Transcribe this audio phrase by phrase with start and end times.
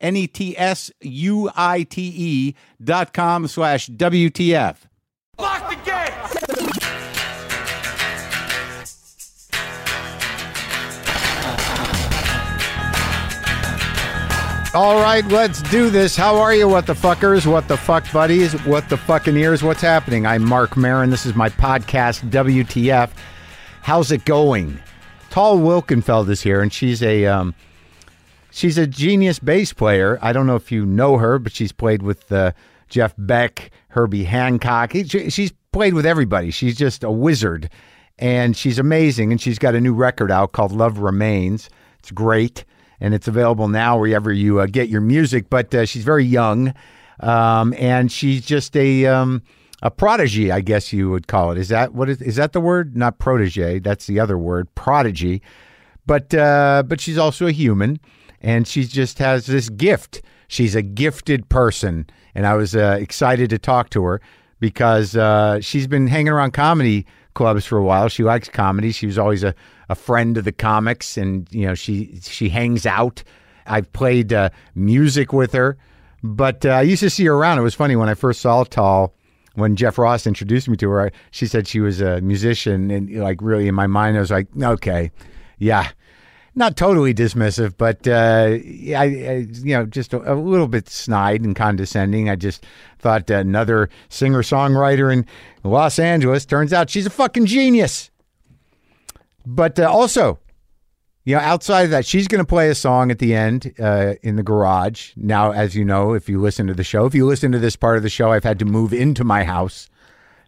[0.00, 4.76] N E T S U I T E dot com slash WTF.
[5.38, 6.10] Lock the gate!
[14.72, 16.14] All right, let's do this.
[16.16, 19.64] How are you, what the fuckers, what the fuck buddies, what the fucking ears?
[19.64, 20.26] What's happening?
[20.26, 21.10] I'm Marc Maron.
[21.10, 23.10] This is my podcast, WTF.
[23.82, 24.78] How's it going?
[25.28, 27.52] Tal Wilkenfeld is here, and she's a um,
[28.50, 30.18] she's a genius bass player.
[30.22, 32.52] I don't know if you know her, but she's played with uh,
[32.88, 34.92] Jeff Beck, Herbie Hancock.
[34.92, 36.50] She- She's played with everybody.
[36.50, 37.70] She's just a wizard,
[38.18, 39.30] and she's amazing.
[39.32, 41.70] And she's got a new record out called Love Remains.
[42.00, 42.64] It's great,
[43.00, 45.48] and it's available now wherever you uh, get your music.
[45.50, 46.74] But uh, she's very young,
[47.20, 49.42] um, and she's just a um,
[49.82, 51.58] a prodigy, I guess you would call it.
[51.58, 52.96] Is that what is, is that the word?
[52.96, 53.78] Not protege.
[53.78, 55.40] That's the other word, prodigy.
[56.06, 58.00] But uh, but she's also a human,
[58.40, 60.22] and she just has this gift.
[60.48, 64.20] She's a gifted person, and I was uh, excited to talk to her
[64.58, 68.08] because uh, she's been hanging around comedy clubs for a while.
[68.08, 68.92] She likes comedy.
[68.92, 69.54] She was always a,
[69.88, 73.22] a friend of the comics, and you know she she hangs out.
[73.66, 75.76] I've played uh, music with her,
[76.22, 77.58] but uh, I used to see her around.
[77.58, 79.14] It was funny when I first saw Tal.
[79.54, 83.38] When Jeff Ross introduced me to her, she said she was a musician, and like
[83.42, 85.10] really in my mind, I was like, okay,
[85.58, 85.90] yeah,
[86.54, 88.48] not totally dismissive, but uh,
[88.96, 92.28] I, I, you know, just a, a little bit snide and condescending.
[92.28, 92.66] I just
[92.98, 95.26] thought another singer songwriter in
[95.62, 96.44] Los Angeles.
[96.44, 98.10] Turns out she's a fucking genius.
[99.46, 100.38] But uh, also,
[101.24, 104.14] you know, outside of that, she's going to play a song at the end uh,
[104.22, 105.12] in the garage.
[105.16, 107.76] Now, as you know, if you listen to the show, if you listen to this
[107.76, 109.88] part of the show, I've had to move into my house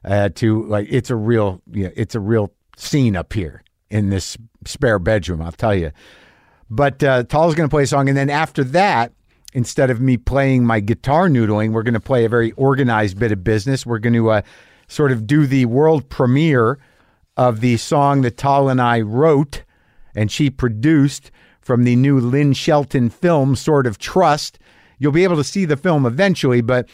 [0.05, 3.63] uh, to like it's a real, you know, it's a real scene up here
[3.93, 5.41] in this spare bedroom.
[5.43, 5.93] I'll tell you.
[6.69, 9.13] But uh, Tal's going to play a song, and then after that,
[9.53, 13.31] instead of me playing my guitar noodling, we're going to play a very organized bit
[13.31, 13.85] of business.
[13.85, 14.43] We're going to uh,
[14.89, 16.79] sort of do the world premiere
[17.37, 19.63] of the song that Tal and I wrote
[20.15, 21.31] and she produced
[21.61, 24.59] from the new Lynn Shelton film, Sword of Trust.
[24.99, 26.89] You'll be able to see the film eventually, but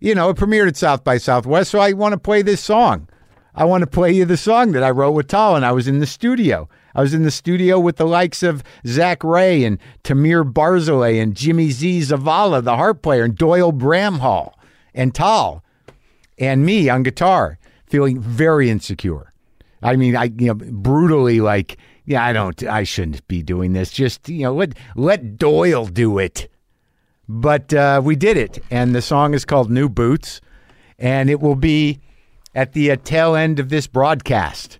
[0.00, 3.08] you know, it premiered at South by Southwest, so I want to play this song.
[3.54, 5.86] I want to play you the song that I wrote with Tal, and I was
[5.86, 6.68] in the studio.
[6.94, 11.36] I was in the studio with the likes of Zac Rae and Tamir Barzilay and
[11.36, 14.54] Jimmy Z Zavala, the harp player, and Doyle Bramhall
[14.94, 15.62] and Tal
[16.38, 19.32] and me on guitar, feeling very insecure.
[19.82, 23.90] I mean, I you know brutally like, yeah, I don't, I shouldn't be doing this.
[23.90, 26.48] Just you know, let let Doyle do it.
[27.28, 30.40] But uh, we did it, and the song is called "New Boots,"
[30.98, 32.00] and it will be
[32.54, 34.78] at the uh, tail end of this broadcast.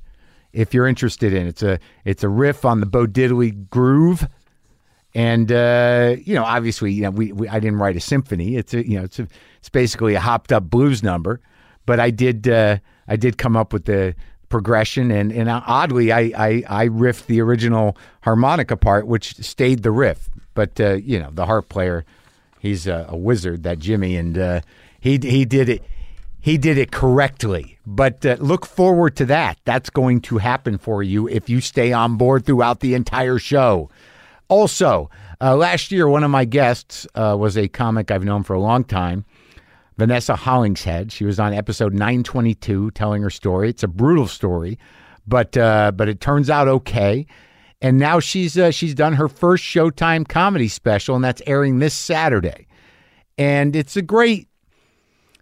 [0.53, 4.29] If you're interested in it's a it's a riff on the Bo Diddley groove,
[5.15, 8.57] and uh, you know, obviously, you know, we, we I didn't write a symphony.
[8.57, 11.41] It's a you know, it's a, it's basically a hopped up blues number,
[11.87, 14.15] but I did uh, I did come up with the
[14.49, 19.91] progression, and and oddly, I I, I riffed the original harmonica part, which stayed the
[19.91, 22.05] riff, but uh, you know, the harp player,
[22.61, 24.61] he's a, a wizard, that Jimmy, and uh,
[25.01, 25.83] he he did it.
[26.45, 29.57] He did it correctly, but uh, look forward to that.
[29.65, 33.89] That's going to happen for you if you stay on board throughout the entire show.
[34.49, 35.09] Also,
[35.41, 38.61] uh, last year, one of my guests uh, was a comic I've known for a
[38.61, 39.25] long time,
[39.97, 41.11] Vanessa Hollingshead.
[41.13, 43.71] She was on episode 922 telling her story.
[43.71, 44.79] It's a brutal story,
[45.27, 47.27] but uh, but it turns out okay.
[47.81, 51.95] And now she's uh, she's done her first Showtime comedy special, and that's airing this
[51.95, 52.67] Saturday.
[53.39, 54.49] And it's a great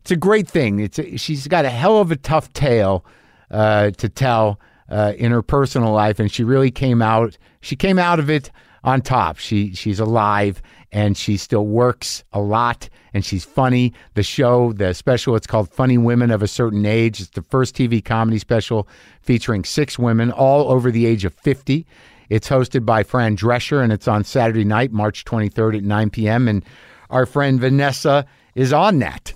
[0.02, 0.80] it's a great thing.
[0.80, 3.04] It's a, she's got a hell of a tough tale
[3.50, 4.58] uh, to tell
[4.88, 7.38] uh, in her personal life, and she really came out.
[7.60, 8.50] She came out of it
[8.84, 9.38] on top.
[9.38, 10.60] She she's alive
[10.92, 13.92] and she still works a lot and she's funny.
[14.14, 17.20] The show, the special, it's called Funny Women of a Certain Age.
[17.20, 18.86] It's the first TV comedy special
[19.22, 21.86] featuring six women, all over the age of 50.
[22.28, 26.48] It's hosted by Fran Drescher and it's on Saturday night, March 23rd at 9 p.m.
[26.48, 26.64] And
[27.08, 29.32] our friend Vanessa is on that.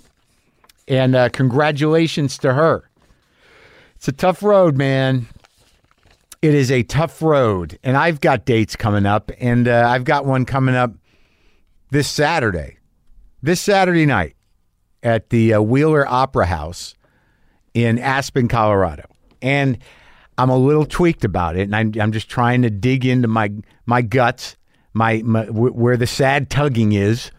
[0.87, 2.89] And uh, congratulations to her.
[3.95, 5.27] It's a tough road, man.
[6.41, 7.79] It is a tough road.
[7.83, 10.93] And I've got dates coming up, and uh, I've got one coming up
[11.89, 12.77] this Saturday,
[13.41, 14.35] this Saturday night
[15.03, 16.95] at the uh, Wheeler Opera House
[17.73, 19.05] in Aspen, Colorado.
[19.41, 19.77] And
[20.37, 23.51] I'm a little tweaked about it, and I'm, I'm just trying to dig into my
[23.85, 24.55] my guts,
[24.93, 27.31] my, my where the sad tugging is,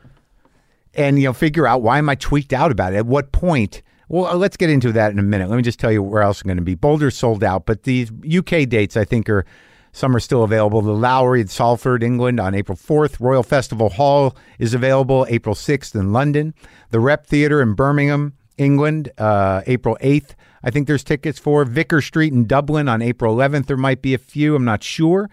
[0.98, 2.96] and you know figure out why am I tweaked out about it.
[2.96, 3.82] At what point?
[4.10, 5.50] Well, let's get into that in a minute.
[5.50, 6.74] Let me just tell you where else I'm going to be.
[6.74, 9.44] Boulder's sold out, but these UK dates I think are
[9.92, 10.80] some are still available.
[10.80, 13.20] The Lowry at Salford, England on April 4th.
[13.20, 16.54] Royal Festival Hall is available April 6th in London.
[16.90, 20.34] The Rep Theatre in Birmingham, England, uh, April 8th.
[20.62, 23.66] I think there's tickets for Vicar Street in Dublin on April 11th.
[23.66, 25.30] There might be a few, I'm not sure.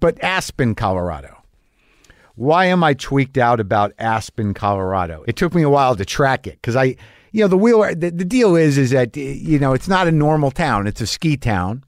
[0.00, 1.37] But Aspen, Colorado.
[2.38, 5.24] Why am I tweaked out about Aspen, Colorado?
[5.26, 6.94] It took me a while to track it because I,
[7.32, 7.80] you know, the wheel.
[7.80, 11.06] The, the deal is, is that you know, it's not a normal town; it's a
[11.06, 11.82] ski town,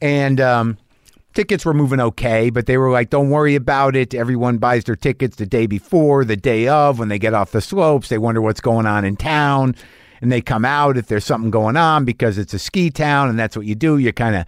[0.00, 0.78] and um,
[1.34, 4.14] tickets were moving okay, but they were like, don't worry about it.
[4.14, 7.60] Everyone buys their tickets the day before, the day of, when they get off the
[7.60, 8.08] slopes.
[8.08, 9.74] They wonder what's going on in town.
[10.22, 13.38] And they come out if there's something going on because it's a ski town and
[13.38, 13.98] that's what you do.
[13.98, 14.46] You kind of,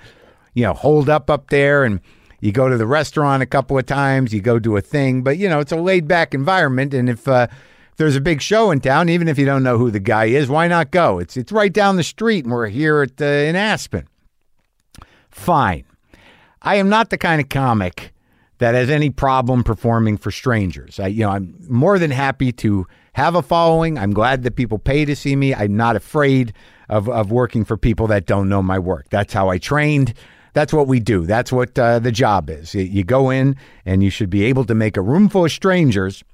[0.55, 2.01] you know, hold up up there and
[2.47, 5.23] you go to the restaurant a couple of times, you go do a thing.
[5.23, 6.95] But, you know, it's a laid back environment.
[6.95, 7.49] And if, uh,
[7.97, 10.49] there's a big show in town, even if you don't know who the guy is,
[10.49, 11.19] why not go?
[11.19, 14.07] It's it's right down the street, and we're here at uh, in Aspen.
[15.31, 15.85] Fine.
[16.63, 18.13] I am not the kind of comic
[18.59, 20.99] that has any problem performing for strangers.
[20.99, 23.99] I, you know, I'm more than happy to have a following.
[23.99, 25.55] I'm glad that people pay to see me.
[25.55, 26.53] I'm not afraid
[26.89, 29.07] of, of working for people that don't know my work.
[29.11, 30.15] That's how I trained.
[30.57, 31.27] That's what we do.
[31.27, 32.75] That's what uh, the job is.
[32.75, 36.25] You, go in and you should be able to make a room full of strangers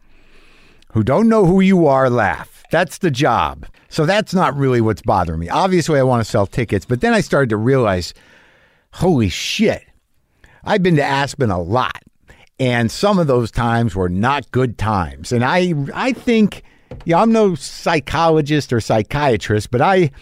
[0.93, 2.63] who don't know who you are laugh.
[2.71, 3.67] That's the job.
[3.89, 5.49] So that's not really what's bothering me.
[5.49, 8.15] Obviously, I want to sell tickets, but then I started to realize
[8.93, 9.83] holy shit
[10.63, 12.01] I've been to Aspen a lot,
[12.61, 15.33] and some of those times were not good times.
[15.33, 16.63] And I, I think,
[17.05, 20.13] yeah, I'm no psychologist or psychiatrist, but I,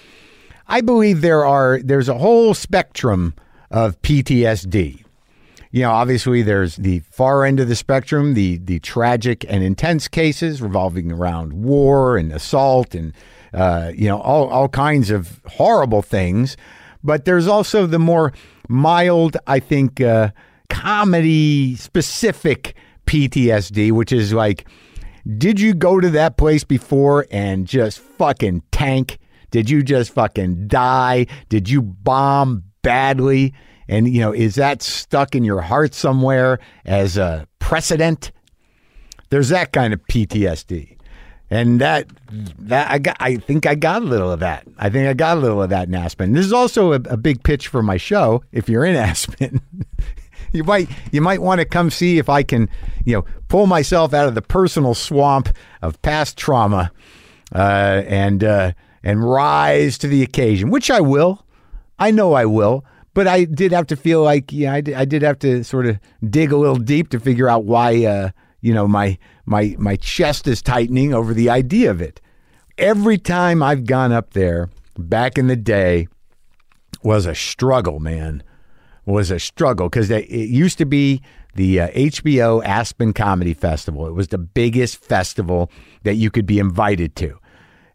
[0.69, 3.35] I believe there are there's a whole spectrum
[3.71, 5.05] of PTSD.
[5.73, 10.09] You know, obviously there's the far end of the spectrum, the the tragic and intense
[10.09, 13.13] cases revolving around war and assault and
[13.55, 16.57] uh, you know all all kinds of horrible things.
[17.05, 18.33] But there's also the more
[18.69, 20.31] mild, I think, uh,
[20.69, 22.75] comedy specific
[23.07, 24.67] PTSD, which is like,
[25.39, 29.19] did you go to that place before and just fucking tank?
[29.51, 31.27] Did you just fucking die?
[31.49, 33.55] Did you bomb badly?
[33.89, 38.31] And, you know, is that stuck in your heart somewhere as a precedent?
[39.31, 40.97] There's that kind of PTSD
[41.51, 42.07] and that
[42.59, 44.67] that I got I think I got a little of that.
[44.79, 46.33] I think I got a little of that in Aspen.
[46.33, 48.43] This is also a, a big pitch for my show.
[48.53, 49.61] If you're in Aspen,
[50.53, 52.69] you might you might want to come see if I can
[53.05, 55.49] you know pull myself out of the personal swamp
[55.83, 56.93] of past trauma
[57.53, 58.73] uh, and uh,
[59.03, 61.45] and rise to the occasion, which I will.
[62.01, 62.85] I know I will.
[63.13, 65.87] But I did have to feel like, yeah, I did, I did have to sort
[65.87, 68.31] of dig a little deep to figure out why, uh,
[68.61, 72.21] you know, my my my chest is tightening over the idea of it.
[72.79, 76.09] Every time I've gone up there back in the day
[77.03, 78.43] was a struggle, man.
[79.07, 81.21] Was a struggle because it used to be
[81.57, 84.07] the uh, HBO Aspen Comedy Festival.
[84.07, 85.71] It was the biggest festival
[86.05, 87.39] that you could be invited to.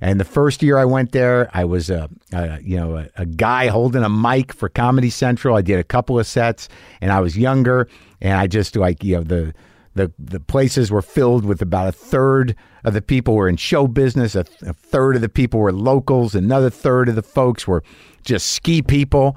[0.02, 3.26] And the first year I went there, I was a, a you know a, a,
[3.26, 5.56] guy holding a mic for Comedy Central.
[5.56, 6.68] I did a couple of sets,
[7.02, 7.88] and I was younger,
[8.22, 9.54] and I just like you know the
[9.94, 13.88] the the places were filled with about a third of the people were in show
[13.88, 17.84] business, a, a third of the people were locals, another third of the folks were
[18.24, 19.36] just ski people.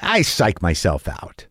[0.00, 1.47] I psyched myself out.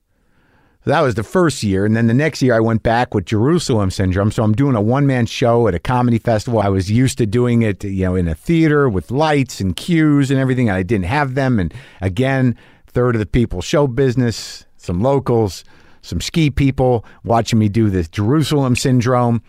[0.87, 3.91] That was the first year, and then the next year I went back with Jerusalem
[3.91, 4.31] syndrome.
[4.31, 6.59] So I'm doing a one man show at a comedy festival.
[6.59, 10.31] I was used to doing it, you know, in a theater with lights and cues
[10.31, 10.69] and everything.
[10.69, 12.55] And I didn't have them, and again,
[12.87, 15.63] third of the people show business, some locals
[16.07, 19.41] some ski people watching me do this Jerusalem syndrome.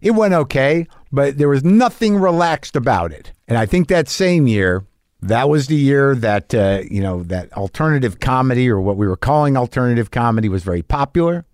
[0.00, 3.32] It went okay, but there was nothing relaxed about it.
[3.48, 4.84] And I think that same year,
[5.22, 9.16] that was the year that uh, you know that alternative comedy or what we were
[9.16, 11.44] calling alternative comedy was very popular.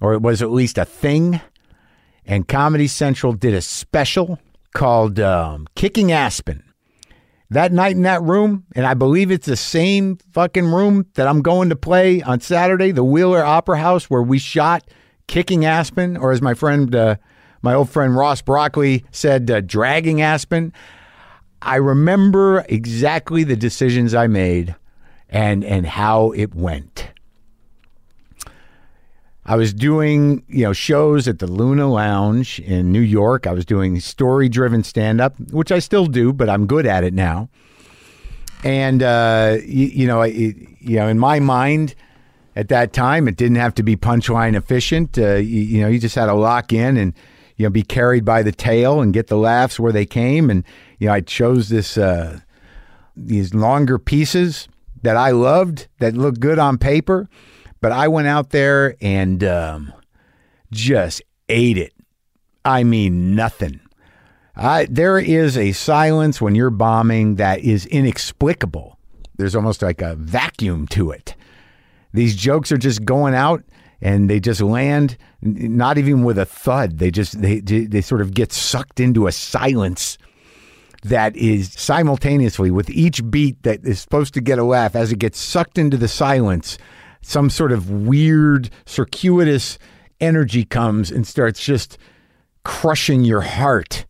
[0.00, 1.40] or it was at least a thing.
[2.26, 4.38] And Comedy Central did a special
[4.74, 6.62] called um, Kicking Aspen.
[7.50, 11.42] That night in that room, and I believe it's the same fucking room that I'm
[11.42, 14.82] going to play on Saturday, the Wheeler Opera House, where we shot
[15.28, 17.16] Kicking Aspen, or as my friend, uh,
[17.62, 20.72] my old friend Ross Broccoli said, uh, Dragging Aspen.
[21.64, 24.76] I remember exactly the decisions I made
[25.28, 27.08] and and how it went.
[29.46, 33.46] I was doing, you know, shows at the Luna Lounge in New York.
[33.46, 37.50] I was doing story-driven stand-up, which I still do, but I'm good at it now.
[38.62, 41.94] And uh, you, you know, it, you know, in my mind,
[42.56, 45.18] at that time, it didn't have to be punchline efficient.
[45.18, 47.12] Uh, you, you know, you just had to lock in and
[47.56, 50.48] you know be carried by the tail and get the laughs where they came.
[50.48, 50.64] And
[50.98, 52.40] you know, I chose this uh,
[53.16, 54.68] these longer pieces
[55.02, 57.28] that I loved that looked good on paper
[57.84, 59.92] but I went out there and um,
[60.72, 61.20] just
[61.50, 61.92] ate it.
[62.64, 63.78] I mean, nothing.
[64.56, 68.98] I, there is a silence when you're bombing that is inexplicable.
[69.36, 71.34] There's almost like a vacuum to it.
[72.14, 73.62] These jokes are just going out
[74.00, 76.98] and they just land not even with a thud.
[76.98, 80.16] They just they they sort of get sucked into a silence
[81.04, 85.18] that is simultaneously with each beat that is supposed to get a laugh as it
[85.18, 86.78] gets sucked into the silence
[87.24, 89.78] some sort of weird, circuitous
[90.20, 91.96] energy comes and starts just
[92.64, 94.04] crushing your heart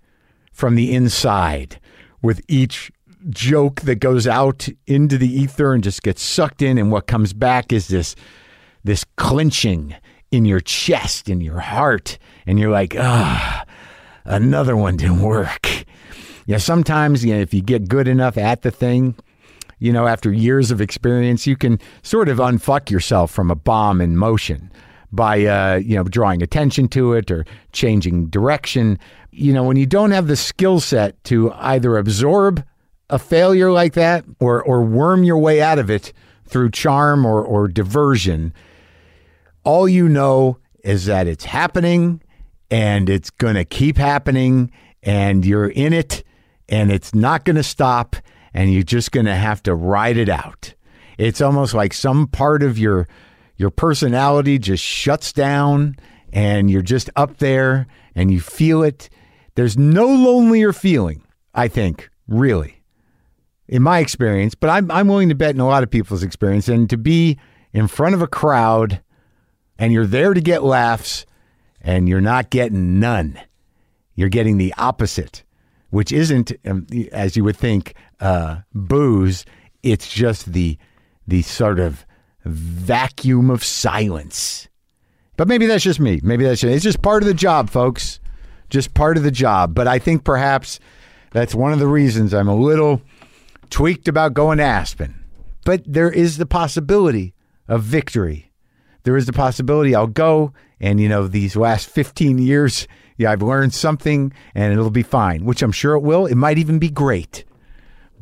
[0.53, 1.81] from the inside
[2.23, 2.91] with each
[3.31, 6.77] joke that goes out into the ether and just gets sucked in.
[6.77, 8.17] And what comes back is this
[8.83, 9.95] this clenching
[10.31, 12.19] in your chest in your heart.
[12.47, 13.65] And you're like ah
[14.25, 15.69] another one didn't work
[16.47, 19.15] yeah sometimes you know, if you get good enough at the thing
[19.79, 24.01] you know, after years of experience, you can sort of unfuck yourself from a bomb
[24.01, 24.73] in motion
[25.13, 28.99] by, uh, you know, drawing attention to it or changing direction.
[29.31, 32.65] You know, when you don't have the skill set to either absorb
[33.11, 36.15] a failure like that or, or worm your way out of it
[36.47, 38.55] through charm or, or diversion,
[39.65, 42.23] all you know is that it's happening
[42.71, 44.71] and it's going to keep happening
[45.03, 46.25] and you're in it
[46.68, 48.16] and it's not going to stop
[48.52, 50.75] and you're just going to have to ride it out.
[51.18, 53.06] It's almost like some part of your
[53.56, 55.97] your personality just shuts down
[56.33, 59.09] and you're just up there and you feel it.
[59.54, 61.23] There's no lonelier feeling,
[61.54, 62.83] I think, really.
[63.68, 66.68] In my experience, but I'm I'm willing to bet in a lot of people's experience
[66.68, 67.38] and to be
[67.73, 69.00] in front of a crowd
[69.78, 71.25] and you're there to get laughs
[71.80, 73.40] and you're not getting none.
[74.14, 75.44] You're getting the opposite
[75.95, 79.45] which isn't, um, as you would think, uh, booze.
[79.85, 80.77] It's just the
[81.27, 82.05] the sort of
[82.45, 84.69] vacuum of silence.
[85.37, 86.21] But maybe that's just me.
[86.23, 88.19] Maybe that's just, it's just part of the job, folks.
[88.71, 89.73] Just part of the job.
[89.73, 90.81] But I think perhaps
[91.31, 93.01] that's one of the reasons I'm a little
[93.71, 95.25] tweaked about going to Aspen.
[95.65, 97.35] But there is the possibility
[97.69, 98.51] of victory.
[99.05, 103.42] There is the possibility I'll go and you know these last 15 years yeah, I've
[103.42, 106.26] learned something and it'll be fine, which I'm sure it will.
[106.26, 107.44] It might even be great.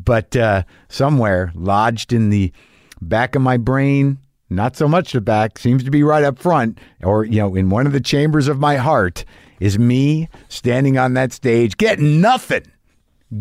[0.02, 2.52] But uh, somewhere lodged in the
[3.00, 4.18] back of my brain,
[4.50, 7.70] not so much the back, seems to be right up front, or, you know, in
[7.70, 9.24] one of the chambers of my heart,
[9.60, 12.64] is me standing on that stage getting nothing.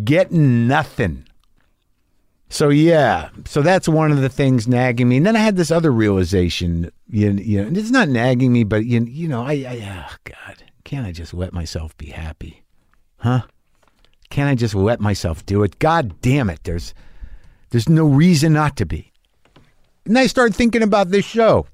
[0.04, 1.26] Getting nothing.
[2.50, 5.18] So yeah, so that's one of the things nagging me.
[5.18, 6.92] And then I had this other realization.
[7.10, 10.16] You, you know, and it's not nagging me, but you, you know, I, I oh
[10.26, 12.64] God, can't I just let myself be happy?
[13.18, 13.42] Huh?
[14.30, 15.80] Can't I just let myself do it?
[15.80, 16.64] God damn it.
[16.64, 16.94] There's
[17.70, 19.12] there's no reason not to be.
[20.06, 21.68] And I started thinking about this show.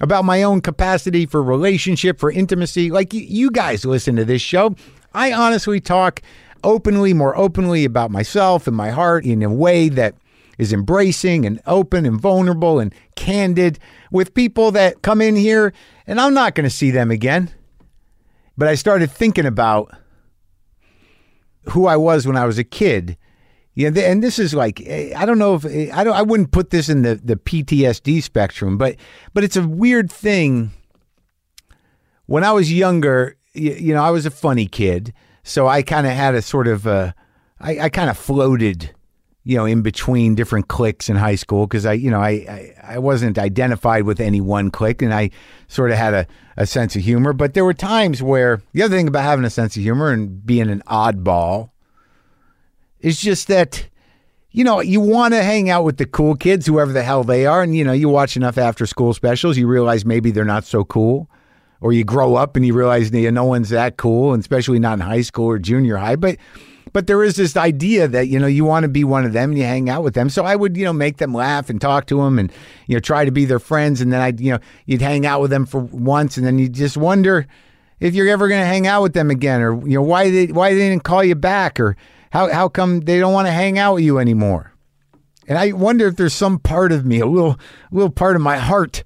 [0.00, 2.90] About my own capacity for relationship, for intimacy.
[2.90, 4.74] Like you guys listen to this show.
[5.12, 6.22] I honestly talk
[6.64, 10.14] openly, more openly about myself and my heart in a way that
[10.58, 13.78] is embracing and open and vulnerable and candid
[14.10, 15.72] with people that come in here
[16.06, 17.50] and I'm not going to see them again.
[18.60, 19.90] But I started thinking about
[21.70, 23.16] who I was when I was a kid.
[23.72, 26.90] Yeah, and this is like I don't know if I don't I wouldn't put this
[26.90, 28.96] in the the PTSD spectrum, but
[29.32, 30.72] but it's a weird thing.
[32.26, 36.06] When I was younger, you, you know, I was a funny kid, so I kind
[36.06, 37.12] of had a sort of uh,
[37.60, 38.94] I, I kind of floated
[39.42, 42.74] you know, in between different cliques in high school because I, you know, I, I,
[42.82, 45.30] I, wasn't identified with any one clique and I
[45.66, 46.26] sort of had a,
[46.60, 47.32] a sense of humor.
[47.32, 50.44] But there were times where the other thing about having a sense of humor and
[50.44, 51.70] being an oddball
[53.00, 53.88] is just that
[54.52, 57.46] you know, you want to hang out with the cool kids, whoever the hell they
[57.46, 57.62] are.
[57.62, 60.84] And, you know, you watch enough after school specials, you realize maybe they're not so
[60.84, 61.30] cool.
[61.80, 64.80] Or you grow up and you realize you know, no one's that cool, and especially
[64.80, 66.16] not in high school or junior high.
[66.16, 66.36] But
[66.92, 69.50] but there is this idea that you know you want to be one of them
[69.50, 70.30] and you hang out with them.
[70.30, 72.52] So I would you know make them laugh and talk to them and
[72.86, 74.00] you know try to be their friends.
[74.00, 76.68] And then I'd you know you'd hang out with them for once, and then you
[76.68, 77.46] just wonder
[78.00, 80.46] if you're ever going to hang out with them again, or you know why they
[80.46, 81.96] why they didn't call you back, or
[82.30, 84.72] how how come they don't want to hang out with you anymore.
[85.46, 87.58] And I wonder if there's some part of me, a little
[87.90, 89.04] little part of my heart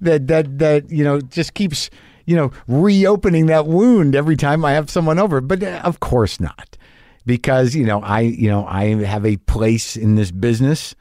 [0.00, 1.90] that that that you know just keeps
[2.26, 5.40] you know reopening that wound every time I have someone over.
[5.40, 6.76] But uh, of course not,
[7.26, 10.94] because you know I you know I have a place in this business.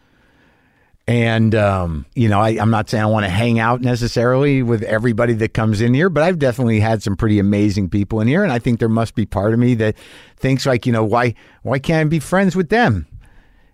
[1.08, 4.84] And um, you know, I, I'm not saying I want to hang out necessarily with
[4.84, 8.44] everybody that comes in here, but I've definitely had some pretty amazing people in here,
[8.44, 9.96] and I think there must be part of me that
[10.38, 13.08] thinks like, you know, why why can't I be friends with them?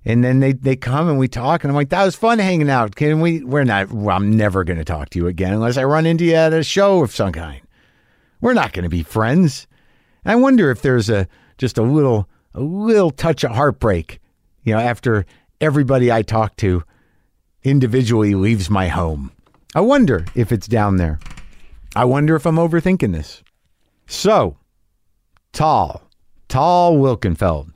[0.05, 2.69] And then they, they come and we talk, and I'm like, that was fun hanging
[2.69, 2.95] out.
[2.95, 3.43] Can we?
[3.43, 3.91] We're not.
[3.91, 6.53] Well, I'm never going to talk to you again unless I run into you at
[6.53, 7.61] a show of some kind.
[8.39, 9.67] We're not going to be friends.
[10.23, 11.27] And I wonder if there's a
[11.57, 14.19] just a little a little touch of heartbreak,
[14.63, 15.25] you know, after
[15.61, 16.83] everybody I talk to
[17.63, 19.31] individually leaves my home.
[19.75, 21.19] I wonder if it's down there.
[21.95, 23.43] I wonder if I'm overthinking this.
[24.07, 24.57] So,
[25.53, 26.01] Tal,
[26.47, 27.71] Tal Wilkenfeld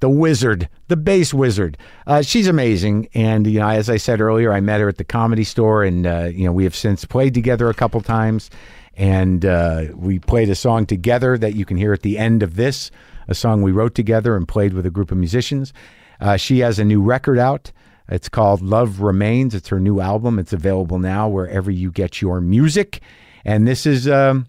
[0.00, 1.76] the wizard, the bass wizard.
[2.06, 5.04] Uh, she's amazing, and you know, as I said earlier, I met her at the
[5.04, 8.50] comedy store, and uh, you know, we have since played together a couple times,
[8.96, 12.56] and uh, we played a song together that you can hear at the end of
[12.56, 12.90] this,
[13.30, 15.72] a song we wrote together and played with a group of musicians.
[16.20, 17.72] Uh, she has a new record out.
[18.08, 19.54] It's called Love Remains.
[19.54, 20.38] It's her new album.
[20.38, 23.00] It's available now wherever you get your music,
[23.44, 24.46] and this is um,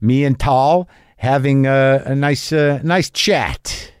[0.00, 3.92] me and Tal having a, a nice, uh, nice chat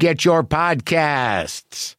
[0.00, 1.94] get get your podcasts.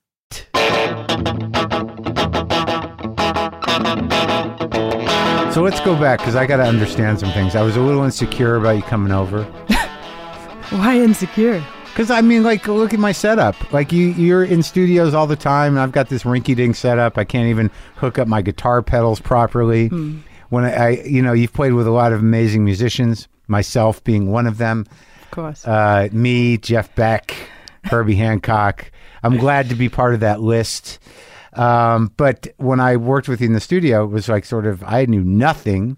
[5.53, 7.55] So let's go back because I got to understand some things.
[7.55, 9.43] I was a little insecure about you coming over.
[10.71, 11.63] Why insecure?
[11.85, 13.71] Because I mean, like, look at my setup.
[13.73, 17.17] Like, you, you're in studios all the time, and I've got this rinky-dink setup.
[17.17, 19.89] I can't even hook up my guitar pedals properly.
[19.89, 20.21] Mm.
[20.49, 24.31] When I, I, you know, you've played with a lot of amazing musicians, myself being
[24.31, 24.85] one of them.
[25.23, 25.67] Of course.
[25.67, 27.35] Uh, me, Jeff Beck,
[27.85, 28.91] Herbie Hancock.
[29.23, 30.99] I'm glad to be part of that list.
[31.53, 34.83] Um, but when I worked with you in the studio, it was like sort of
[34.83, 35.97] I knew nothing,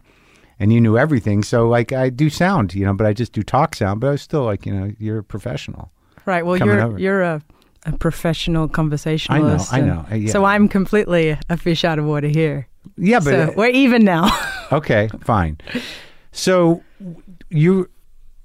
[0.59, 1.43] and you knew everything.
[1.43, 4.01] So like I do sound, you know, but I just do talk sound.
[4.01, 5.91] But I was still like, you know, you're a professional.
[6.25, 6.45] Right.
[6.45, 6.99] Well, you're over.
[6.99, 7.41] you're a,
[7.85, 9.73] a professional conversationalist.
[9.73, 9.83] I know.
[9.83, 10.05] I know.
[10.11, 10.31] Uh, yeah.
[10.31, 12.67] So I'm completely a fish out of water here.
[12.97, 14.29] Yeah, but so uh, we're even now.
[14.71, 15.57] okay, fine.
[16.31, 16.83] So
[17.49, 17.89] you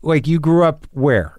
[0.02, 1.36] like you grew up where?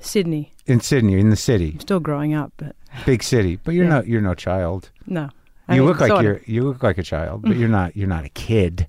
[0.00, 1.72] Sydney in Sydney, in the city.
[1.74, 3.58] I'm still growing up, but big city.
[3.62, 3.90] But you're yeah.
[3.90, 4.06] not.
[4.06, 4.90] You're no child.
[5.06, 5.30] No.
[5.68, 6.34] I you mean, look like you're.
[6.34, 6.48] Of.
[6.48, 7.96] You look like a child, but you're not.
[7.96, 8.86] You're not a kid.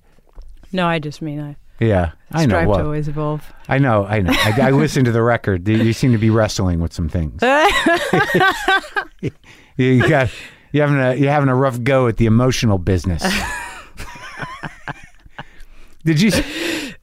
[0.72, 1.56] No, I just mean I.
[1.80, 2.50] Yeah, I know.
[2.50, 3.52] Strive well, to always evolve.
[3.68, 4.04] I know.
[4.04, 4.32] I know.
[4.32, 5.66] I, I listened to the record.
[5.68, 7.40] You seem to be wrestling with some things.
[9.76, 10.30] you got.
[10.72, 11.14] You having a.
[11.14, 13.22] You're having a rough go at the emotional business.
[16.04, 16.32] Did you?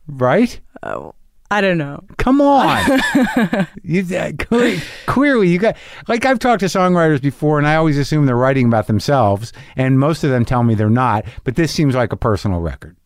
[0.07, 0.59] Right.
[0.83, 1.13] Oh.
[1.55, 2.03] I don't know.
[2.17, 2.85] Come on.
[3.81, 5.77] you, uh, clearly, clearly, you got
[6.09, 9.97] like I've talked to songwriters before, and I always assume they're writing about themselves, and
[9.97, 11.23] most of them tell me they're not.
[11.45, 12.97] But this seems like a personal record,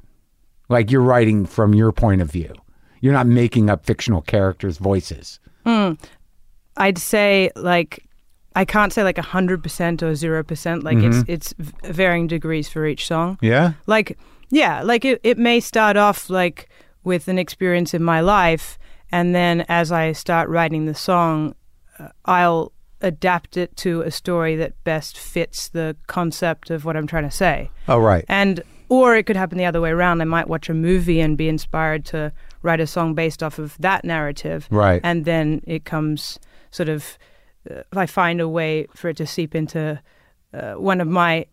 [0.68, 2.52] like you're writing from your point of view.
[3.02, 5.40] You're not making up fictional characters' voices.
[5.64, 6.00] Mm.
[6.76, 8.04] I'd say like
[8.56, 10.84] I can't say like hundred percent or zero percent.
[10.84, 11.30] Like mm-hmm.
[11.30, 13.38] it's it's varying degrees for each song.
[13.44, 13.74] Yeah.
[13.86, 14.18] Like
[14.50, 16.69] yeah, like it, it may start off like
[17.04, 18.78] with an experience in my life,
[19.12, 21.56] and then as I start writing the song,
[21.98, 27.08] uh, I'll adapt it to a story that best fits the concept of what I'm
[27.08, 27.72] trying to say.
[27.88, 28.26] Oh, right.
[28.28, 30.22] And or it could happen the other way around.
[30.22, 32.34] I might watch a movie and be inspired to
[32.64, 34.68] write a song based off of that narrative.
[34.72, 35.00] Right.
[35.04, 36.40] And then it comes
[36.72, 37.18] sort of
[37.70, 40.02] uh, I find a way for it to seep into
[40.54, 41.46] uh, one of my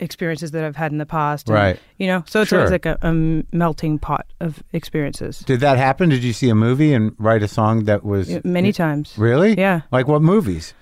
[0.00, 1.48] experiences that I've had in the past.
[1.48, 1.78] and, Right.
[1.98, 2.58] You know, so it's Sure.
[2.60, 3.12] always like a, a
[3.52, 5.38] melting pot of experiences.
[5.40, 6.08] Did that happen?
[6.08, 9.14] Did you see a movie and write a song that was Yeah, Many times.
[9.16, 9.54] really?
[9.58, 9.82] Yeah.
[9.92, 10.74] Like what movies?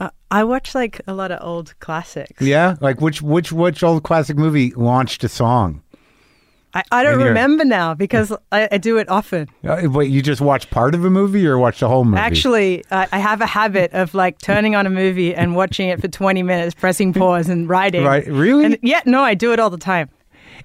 [0.00, 2.40] Uh, I watch like a lot of old classics.
[2.40, 2.76] Yeah.
[2.80, 5.82] Like which which which old classic movie launched a song?
[6.74, 9.48] I, I don't remember now because I, I do it often.
[9.62, 12.18] Uh, Wait, you just watch part of a movie or watch the whole movie?
[12.20, 16.00] Actually, I I have a habit of like turning on a movie and watching it
[16.00, 18.04] for 20 minutes, pressing pause and writing.
[18.04, 18.26] Right?
[18.26, 18.64] Really?
[18.64, 20.08] And yeah, no, I do it all the time.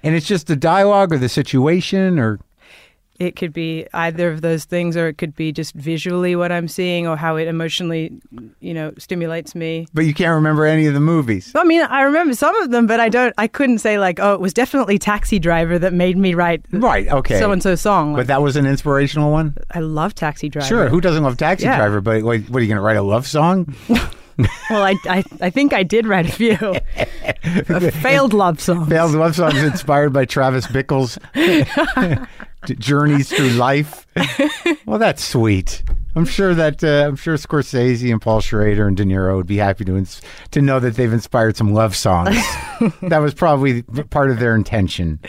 [0.02, 2.38] and it's just the dialogue or the situation or
[3.18, 6.68] It could be either of those things, or it could be just visually what I'm
[6.68, 8.12] seeing or how it emotionally,
[8.60, 9.88] you know, stimulates me.
[9.92, 11.50] but you can't remember any of the movies.
[11.56, 13.34] I mean, I remember some of them, but I don't.
[13.36, 17.08] I couldn't say like, oh, it was definitely Taxi Driver that made me write Right.
[17.08, 17.40] Okay.
[17.40, 18.14] so and so song.
[18.14, 19.56] but that was an inspirational one.
[19.72, 20.68] I love Taxi Driver.
[20.68, 20.88] Sure.
[20.88, 21.76] Who doesn't love Taxi Yeah.
[21.76, 22.00] Driver?
[22.00, 23.74] But like, what are you going to write a love song?
[24.70, 26.56] Well, I, I, I think I did write a few.
[27.74, 28.88] a failed love songs.
[28.88, 31.18] Failed love songs inspired by Travis Bickle's
[32.66, 34.06] journeys through life.
[34.86, 35.82] Well, that's sweet.
[36.16, 39.58] I'm sure that uh, I'm sure Scorsese and Paul Schrader and De Niro would be
[39.58, 42.34] happy to ins- to know that they've inspired some love songs.
[43.02, 45.20] that was probably part of their intention.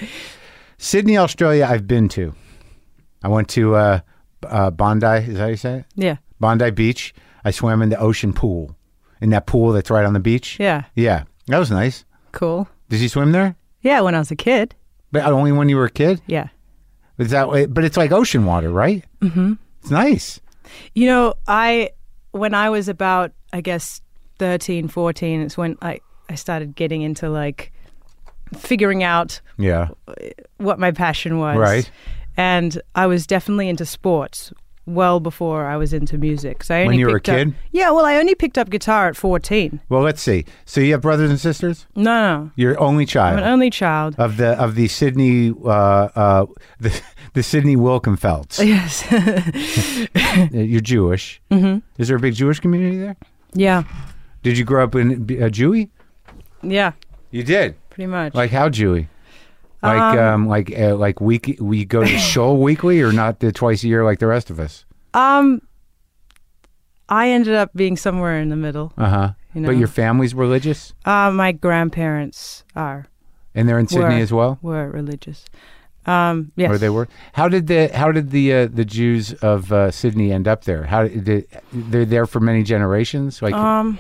[0.77, 2.33] Sydney, Australia, I've been to.
[3.21, 3.99] I went to uh,
[4.47, 5.05] uh, Bondi.
[5.07, 5.85] Is that how you say it?
[5.95, 6.17] Yeah.
[6.39, 7.13] Bondi Beach.
[7.43, 8.75] I swam in the ocean pool,
[9.19, 10.57] in that pool that's right on the beach.
[10.57, 10.85] Yeah.
[10.95, 12.05] Yeah, that was nice.
[12.31, 12.67] Cool.
[12.87, 13.57] Did you swim there?
[13.81, 14.73] Yeah, when I was a kid.
[15.11, 16.21] But only when you were a kid.
[16.27, 16.47] Yeah.
[17.19, 17.49] Is that?
[17.49, 19.03] way- But it's like ocean water, right?
[19.21, 19.53] Mm-hmm.
[19.81, 20.39] It's nice.
[20.95, 21.91] You know, I
[22.31, 24.01] when I was about I guess
[24.39, 27.71] 13, 14, it's when I I started getting into like
[28.57, 29.89] figuring out Yeah.
[30.57, 31.57] what my passion was.
[31.57, 31.89] Right.
[32.37, 34.51] And I was definitely into sports
[34.85, 36.63] well before I was into music.
[36.63, 37.53] So I When only you were a picked up- kid?
[37.71, 39.79] yeah, well, I only picked up guitar at 14.
[39.89, 40.45] Well, let's see.
[40.65, 41.85] So you have brothers and sisters.
[41.95, 42.03] No,
[42.43, 42.51] no.
[42.55, 44.15] You're only I'm child an only child.
[44.17, 46.45] of the of the Sydney uh, uh,
[46.79, 47.01] the
[47.33, 48.65] the Sydney Wilkenfelds.
[48.65, 49.03] Yes.
[50.25, 51.41] Uh, You're Jewish.
[51.51, 51.79] Mm-hmm.
[51.97, 53.15] Is there a big Jewish community there?
[53.53, 53.83] yeah.
[54.43, 55.89] Did you grow up in uh, Jewy?
[56.63, 56.93] Yeah,
[57.31, 57.75] You did.
[57.89, 58.33] pretty much.
[58.33, 59.07] Like how Jewy?
[59.81, 63.83] Like um, like uh, like week we go to shul weekly or not the twice
[63.83, 64.85] a year like the rest of us.
[65.13, 65.61] um
[67.07, 68.93] I ended up being somewhere in the middle.
[68.97, 69.31] Uh huh.
[69.55, 73.07] You But your family's religious, Uh, my grandparents are
[73.55, 74.21] and they're in Sydney Were.
[74.21, 74.59] as well.
[74.61, 75.45] were religious.
[76.05, 76.69] Um, yes.
[76.71, 77.07] Or they were.
[77.33, 80.83] How did the how did the uh, the Jews of uh, Sydney end up there?
[80.85, 83.41] How did they're there for many generations?
[83.41, 83.97] Like Um,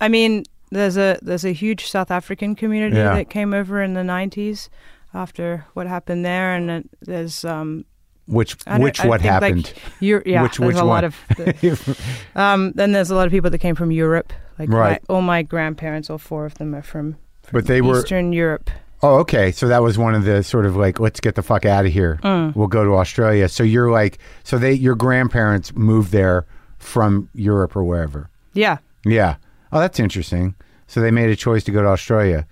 [0.00, 3.14] I mean, there's a there's a huge South African community Yeah.
[3.14, 4.68] that came over in the '90s
[5.14, 7.84] after what happened there, and then there's um,
[8.26, 9.72] which which what think, like, happened?
[10.00, 10.88] Euro- yeah, Which- there's which a one?
[10.88, 11.98] lot of.
[12.36, 14.32] um, then there's a lot of people that came from Europe.
[14.58, 15.02] Like Right.
[15.08, 18.32] my, all my grandparents, all four of them are from, from But they were- Eastern
[18.32, 18.70] Europe.
[19.02, 19.50] oh, okay.
[19.50, 21.92] So that was one of the sort of like let's get the fuck out of
[21.92, 22.18] here.
[22.22, 22.54] Mm.
[22.54, 23.48] We'll go to Australia.
[23.48, 26.46] So you're like so they your grandparents moved there
[26.78, 28.30] from Europe or wherever.
[28.52, 29.36] Yeah, Yeah.
[29.72, 30.54] Oh, that's interesting.
[30.86, 32.46] So they made a choice to go to Australia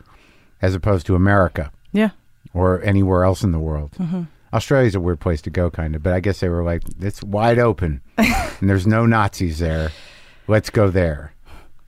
[0.60, 1.70] as opposed to America.
[1.92, 2.10] yeah.
[2.54, 3.92] Or anywhere else in the world.
[3.98, 4.22] Mm-hmm.
[4.52, 7.22] Australia's a weird place to go, kind of, but I guess they were like, it's
[7.22, 9.90] wide open and there's no Nazis there.
[10.46, 11.32] Let's go there.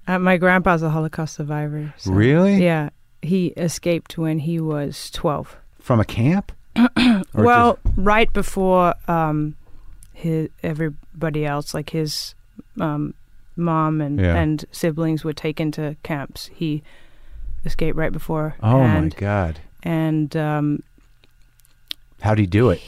[0.06, 1.92] Uh, my grandpa's a Holocaust survivor.
[1.98, 2.62] so- Really?
[2.62, 2.90] Yeah,
[3.22, 5.56] he escaped when he was 12.
[5.80, 6.52] From a camp?
[7.34, 9.56] Well, right before um,
[10.12, 12.34] his everybody else, like his
[12.80, 13.14] um,
[13.56, 14.36] mom and Yeah.
[14.36, 16.48] and siblings, were taken to camps.
[16.54, 16.84] He
[17.64, 18.54] escaped right before.
[18.62, 19.58] oh my God.
[19.84, 20.82] And um,
[22.22, 22.80] How'd he do it?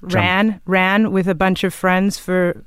[0.00, 2.64] ran ran with a bunch of friends for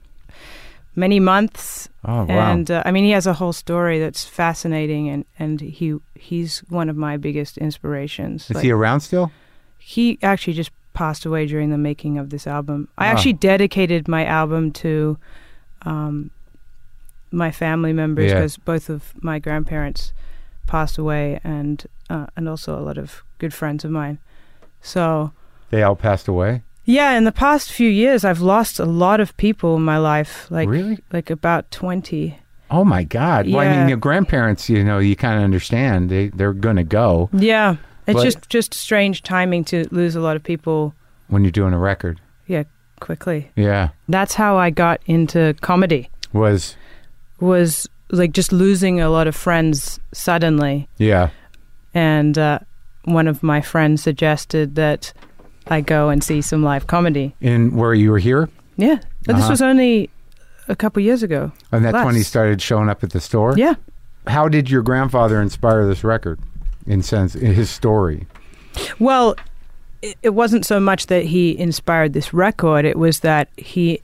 [0.95, 1.87] many months.
[2.03, 2.51] Oh, wow.
[2.51, 6.59] And uh, I mean, he has a whole story that's fascinating, and and he he's
[6.69, 8.49] one of my biggest inspirations.
[8.49, 9.31] Is Like, he around still?
[9.77, 12.87] he actually just passed away during the making of this album.
[12.97, 13.11] I Ah.
[13.11, 15.17] actually dedicated my album to
[15.83, 16.29] um,
[17.31, 18.35] my family members Yeah.
[18.35, 20.13] because both of my grandparents
[20.71, 21.75] passed away, and
[22.09, 24.17] uh, and also a lot of good friends of mine.
[24.81, 25.31] So
[25.69, 26.61] They all passed away?
[26.85, 30.47] yeah, in the past few years, I've lost a lot of people in my life,
[30.49, 30.97] like Really?
[31.13, 32.37] like about twenty.
[32.69, 33.47] Oh my God.
[33.49, 36.09] Well, I mean, your grandparents, you know, you kind of understand.
[36.09, 37.75] They, they're going to go Yeah,
[38.07, 40.93] it's But- just just strange timing to lose a lot of people.
[41.27, 42.19] when you're doing a record.
[42.47, 42.63] Yeah,
[42.99, 43.51] quickly.
[43.55, 43.89] Yeah.
[44.09, 46.09] That's how I got into comedy.
[46.33, 46.75] Was
[47.39, 50.87] was like just losing a lot of friends suddenly.
[50.97, 51.29] Yeah.
[51.93, 52.59] And uh,
[53.05, 55.13] one of my friends suggested that
[55.67, 57.35] I go and see some live comedy.
[57.41, 58.99] In where you were here, Yeah.
[59.25, 59.51] But this Uh-huh.
[59.51, 60.09] was only
[60.67, 61.51] a couple years ago.
[61.71, 63.53] and that's when he started showing up at the store.
[63.57, 63.75] Yeah.
[64.27, 66.39] How did your grandfather inspire this record?
[66.87, 68.25] In sense, in his story.
[68.99, 69.35] Well,
[70.01, 74.01] it, it wasn't so much that he inspired this record, it was that he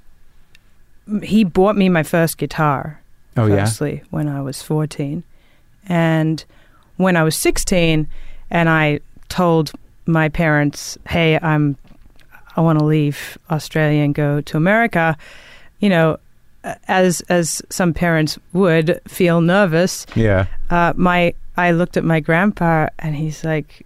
[1.23, 3.01] he bought me my first guitar.
[3.37, 3.65] Oh yeah.
[3.65, 5.23] firstly when I was 14.
[5.87, 6.43] And
[6.97, 8.07] when I was 16
[8.49, 9.71] and I told
[10.05, 11.77] my parents, "Hey, I'm
[12.55, 15.17] I want to leave Australia and go to America."
[15.79, 16.17] You know,
[16.87, 20.47] as as some parents would feel nervous, Yeah.
[20.69, 23.85] uh, my I looked at my grandpa and he's like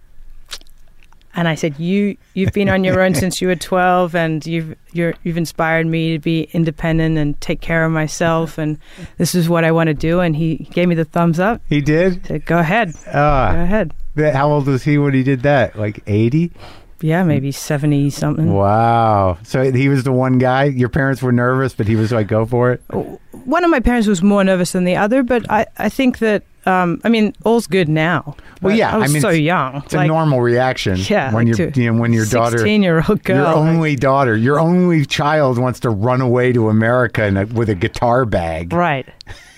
[1.34, 4.74] and I said you you've been on your own since you were 12 and you've
[4.92, 8.78] you're, you've inspired me to be independent and take care of myself and
[9.18, 11.80] this is what I want to do and he gave me the thumbs up He
[11.80, 12.26] did.
[12.26, 15.78] said go ahead go Uh, ahead how old was he when he did that?
[15.78, 16.52] Like eighty.
[17.00, 19.38] yeah maybe 70 something Wow.
[19.42, 20.64] So he was the one guy.
[20.64, 22.82] Your parents were nervous, but he was like, "Go for it."
[23.44, 26.42] one of my parents was more nervous than the other but I, I think that
[26.66, 29.82] um, I mean all's good now Well, yeah, I was I mean, so it's- young
[29.84, 30.96] It's a normal reaction.
[30.98, 33.56] Yeah, When like you're, you know, when your daughter, 16 year old girl your like-
[33.56, 37.74] only daughter, your only child wants to run away to America in a, with a
[37.74, 38.72] guitar bag.
[38.72, 39.06] right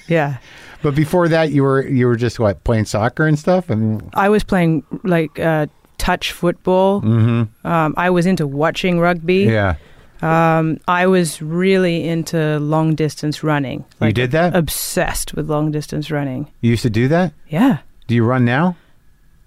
[0.08, 0.36] yeah
[0.82, 3.70] But before that, you were you were just what playing soccer and stuff.
[3.70, 7.00] And I was playing like uh, touch football.
[7.00, 7.66] mm-hmm.
[7.66, 9.44] Um, I was into watching rugby.
[9.44, 9.76] yeah,
[10.24, 13.84] Um, I was really into long distance running.
[14.00, 14.54] you did that.
[14.56, 16.50] Obsessed with long distance running.
[16.60, 17.32] you used to do that.
[17.48, 17.78] Yeah.
[18.06, 18.76] Do you run now?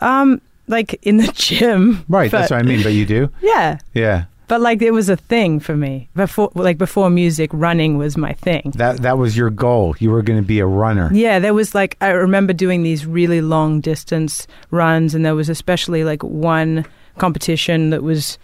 [0.01, 2.05] Um, like in the gym.
[2.07, 2.29] Right.
[2.31, 2.83] that's what I mean.
[2.83, 3.29] But you do.
[3.41, 3.79] Yeah.
[3.93, 4.25] Yeah.
[4.47, 6.51] But like it was a thing for me before.
[6.55, 8.71] Like before music, running was my thing.
[8.77, 9.93] That that was your goal.
[9.99, 11.09] You were going to be a runner.
[11.13, 15.49] Yeah, there was like I remember doing these really long distance runs, and there was
[15.49, 16.85] especially like one
[17.17, 18.37] competition that was,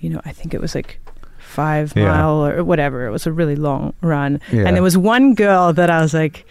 [0.00, 0.98] you know, I think it was like
[1.56, 2.08] five Yeah.
[2.12, 3.06] mile or whatever.
[3.06, 4.64] It was a really long run, Yeah.
[4.66, 6.44] and there was one girl that I was like,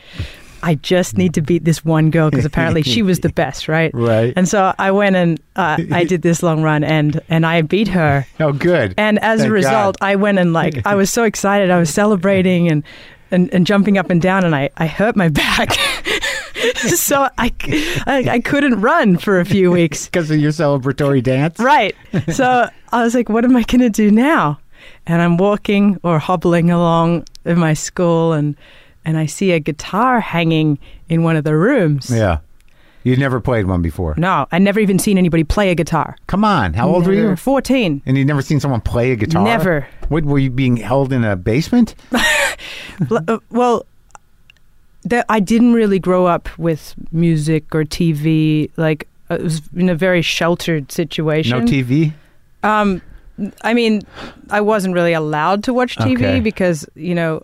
[0.64, 3.92] I just need to beat this one girl because apparently she was the best, right?
[3.94, 4.34] Right.
[4.36, 7.88] And so I went and uh, I did this long run, and and I beat
[7.90, 8.26] her.
[8.40, 8.96] oh, good.
[8.98, 11.70] And as Thank a result, I went and like I was so excited.
[11.70, 12.84] I was celebrating and
[13.32, 15.74] and, and jumping up and down, and I, I hurt my back.
[16.88, 17.52] so I,
[18.08, 20.06] I I couldn't run for a few weeks.
[20.06, 21.60] Because of your celebratory dance.
[21.60, 21.96] Right.
[22.32, 24.60] So I was like, what am I going to do now?
[25.06, 28.56] And I'm walking or hobbling along in my school, and
[29.06, 32.10] and I see a guitar hanging in one of the rooms.
[32.10, 32.40] Yeah.
[33.04, 34.16] You'd never played one before.
[34.18, 36.18] No, I'd never even seen anybody play a guitar.
[36.26, 36.74] Come on.
[36.74, 37.36] How old were you?
[37.36, 38.02] Fourteen.
[38.08, 39.44] And you'd never seen someone play a guitar?
[39.44, 39.88] Never.
[40.10, 41.96] What were you being held in a basement?
[43.12, 43.86] Uh, well,
[45.04, 48.72] that I didn't really grow up with music or TV.
[48.78, 51.60] Like uh, it was in a very sheltered situation.
[51.60, 52.14] No TV?
[52.64, 53.02] Um,
[53.64, 54.02] I mean,
[54.50, 56.40] I wasn't really allowed to watch TV Okay.
[56.40, 57.44] because you know,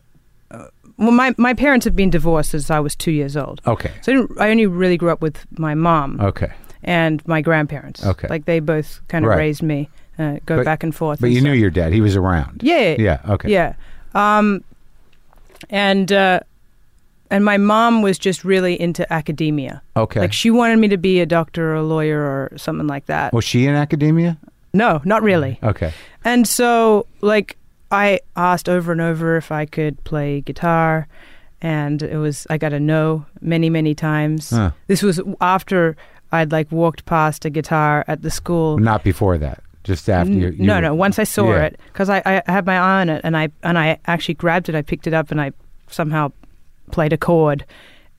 [0.52, 3.62] uh, well, my my parents have been divorced since I was two years old.
[3.68, 3.92] Okay.
[4.02, 6.52] So I, didn't, I only really grew up with my mom Okay.
[6.84, 8.06] and my grandparents.
[8.06, 8.28] Okay.
[8.30, 9.38] like they both kind of Right.
[9.38, 11.20] raised me, uh, go But- back and forth.
[11.20, 11.52] But and you stuff.
[11.52, 11.92] knew your dad.
[11.94, 12.62] He was around.
[12.64, 12.96] Yeah.
[12.98, 13.20] Yeah.
[13.28, 13.50] Okay.
[13.50, 13.74] Yeah.
[14.16, 14.64] Um,
[15.70, 16.40] and uh,
[17.30, 19.82] and my mom was just really into academia.
[19.96, 20.20] Okay.
[20.20, 23.34] Like she wanted me to be a doctor or a lawyer or something like that.
[23.34, 24.38] was she in academia?
[24.74, 25.60] No, not really.
[25.62, 25.94] Mm, okay.
[26.24, 27.58] And so like
[27.92, 31.08] I asked over and over if I could play guitar
[31.62, 34.50] and it was I got a no many many times.
[34.52, 34.72] Huh.
[34.88, 35.96] This was after
[36.32, 38.78] I'd like walked past a guitar at the school.
[38.78, 39.62] Not before that.
[39.84, 40.50] Just after you.
[40.52, 40.96] You no, were- no.
[40.96, 41.64] Once I saw Yeah.
[41.66, 44.70] it, because I, I had my eye on it, and I and I actually grabbed
[44.70, 44.76] it.
[44.76, 45.52] I picked it up, and I
[45.90, 46.32] somehow
[46.92, 47.66] played a chord,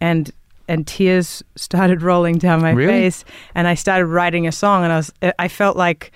[0.00, 0.30] and
[0.68, 2.92] and tears started rolling down my Really?
[2.92, 6.10] face, and I started writing a song, and I was I felt like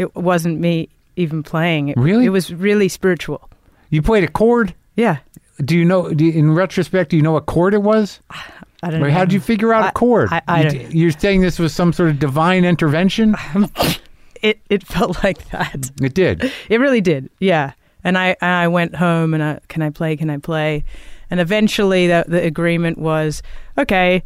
[0.00, 1.88] it wasn't me even playing.
[1.88, 2.24] It, Really?
[2.26, 3.48] it was really spiritual.
[3.90, 4.74] You played a chord?
[4.96, 5.18] Yeah,
[5.64, 8.20] Do you know, do you, in retrospect, do you know what chord it was?
[8.82, 9.12] I don't Or know.
[9.12, 10.28] how did you figure out a I- chord?
[10.32, 13.34] I- I you, you're saying this was some sort of divine intervention?
[14.42, 15.90] It it felt like that.
[16.00, 16.50] It did.
[16.70, 17.28] It really did.
[17.40, 17.72] Yeah.
[18.02, 20.16] And I I went home and I can I play?
[20.16, 20.82] Can I play?
[21.30, 23.42] And eventually the the agreement was
[23.76, 24.22] okay.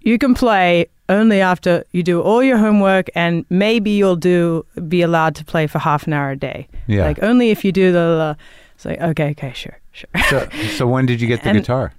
[0.00, 5.02] You can play only after you do all your homework and maybe you'll do be
[5.02, 6.68] allowed to play for half an hour a day.
[6.86, 7.04] Yeah.
[7.04, 8.36] Like only if you do the.
[8.76, 10.08] It's like okay, okay, sure, sure.
[10.30, 11.92] So, so when did you get the And- guitar?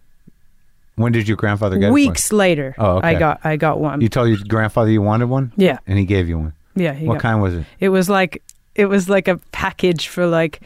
[0.96, 1.92] When did your grandfather get it?
[1.92, 3.08] Weeks later, Oh, okay.
[3.08, 4.00] I got I got one.
[4.02, 6.54] You told your grandfather you wanted one, yeah, and he gave you one.
[6.76, 6.94] yeah.
[6.94, 7.66] he what kind was it?
[7.80, 8.44] It was like
[8.76, 10.62] it was like a package for like,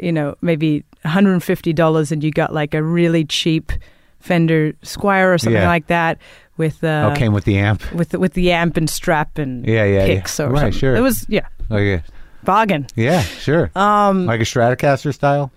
[0.00, 3.72] you know, maybe $150 and you got like a really cheap
[4.20, 5.66] Fender Squier or something Yeah.
[5.68, 6.18] like that
[6.56, 7.90] with uh, oh, came with the amp.
[7.92, 10.12] with the, with the amp and strap and Yeah, yeah, yeah.
[10.12, 10.72] or Right, something.
[10.72, 10.94] sure.
[10.96, 12.00] It was yeah, Oh, yeah.
[12.44, 12.86] bargain.
[12.94, 13.70] Yeah, sure.
[13.74, 15.50] Um, like a Stratocaster style?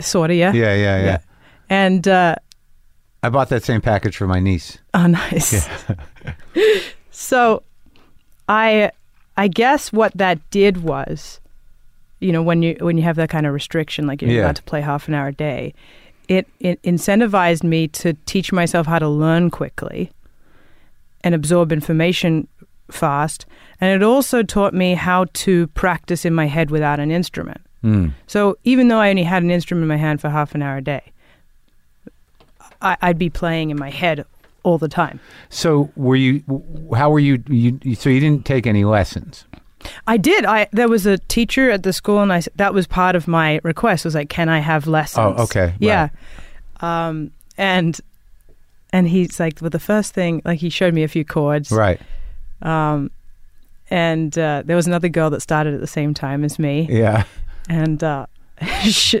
[0.00, 0.52] sort of yeah.
[0.52, 1.04] Yeah, yeah, yeah.
[1.04, 1.18] Yeah.
[1.68, 2.34] And uh,
[3.22, 4.78] I bought that same package for my niece.
[4.94, 5.68] Oh, nice.
[7.10, 7.62] so,
[8.48, 8.90] I,
[9.36, 11.40] I guess what that did was,
[12.20, 14.42] you know, when you when you have that kind of restriction, like you're Yeah.
[14.44, 15.74] allowed to play half an hour a day,
[16.28, 20.10] it it incentivized me to teach myself how to learn quickly,
[21.22, 22.48] and absorb information
[22.90, 23.46] fast,
[23.80, 27.60] and it also taught me how to practice in my head without an instrument.
[27.84, 28.12] Mm.
[28.26, 30.78] So even though I only had an instrument in my hand for half an hour
[30.78, 31.12] a day,
[32.82, 34.24] I, I'd be playing in my head
[34.62, 35.20] all the time.
[35.48, 36.42] So were you?
[36.94, 37.94] How were you, you?
[37.94, 39.44] So you didn't take any lessons?
[40.06, 40.44] I did.
[40.44, 43.60] I there was a teacher at the school, and I that was part of my
[43.62, 44.04] request.
[44.04, 45.34] Was like, can I have lessons?
[45.38, 46.08] Oh, okay, Yeah.
[46.80, 48.00] Um, and
[48.92, 51.70] and he's like, well, the first thing, like, he showed me a few chords.
[51.70, 52.00] Right.
[52.62, 53.10] Um,
[53.90, 57.24] and uh, there was another girl that started at the same time as me, Yeah.
[57.68, 58.26] and uh,
[58.82, 59.20] she,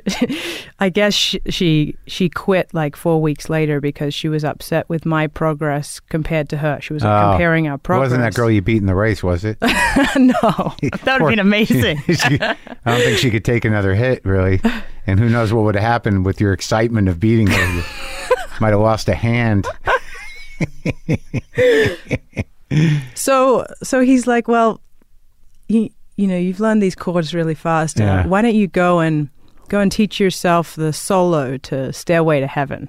[0.80, 5.06] I guess she, she she quit like four weeks later because she was upset with
[5.06, 6.78] my progress compared to her.
[6.82, 7.30] She was like, Oh.
[7.32, 8.10] comparing our progress.
[8.10, 9.22] Wasn't that girl you beat in the race?
[9.22, 9.56] Was it?
[9.62, 9.64] no,
[10.44, 12.02] that would have been amazing.
[12.06, 14.60] She- I don't think she could take another hit, really.
[15.06, 17.82] And who knows what would have happened with your excitement of beating her?
[18.60, 19.66] Might have lost a hand.
[23.14, 24.80] So so he's like, well,
[25.68, 28.00] you you know, you've learned these chords really fast.
[28.00, 28.26] Uh, Yeah.
[28.26, 29.28] why don't you go and
[29.68, 32.88] go and teach yourself the solo to Stairway to Heaven?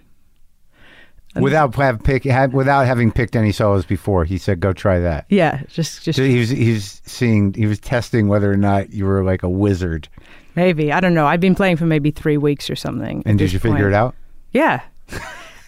[1.34, 5.00] And- Without have pick, had, without having picked any solos before, he said, "Go try
[5.00, 8.58] that." Yeah, just just So he was he was seeing he was testing whether or
[8.58, 10.08] not you were like a wizard.
[10.56, 11.26] maybe I don't know.
[11.26, 13.24] I've been playing for maybe three weeks or something.
[13.26, 14.14] And did you figure it out?
[14.52, 14.82] Yeah.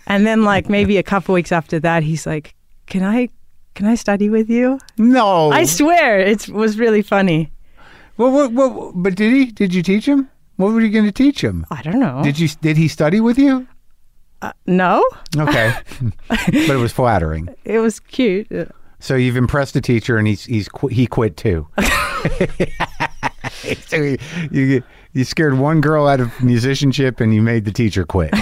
[0.08, 2.56] and then like maybe a couple weeks after that, he's like,
[2.88, 3.30] "Can I
[3.76, 5.52] can I study with you?" No.
[5.52, 7.52] I swear, it was really funny.
[8.18, 9.46] well, what, what, but did he?
[9.46, 10.30] Did you teach him?
[10.58, 11.66] What were you going to teach him?
[11.72, 12.22] I don't know.
[12.24, 12.48] Did you?
[12.62, 13.68] Did he study with you?
[14.44, 15.04] uh, no,
[15.38, 15.74] Okay,
[16.28, 17.50] but it was flattering.
[17.66, 18.48] it was cute.
[19.00, 21.68] So you've impressed the teacher, and he's he's qu- he quit too.
[23.88, 24.18] so you,
[24.52, 28.34] you you scared one girl out of musicianship, and you made the teacher quit.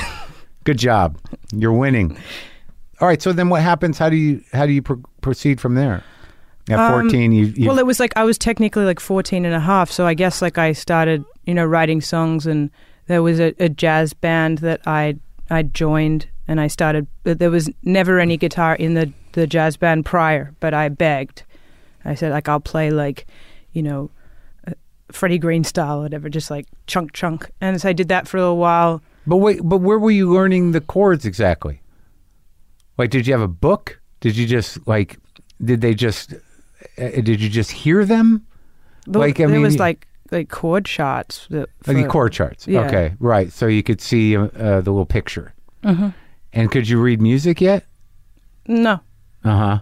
[0.63, 1.17] Good job.
[1.51, 2.17] You're winning.
[2.99, 3.21] All right.
[3.21, 3.97] So then, what happens?
[3.97, 6.03] How do you how do you pro- proceed from there?
[6.69, 9.55] At Um, 14, you, you well, it was like I was technically like 14 and
[9.55, 9.89] a half.
[9.89, 12.69] So I guess like I started, you know, writing songs and
[13.07, 15.17] there was a, a jazz band that I
[15.49, 19.77] I joined and I started, but there was never any guitar in the, the jazz
[19.77, 21.43] band prior, but I begged.
[22.05, 23.25] I said like, I'll play like,
[23.73, 24.11] you know,
[24.67, 24.73] uh,
[25.11, 27.49] Freddie Green style or whatever, just like chunk chunk.
[27.59, 29.01] And so I did that for a little while.
[29.27, 31.81] But wait, but where were you learning the chords exactly?
[32.97, 33.99] Like, did you have a book?
[34.19, 35.17] Did you just like?
[35.63, 36.33] Did they just?
[36.97, 38.45] Uh, did you just hear them?
[39.07, 41.47] But Like, I there mean, was like, like chord charts.
[41.49, 42.67] That Like the chord charts.
[42.67, 42.81] Yeah.
[42.81, 43.51] Okay, right.
[43.51, 45.53] So you could see uh, uh, the little picture.
[45.83, 46.13] Mhm.
[46.53, 47.85] And could you read music yet?
[48.67, 48.99] No.
[49.43, 49.79] Uh huh.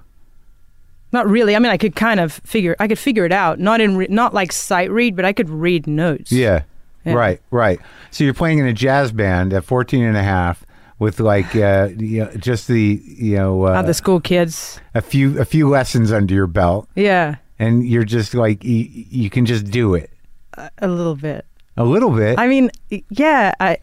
[1.12, 1.56] Not really.
[1.56, 2.76] I mean, I could kind of figure.
[2.80, 3.60] I could figure it out.
[3.60, 6.32] Not in, re- not like sight read, but I could read notes.
[6.32, 6.64] Yeah.
[7.06, 7.14] Yeah.
[7.14, 7.42] Right.
[7.52, 7.80] Right.
[8.12, 10.66] So you're playing in a jazz band at 14 and a half
[11.00, 14.80] with like uh, you know, just the you know uh, Other school kids.
[14.94, 19.30] a few a few lessons under your belt, Yeah, and you're just like you, you
[19.30, 20.10] can just do it
[20.56, 21.46] a, a little bit.
[21.78, 22.38] a little bit.
[22.38, 22.70] I mean,
[23.10, 23.54] yeah.
[23.62, 23.78] I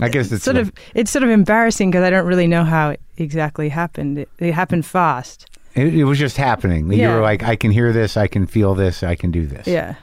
[0.00, 0.72] I guess it's sort like- of.
[0.94, 4.18] It's sort of embarrassing because I don't really know how it exactly happened.
[4.18, 5.46] It, it happened fast.
[5.74, 6.90] It, it was just happening.
[6.92, 9.66] You were like, I can hear this, I can feel this, I can do this.
[9.66, 9.96] Yeah.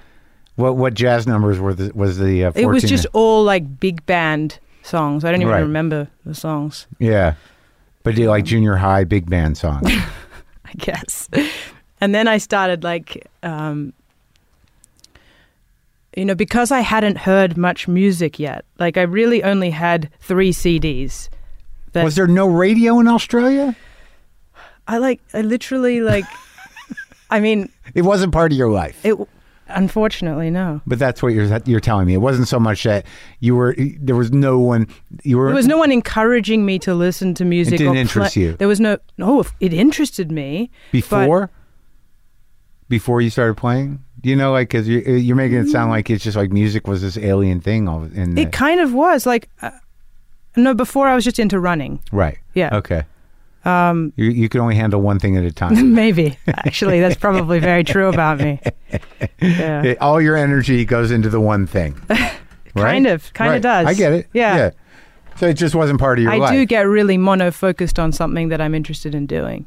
[0.56, 4.06] What what jazz numbers were the was the uh, It was just all like big
[4.06, 5.24] band songs.
[5.26, 5.60] I don't even Right.
[5.62, 6.88] remember the songs.
[7.00, 7.34] yeah,
[8.04, 9.89] but you like junior high big band songs.
[10.66, 11.30] I guess.
[12.02, 13.94] And then I started like, um,
[16.16, 18.66] you know, because I hadn't heard much music yet.
[18.80, 21.30] Like I really only had three CDs.
[21.94, 23.76] That was there no radio in Australia?
[24.88, 25.22] I like.
[25.34, 26.26] I literally like.
[27.30, 29.04] I mean, It wasn't part of your life.
[29.06, 29.16] it.
[29.76, 30.82] Unfortunately, no.
[30.86, 32.14] but that's what you're you're telling me.
[32.14, 33.06] It wasn't so much that
[33.39, 34.88] you were there was no one
[35.24, 37.78] you were There was no one encouraging me to listen to music.
[37.78, 38.54] didn't or interest play- you?
[38.54, 38.97] There was no.
[39.18, 40.70] No, it interested me.
[40.91, 41.50] before
[42.89, 44.04] before you started playing.
[44.22, 47.02] You know, like because you're, you're making it sound like it's just like music was
[47.02, 47.89] this alien thing.
[47.89, 49.50] All in It kind of was like.
[49.62, 49.72] Uh,
[50.56, 52.00] no, before I was just into running.
[52.12, 52.38] right.
[52.54, 52.76] Yeah.
[52.78, 53.04] Okay.
[53.66, 55.93] Um, You you could only handle one thing at a time.
[55.95, 56.38] maybe.
[56.47, 58.59] Actually, that's probably very true about me.
[59.41, 59.84] Yeah.
[59.84, 61.95] It- all your energy goes into the one thing.
[62.09, 62.30] right?
[62.76, 63.55] Kind of, kind Right.
[63.57, 63.88] of does.
[63.88, 64.28] I get it.
[64.34, 64.55] Yeah.
[64.57, 64.70] yeah.
[65.38, 66.51] So it just wasn't part of your I life.
[66.51, 69.66] do get really mono focused on something that I'm interested in doing.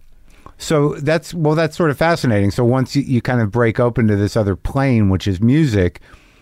[0.58, 2.50] So that's well, that's sort of fascinating.
[2.50, 6.00] So once you, you kind of break open to this other plane, which is music,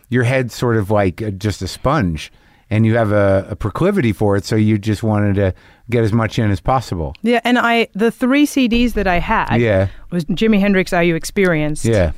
[0.09, 2.30] your head's sort of like just a sponge,
[2.70, 4.44] and you have a, a proclivity for it.
[4.44, 5.54] So you just wanted to
[5.90, 7.14] get as much in as possible.
[7.22, 11.14] Yeah, and I the three CDs that I had Yeah, was Jimi Hendrix Are You
[11.14, 11.84] Experienced?
[11.84, 12.12] yeah.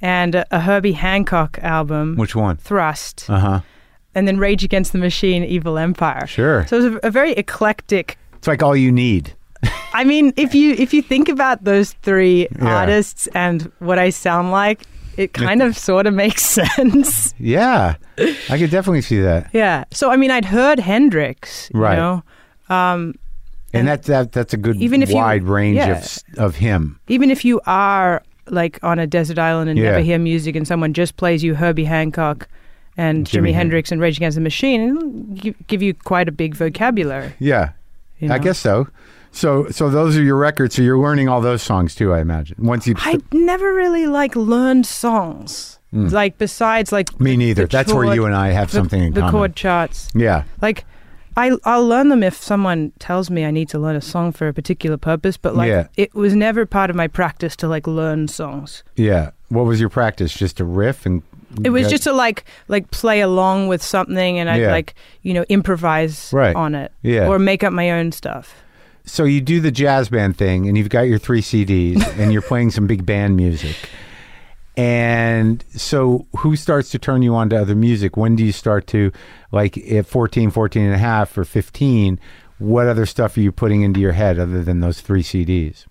[0.00, 2.56] And a, a Herbie Hancock album, Which one?
[2.56, 3.60] Thrust, Uh huh.
[4.14, 6.26] and then Rage Against the Machine, Evil Empire.
[6.28, 6.66] Sure.
[6.68, 8.16] So it was a, a very eclectic.
[8.34, 9.34] It's like all you need.
[9.92, 12.76] I mean, if you if you think about those three Yeah.
[12.76, 14.82] artists and what I sound like,
[15.18, 17.34] it kind of sort of makes sense.
[17.38, 17.96] Yeah,
[18.48, 19.50] I could definitely see that.
[19.52, 19.84] yeah.
[19.90, 21.96] So I mean, I'd heard Hendrix, you Right.
[21.96, 22.22] know,
[22.74, 23.14] um,
[23.74, 25.98] And that that that's a good Even if you- wide range yeah.
[25.98, 26.98] of of him.
[27.08, 29.90] even if you are like on a desert island and Yeah.
[29.90, 32.48] never hear music and someone just plays you Herbie Hancock
[32.96, 34.80] and Jimi Jimi Hen- Hendrix and Rage Against the Machine,
[35.36, 37.32] it'll give you quite a big vocabulary.
[37.38, 37.70] Yeah,
[38.20, 38.88] you I guess so.
[39.38, 40.74] So so those are your records.
[40.74, 42.56] So you're learning all those songs too, I imagine.
[42.58, 45.78] Once you I never really like learned songs.
[45.92, 46.08] Hmm.
[46.08, 47.62] Like besides like me neither.
[47.62, 49.32] the That's where you and I have the, something in the common.
[49.32, 50.10] The chord charts.
[50.14, 50.42] Yeah.
[50.60, 50.84] Like
[51.36, 54.48] I I'll learn them if someone tells me I need to learn a song for
[54.48, 55.86] a particular purpose, but like Yeah.
[55.96, 58.82] it was never part of my practice to like learn songs.
[58.96, 59.30] Yeah.
[59.50, 60.34] What was your practice?
[60.34, 61.22] Just to riff and
[61.64, 64.72] It was just to like like play along with something and I'd Yeah.
[64.72, 66.56] like, you know, improvise Right.
[66.56, 66.90] on it.
[67.02, 67.28] Yeah.
[67.28, 68.52] Or make up my own stuff.
[69.08, 72.42] So you do the jazz band thing and you've got your three CDs and you're
[72.42, 73.76] playing some big band music.
[74.76, 78.16] And so who starts to turn you on to other music?
[78.16, 79.10] When do you start to
[79.50, 82.20] like at 14, 14 and a half or 15,
[82.58, 85.86] what other stuff are you putting into your head other than those three CDs?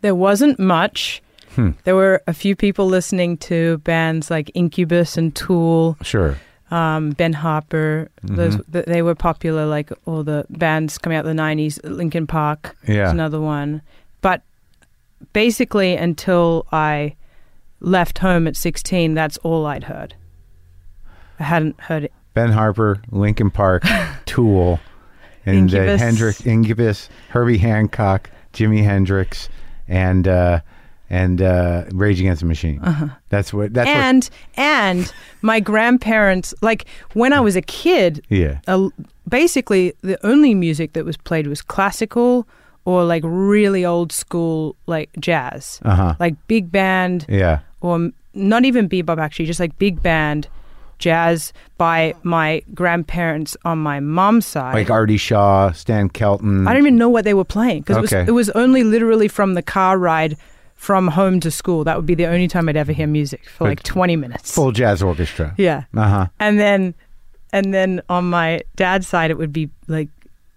[0.00, 1.22] There wasn't much.
[1.54, 1.70] Hmm.
[1.84, 6.36] There were a few people listening to bands like Incubus and Tool, Sure.
[6.70, 8.10] Um, Ben Harper.
[8.22, 8.72] Those Mm-hmm.
[8.72, 11.78] th- they were popular, like all the bands coming out the '90s.
[11.84, 13.06] Linkin Park Yeah.
[13.06, 13.80] is another one.
[14.20, 14.42] But
[15.32, 17.14] basically, until I
[17.80, 20.14] left home at 16, that's all I'd heard.
[21.38, 22.12] I hadn't heard it.
[22.34, 23.84] Ben Harper, Linkin Park,
[24.26, 24.80] Tool,
[25.46, 26.00] and uh, Incubus.
[26.00, 29.48] Hendrix, Incubus, Herbie Hancock, Jimi Hendrix,
[29.86, 30.60] and uh,
[31.10, 32.80] and uh, Rage Against the Machine.
[33.30, 33.72] That's what.
[33.74, 36.84] That's and and my grandparents, like
[37.14, 38.24] when I was a kid.
[38.28, 38.60] Yeah.
[38.66, 38.88] uh,
[39.28, 42.48] basically the only music that was played was classical
[42.86, 46.14] or like really old school like jazz Uh huh.
[46.18, 47.58] like big band Yeah.
[47.82, 50.48] or not even bebop actually just like big band
[50.98, 56.66] jazz by my grandparents on my mom's side Like Artie Shaw, Stan Kenton.
[56.66, 58.20] i don't even know what they were playing because Okay.
[58.20, 60.38] it, was, it was only literally from the car ride
[60.78, 63.68] from home to school that would be the only time i'd ever hear music for
[63.68, 65.52] like 20 minutes full jazz orchestra.
[65.58, 66.26] yeah Uh huh.
[66.40, 66.94] and then
[67.52, 70.08] and then on my dad's side it would be like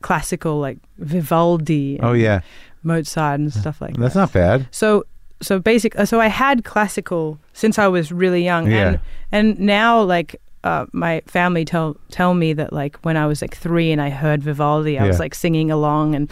[0.01, 2.41] classical like vivaldi and Oh yeah.
[2.84, 3.99] mozart and stuff like that.
[3.99, 4.67] That's that not bad.
[4.72, 5.03] so
[5.41, 8.88] so basic so i had classical since i was really young Yeah.
[8.88, 8.99] and
[9.32, 13.57] and now like uh, my family tell tell me that like when I was like
[13.57, 15.07] three and I heard Vivaldi, I Yeah.
[15.07, 16.32] was like singing along and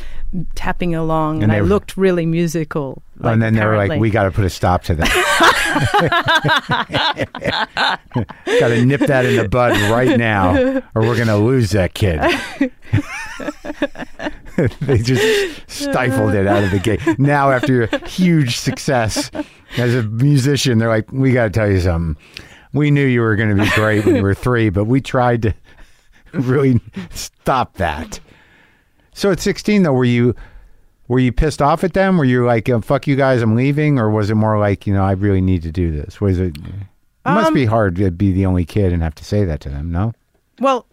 [0.55, 3.01] tapping along, And and, I were- looked really musical.
[3.21, 5.09] Like, and then they were like, "We got to put a stop to that.
[8.59, 12.19] got to nip that in the bud right now, or we're gonna lose that kid."
[14.81, 17.01] they just stifled it out of the gate.
[17.19, 19.31] Now, after a huge success
[19.77, 22.21] as a musician, they're like, "We got to tell you something.
[22.73, 25.41] We knew you were going to be great when you were three, but we tried
[25.43, 25.53] to
[26.33, 26.79] really
[27.11, 28.19] stop that."
[29.13, 30.35] So at 16, though, were you
[31.07, 32.17] were you pissed off at them?
[32.17, 34.93] Were you like, uh, "Fuck you guys, I'm leaving," or was it more like, you
[34.93, 36.21] know, I really need to do this?
[36.21, 36.55] Was it?
[36.57, 36.63] It
[37.25, 39.69] must Um, be hard to be the only kid and have to say that to
[39.69, 39.91] them.
[39.91, 40.13] No.
[40.59, 40.85] Well,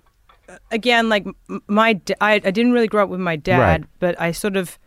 [0.71, 1.27] again, like
[1.69, 3.85] my, I didn't really grow up with my dad, Right.
[4.01, 4.79] but I sort of,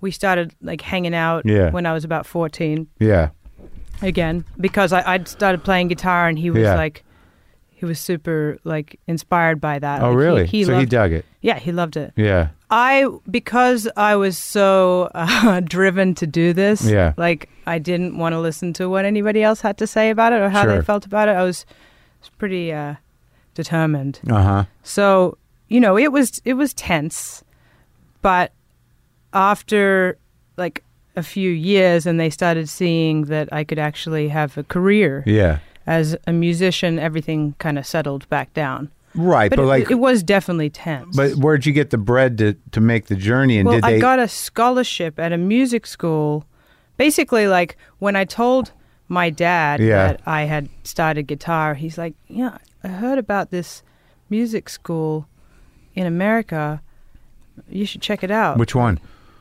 [0.00, 1.70] we started like hanging out Yeah.
[1.70, 3.30] when I was about fourteen Yeah.
[4.02, 6.74] Again because I, I'd started playing guitar and he was Yeah.
[6.74, 7.04] like,
[7.70, 10.02] he was super like inspired by that.
[10.02, 10.46] Oh, Like, really?
[10.46, 11.24] He, he so he loved, dug it.
[11.42, 12.12] yeah, he loved it.
[12.16, 12.48] Yeah.
[12.70, 16.84] I because I was so uh, driven to do this.
[16.84, 17.12] Yeah.
[17.16, 20.40] Like I didn't want to listen to what anybody else had to say about it
[20.40, 20.76] or how Sure.
[20.76, 21.32] they felt about it.
[21.32, 21.66] I was,
[22.20, 22.94] was pretty uh,
[23.54, 24.20] determined.
[24.28, 24.64] Uh huh.
[24.82, 25.38] So
[25.68, 27.42] you know, it was it was tense,
[28.22, 28.52] but
[29.32, 30.16] after
[30.56, 30.82] like
[31.16, 35.58] a few years, and they started seeing that I could actually have a career Yeah.
[35.86, 38.90] as a musician, everything kind of settled back down.
[39.16, 41.16] Right, But, but, it, like, it was definitely tense.
[41.16, 43.58] but where'd you get the bread to to make the journey?
[43.58, 46.44] And well, did I got a scholarship at a music school.
[46.96, 48.72] Basically, like when I told
[49.08, 50.06] my dad Yeah.
[50.08, 53.84] that I had started guitar, he's like, "Yeah, I heard about this
[54.30, 55.28] music school
[55.94, 56.80] in America.
[57.70, 58.58] You should check it out.
[58.58, 58.98] Which one?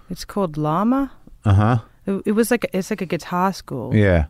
[0.09, 1.11] It's called LAMA.
[1.45, 1.77] Uh huh.
[2.05, 3.95] It, it was like a, it's like a guitar school.
[3.95, 4.25] Yeah.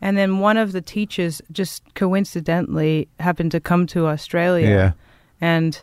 [0.00, 4.68] And then one of the teachers just coincidentally happened to come to Australia.
[4.68, 4.92] Yeah.
[5.40, 5.80] And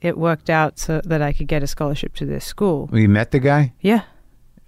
[0.00, 2.88] it worked out so that I could get a scholarship to this school.
[2.92, 3.72] You met the guy?
[3.80, 4.02] Yeah.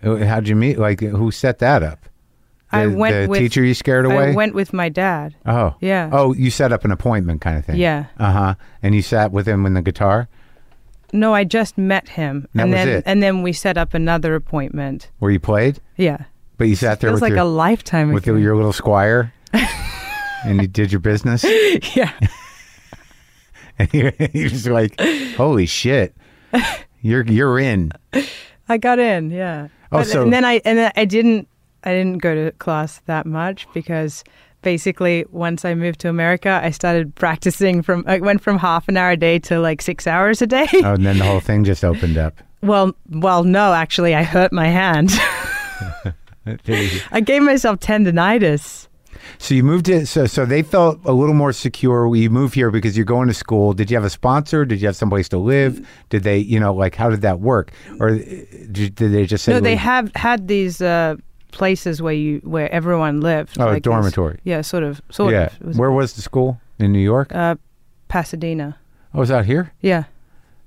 [0.03, 0.78] How'd you meet?
[0.78, 2.01] Like, who set that up?
[2.72, 4.30] The, I went the with teacher you scared away.
[4.30, 5.34] I went with my dad.
[5.46, 5.74] oh.
[5.80, 6.09] Yeah.
[6.12, 7.76] Oh, you set up an appointment kind of thing.
[7.76, 8.07] Yeah.
[8.18, 8.55] Uh huh.
[8.82, 10.28] And you sat with him in the guitar
[11.12, 12.46] No, I just met him.
[12.54, 13.02] That and was then it?
[13.06, 15.11] and then we set up another appointment.
[15.18, 16.24] where you played, Yeah.
[16.58, 18.36] but you sat there Feels with like your a lifetime with ago.
[18.36, 19.32] your little Squier,
[20.44, 21.44] and you did your business.
[21.96, 22.12] yeah.
[23.78, 25.00] And he, he was like,
[25.36, 26.14] "Holy shit,
[27.00, 27.92] you're you're in."
[28.68, 29.68] I got in, yeah.
[29.90, 31.48] Oh, But- so- and then I and then I didn't
[31.82, 34.22] I didn't go to class that much because
[34.62, 38.96] basically once I moved to America, I started practicing from I went from half an
[38.96, 40.68] hour a day to like 6 hours a day.
[40.74, 42.38] Oh, and then the whole thing just opened up.
[42.62, 45.11] well, well no, actually I hurt my hand.
[47.12, 48.88] I gave myself tendonitis.
[49.38, 52.14] So you moved to so so they felt a little more secure.
[52.14, 53.72] You moved here because you're going to school.
[53.72, 54.64] Did you have a sponsor?
[54.64, 55.86] Did you have someplace to live?
[56.08, 57.72] Did they, you know, like how did that work?
[57.98, 58.18] Or uh,
[58.72, 59.52] did, did they just say?
[59.52, 61.16] No, they have had these uh,
[61.53, 63.59] places where you where everyone lived.
[63.61, 64.40] Oh, like dormitory.
[64.44, 65.46] yeah, sort of, sort yeah.
[65.46, 65.55] of.
[65.61, 67.34] It was, Where was the school in New York?
[67.34, 67.57] uh,
[68.09, 68.76] Pasadena.
[69.14, 69.72] Oh, was out here?
[69.80, 70.05] Yeah,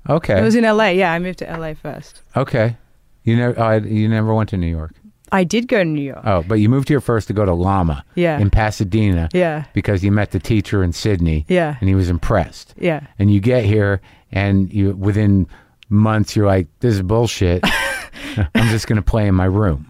[0.10, 0.38] Okay.
[0.40, 0.94] it was in L.A.
[0.98, 1.74] Yeah, I moved to L.A.
[1.76, 2.22] first.
[2.36, 2.78] okay.
[3.24, 4.92] You never, oh, you never went to New York.
[5.32, 6.20] I did go to New York.
[6.26, 8.38] Oh, but you moved here first to go to LAMA Yeah.
[8.38, 12.74] in Pasadena yeah, because you met the teacher in Sydney yeah, and he was impressed.
[12.78, 13.08] yeah.
[13.18, 15.48] And you get here and you within
[15.90, 17.64] months you're like, this is bullshit.
[18.56, 19.90] I'm just going to play in my room.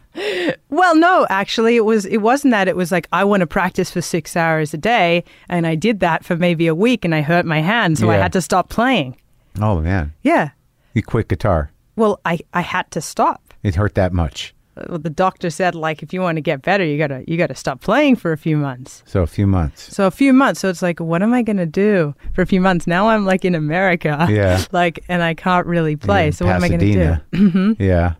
[0.69, 2.05] Well, no, actually, it was.
[2.05, 2.67] It wasn't that.
[2.67, 5.99] It was like I want to practice for six hours a day, and I did
[6.01, 8.69] that for maybe a week, and I hurt my hand, so I had to stop
[8.69, 9.15] playing.
[9.61, 10.49] Oh man, Yeah.
[10.93, 11.71] you quit guitar.
[11.95, 13.53] Well, I I had to stop.
[13.63, 14.53] It hurt that much.
[14.75, 17.53] Uh, The doctor said, like, if you want to get better, you gotta you gotta
[17.55, 19.03] stop playing for a few months.
[19.05, 19.95] So a few months.
[19.95, 20.59] So a few months.
[20.61, 22.87] So it's like, what am I gonna do for a few months?
[22.87, 24.27] Now I'm like in America.
[24.29, 24.63] Yeah.
[24.71, 26.27] like, and I can't really play.
[26.27, 27.75] In so what am I gonna do?
[27.83, 28.13] Yeah.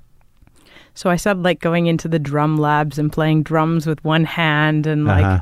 [0.95, 4.85] So I started like going into the drum labs and playing drums with one hand
[4.87, 5.39] and like Uh-huh.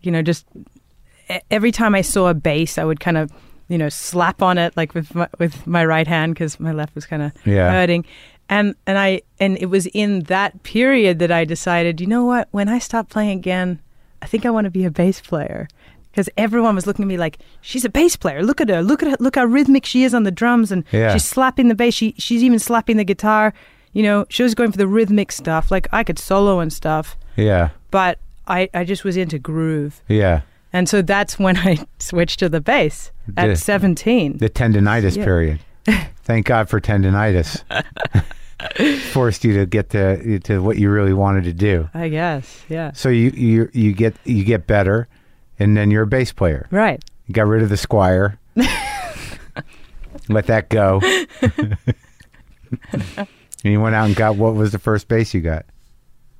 [0.00, 0.46] you know just
[1.50, 3.30] every time I saw a bass I would kind of
[3.68, 6.94] you know slap on it like with my, with my right hand cuz my left
[6.94, 7.70] was kind of Yeah.
[7.70, 8.04] hurting.
[8.48, 12.48] And and I and it was in that period that I decided you know what?
[12.50, 13.80] When I stop playing again
[14.22, 15.68] I think I want to be a bass player.
[16.10, 18.42] Because everyone was looking at me like she's a bass player.
[18.42, 18.82] Look at her.
[18.82, 20.72] Look at her look how rhythmic she is on the drums.
[20.72, 21.12] And Yeah.
[21.12, 21.92] she's slapping the bass.
[21.94, 23.52] She she's even slapping the guitar
[23.92, 27.16] you know she was going for the rhythmic stuff like I could solo and stuff
[27.36, 27.70] Yeah.
[27.90, 30.02] but I, I just was into groove.
[30.08, 30.40] Yeah.
[30.72, 34.38] And so that's when I switched to the bass at The- 17.
[34.38, 35.24] The tendonitis Yeah.
[35.24, 35.60] period.
[36.24, 37.62] Thank God for tendonitis.
[39.12, 41.88] Forced you to get to to what you really wanted to do.
[41.94, 42.64] I guess.
[42.68, 42.90] Yeah.
[42.92, 45.06] So you you you get you get better,
[45.60, 46.66] and then you're a bass player.
[46.72, 47.02] Right.
[47.26, 48.36] You got rid of the Squier.
[50.28, 51.00] Let that go.
[53.64, 55.66] And you went out and got what was the first bass you got?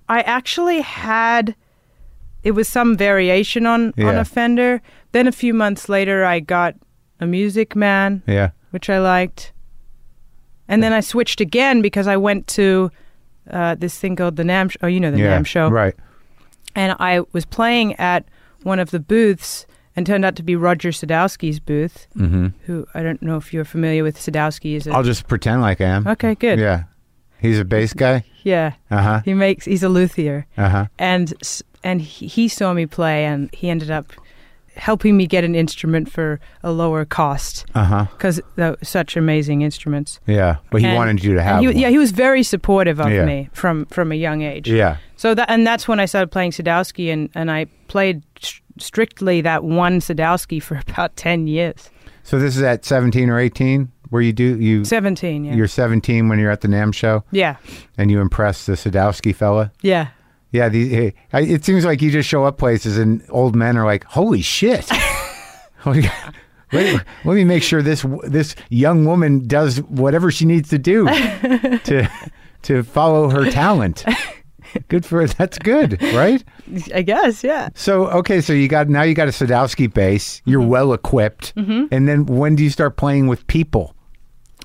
[0.09, 1.55] I actually had
[2.45, 4.81] it was some variation on on a Fender.
[5.13, 6.75] Then a few months later I got
[7.21, 8.51] a Music Man, Yeah.
[8.71, 9.53] which I liked.
[10.69, 12.91] And then I switched again because I went to
[13.51, 14.77] uh, this thing called the NAMM.
[14.83, 15.39] Oh, you know the yeah.
[15.39, 15.69] NAMM show.
[15.69, 15.95] Right.
[16.77, 18.25] and I was playing at
[18.63, 19.67] one of the booths
[19.97, 22.49] and turned out to be Roger Sadowski's booth, Mm-hmm.
[22.67, 24.17] who I don't know if you're familiar with.
[24.19, 26.07] Sadowski is a I'll just pretend like I am.
[26.07, 26.85] okay, good, Yeah.
[27.41, 28.25] He's a bass guy.
[28.43, 28.73] yeah.
[28.91, 29.21] Uh huh.
[29.25, 30.87] He makes he's a luthier, Uh huh.
[30.99, 31.33] and
[31.85, 34.13] and he, he saw me play, and he ended up
[34.75, 38.07] helping me get an instrument for a lower cost Uh huh.
[38.13, 38.41] because
[38.83, 40.21] such amazing instruments.
[40.27, 40.57] Yeah.
[40.71, 41.61] But he And- wanted you to have.
[41.63, 43.25] he, yeah, he was very supportive of Yeah.
[43.25, 44.71] me from from a young age.
[44.71, 44.97] Yeah.
[45.17, 49.41] So that and that's when I started playing Sadowski, and and I played st- strictly
[49.43, 51.91] that one Sadowski for about ten years.
[52.23, 56.29] So this is at 17 or 18 where you do you Seventeen, yeah, you're 17
[56.29, 57.57] when you're at the NAMM show yeah,
[57.97, 59.71] and you impress the Sadowski fella.
[59.83, 60.09] yeah.
[60.51, 64.05] Yeah, the, it seems like you just show up places and old men are like,
[64.05, 64.91] "Holy shit!"
[65.85, 66.11] let,
[66.73, 71.05] let me make sure this this young woman does whatever she needs to do
[71.85, 72.09] to
[72.63, 74.05] to follow her talent.
[74.89, 75.35] Good for it.
[75.39, 76.43] that's good, right?
[76.95, 77.69] I guess, yeah.
[77.75, 80.41] So okay, so you got now you got a Sadowski bass.
[80.45, 80.71] You're Mm-hmm.
[80.71, 83.95] well equipped, and then when do you start playing with people?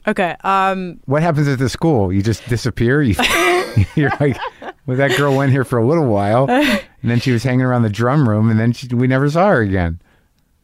[0.08, 0.36] Okay.
[0.44, 1.00] Um.
[1.06, 2.12] What happens at the school?
[2.12, 3.02] You just disappear.
[3.02, 3.16] You,
[3.96, 4.38] you're like,
[4.86, 7.84] well, that girl went here for a little while, and then she was hanging around
[7.84, 10.00] the drum room, and then she, we never saw her again.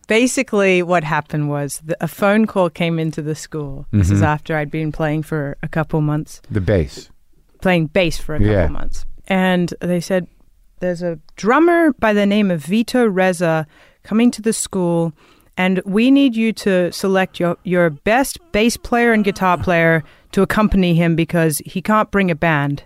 [0.08, 3.86] basically what happened was the, a phone call came into the school.
[3.92, 4.26] This is Mhm.
[4.26, 7.10] after I'd been playing for a couple months, The bass.
[7.62, 8.68] playing bass for a couple Yeah.
[8.68, 9.06] months.
[9.28, 10.26] And they said,
[10.80, 13.66] there's a drummer by the name of Vito Rezza
[14.04, 15.14] coming to the school,
[15.60, 20.42] and we need you to select your, your best bass player and guitar player to
[20.42, 22.84] accompany him because he can't bring a band.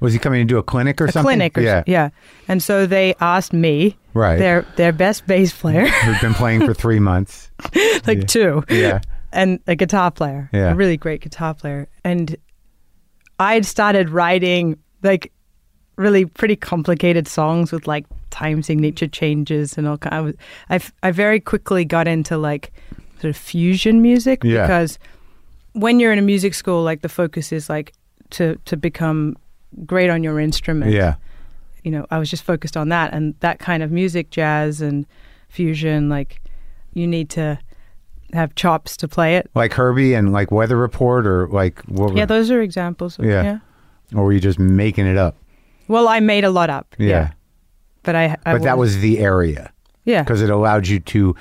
[0.00, 1.26] Was he coming to do a clinic or a something?
[1.26, 1.82] clinic or yeah.
[1.86, 2.10] yeah.
[2.46, 4.38] And so they asked me, Right.
[4.38, 7.50] their their best bass player, Who'd been playing for three months.
[8.06, 8.24] like Yeah.
[8.26, 9.00] two, Yeah.
[9.32, 10.70] and a guitar player, Yeah.
[10.72, 11.88] a really great guitar player.
[12.04, 12.36] And
[13.40, 15.32] I had started writing like
[15.96, 20.14] really pretty complicated songs with like time signature changes and all kind.
[20.14, 20.34] I was,
[20.70, 22.72] I, I very quickly got into like
[23.20, 24.62] sort of fusion music Yeah.
[24.62, 24.98] because
[25.72, 27.92] when you're in a music school, like the focus is like
[28.30, 29.36] to to become
[29.86, 30.92] great on your instrument.
[30.92, 31.14] Yeah.
[31.82, 35.04] You know, I was just focused on that and that kind of music, jazz and
[35.48, 36.08] fusion.
[36.08, 36.40] Like,
[36.94, 37.58] you need to
[38.32, 39.50] have chops to play it.
[39.54, 43.18] Like Herbie and like Weather Report or like what were, Yeah, those are examples.
[43.18, 43.42] Of, Yeah.
[43.42, 43.58] yeah.
[44.18, 45.36] or were you just making it up?
[45.88, 46.94] Well, I made a lot up.
[46.98, 47.32] Yeah.
[48.02, 49.72] But I, I but that was the area
[50.04, 50.22] yeah.
[50.22, 51.34] because it allowed you to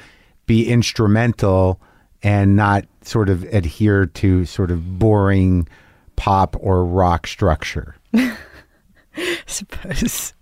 [0.46, 1.80] be instrumental
[2.22, 5.68] and not sort of adhere to sort of boring
[6.16, 7.96] pop or rock structure.
[8.14, 8.38] I
[9.46, 10.34] suppose.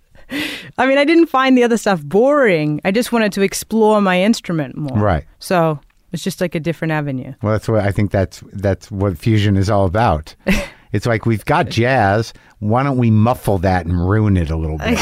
[0.78, 2.80] I mean, I didn't find the other stuff boring.
[2.86, 4.97] I just wanted to explore my instrument more.
[4.97, 5.26] Right.
[5.39, 5.80] So
[6.12, 7.34] it's just like a different avenue.
[7.41, 10.36] Well, that's what I think that's that's what fusion is all about.
[10.94, 12.34] it's like we've got jazz.
[12.60, 15.00] Why don't we muffle that and ruin it a little bit?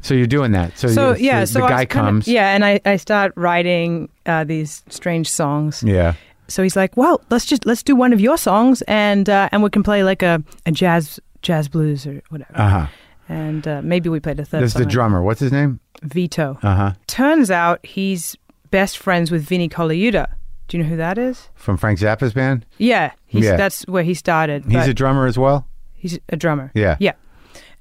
[0.00, 0.78] so you're doing that.
[0.78, 2.28] So, So yeah, the so I guy comes.
[2.28, 5.82] yeah, and I, I start writing uh, these strange songs.
[5.82, 6.14] Yeah.
[6.48, 9.62] So he's like, "Well, let's just let's do one of your songs, and uh, and
[9.62, 12.86] we can play like a, a jazz jazz blues or whatever." Uh huh.
[13.28, 15.22] and uh, maybe we played a third This is the drummer.
[15.22, 15.80] What's his name?
[16.02, 16.58] Vito.
[16.62, 16.92] Uh huh.
[17.06, 18.36] Turns out he's
[18.70, 20.26] best friends with Vinnie Colaiuta.
[20.68, 21.48] Do you know who that is?
[21.54, 22.64] From Frank Zappa's band.
[22.78, 23.56] Yeah, he's, Yeah.
[23.56, 24.64] that's where he started.
[24.66, 25.66] He's a drummer as well.
[25.92, 26.70] he's a drummer.
[26.74, 26.96] Yeah.
[27.00, 27.12] Yeah.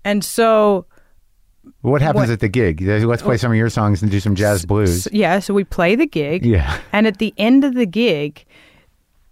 [0.06, 0.86] And so,
[1.82, 2.82] What happens What- at the gig?
[2.82, 5.04] Let's play some of your songs and do some jazz blues.
[5.04, 6.46] so- yeah, so we play the gig.
[6.46, 6.78] Yeah.
[6.92, 8.46] And at the end of the gig,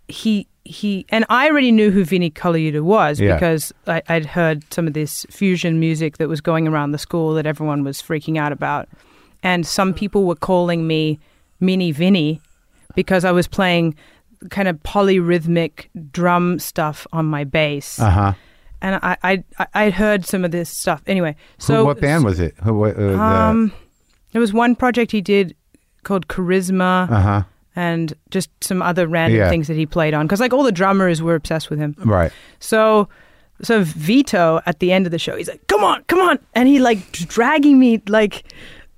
[0.08, 3.34] he he and I already knew who Vinnie Colaiuta was Yeah.
[3.36, 7.34] because I, I'd heard some of this fusion music that was going around the school
[7.34, 8.88] that everyone was freaking out about,
[9.44, 11.20] and some people were calling me
[11.60, 12.40] Mini Vinny
[12.96, 13.96] because I was playing
[14.50, 18.34] kind of polyrhythmic drum stuff on my bass, Uh huh.
[18.82, 21.36] and I I I I'd heard some of this stuff anyway.
[21.60, 22.56] So So what band was it?
[22.64, 23.72] Who, what, uh, Um,
[24.32, 25.56] there was one project he did
[26.04, 27.44] called Charisma uh huh.
[27.76, 29.50] and just some other random Yeah.
[29.50, 31.96] things that he played on because like all the drummers were obsessed with him.
[32.04, 32.32] Right.
[32.60, 33.08] So
[33.62, 36.68] so Vito at the end of the show he's like come on come on and
[36.68, 38.44] he like dragging me like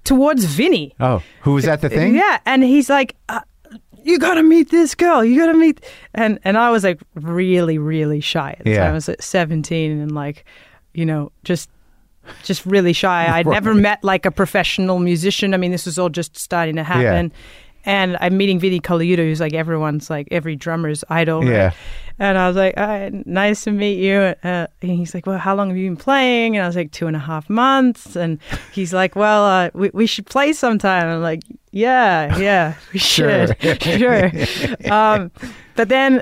[0.05, 0.93] towards Vinny.
[1.01, 2.15] Oh, who was at the thing?
[2.15, 3.41] Yeah, and he's like uh,
[4.03, 5.23] you got to meet this girl.
[5.23, 5.83] You got to meet
[6.13, 8.55] and and I was like really really shy.
[8.59, 8.79] At the Yeah.
[8.79, 8.91] time.
[8.91, 10.45] I was like 17 and like
[10.93, 11.69] you know just
[12.43, 13.27] just really shy.
[13.37, 15.53] I'd never met like a professional musician.
[15.53, 17.31] I mean, this was all just starting to happen.
[17.85, 21.41] And I'm meeting Vinnie Colaiuta, who's like everyone's like every drummer's idol.
[21.41, 21.49] right?
[21.49, 21.71] Yeah.
[22.19, 24.15] And I was like, right, nice to meet you.
[24.43, 26.55] Uh, and he's like, well, how long have you been playing?
[26.55, 28.15] And I was like, two and a half months.
[28.15, 28.39] And
[28.71, 31.03] he's like, well, uh, we, we should play sometime.
[31.07, 33.47] And I'm like, yeah, yeah, we Sure.
[33.59, 33.81] should.
[33.81, 34.31] sure.
[34.91, 35.31] Um,
[35.75, 36.21] but then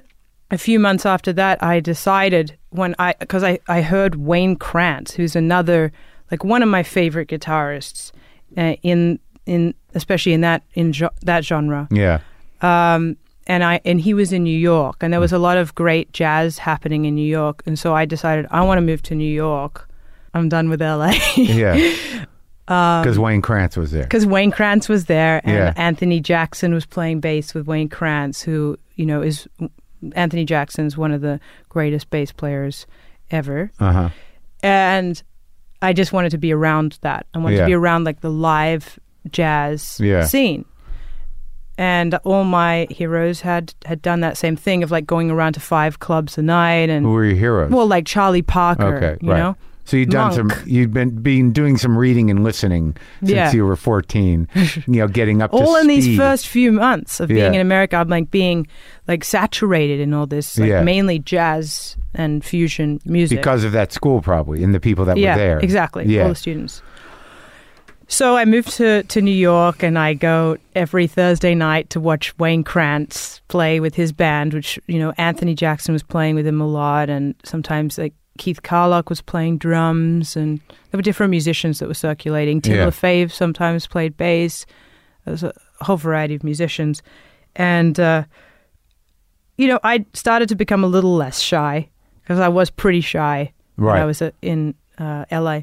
[0.50, 5.14] a few months after that, I decided when I, because I, I heard Wayne Krantz,
[5.14, 5.92] who's another,
[6.32, 8.12] like one of my favorite guitarists
[8.58, 12.20] uh, in, in, especially in that, in jo- that genre Yeah.
[12.62, 13.18] um,
[13.48, 16.14] and I and he was in New York, and there was a lot of great
[16.14, 19.34] jazz happening in New York, and so I decided I want to move to New
[19.34, 19.90] York.
[20.34, 21.76] I'm done with LA Yeah.
[22.68, 24.04] Um, Because Wayne Krantz was there.
[24.04, 25.74] because Wayne Krantz was there, and Yeah.
[25.76, 29.48] Anthony Jackson was playing bass with Wayne Krantz, who you know is
[30.14, 31.40] Anthony Jackson's one of the
[31.70, 32.86] greatest bass players
[33.32, 34.10] ever, Uh huh.
[34.64, 35.22] and
[35.82, 37.26] I just wanted to be around that.
[37.34, 37.62] I wanted Yeah.
[37.64, 40.24] to be around like the live jazz Yeah.
[40.26, 40.66] scene.
[41.78, 45.60] And all my heroes had had done that same thing of like going around to
[45.60, 47.72] five clubs a night and Who were your heroes?
[47.72, 49.18] well like Charlie Parker, okay.
[49.22, 49.38] you right.
[49.40, 49.56] know.
[49.84, 50.52] So you'd done Monk.
[50.54, 50.64] some.
[50.70, 53.52] You'd been been doing some reading and listening since Yeah.
[53.52, 54.48] you were fourteen.
[54.56, 57.54] you know, getting up to All in these first few months of being Yeah.
[57.54, 58.68] in America, I'm like being
[59.08, 60.84] like saturated in all this like Yeah.
[60.84, 63.40] mainly jazz and fusion music.
[63.40, 65.58] because of that school, probably, and the people that were there.
[65.60, 66.06] exactly.
[66.06, 66.24] Yeah.
[66.24, 66.84] All the students.
[68.12, 72.38] So I moved to, to New York and I go every Thursday night to watch
[72.38, 76.60] Wayne Krantz play with his band, which, you know, Anthony Jackson was playing with him
[76.60, 80.60] a lot and sometimes like Keith Carlock was playing drums, and
[80.90, 82.62] there were different musicians that were circulating.
[82.62, 82.86] Tim Yeah.
[82.86, 84.66] Lefebvre sometimes played bass.
[85.26, 87.04] There was a whole variety of musicians,
[87.56, 88.24] and uh,
[89.58, 91.90] you know, I started to become a little less shy
[92.24, 93.54] because I was pretty shy
[93.94, 95.62] when I was uh, in uh, LA.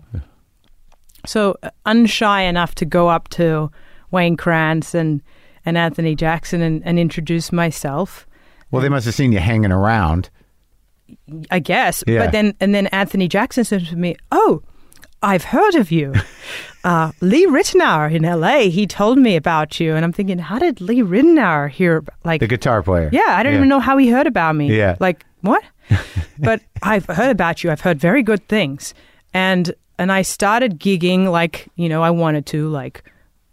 [1.26, 3.70] So uh, unshy enough to go up to
[4.10, 5.22] Wayne Krantz and
[5.64, 8.26] and Anthony Jackson and, and introduce myself.
[8.70, 10.30] Well, they must have seen you hanging around.
[11.50, 12.04] I guess.
[12.06, 12.24] Yeah.
[12.24, 14.62] But then and then Anthony Jackson said to me, "Oh,
[15.22, 16.14] I've heard of you.
[16.84, 18.70] Uh, Lee Ritenour in L.A.
[18.70, 22.04] He told me about you." And I'm thinking, how did Lee Ritenour hear?
[22.24, 23.10] Like, The guitar player.
[23.12, 24.74] yeah, I don't even know how he heard about me.
[24.74, 24.94] Yeah.
[25.00, 25.62] like what?
[26.38, 27.72] but I've heard about you.
[27.72, 28.94] I've heard very good things,
[29.34, 33.02] and and I started gigging like you know I wanted to like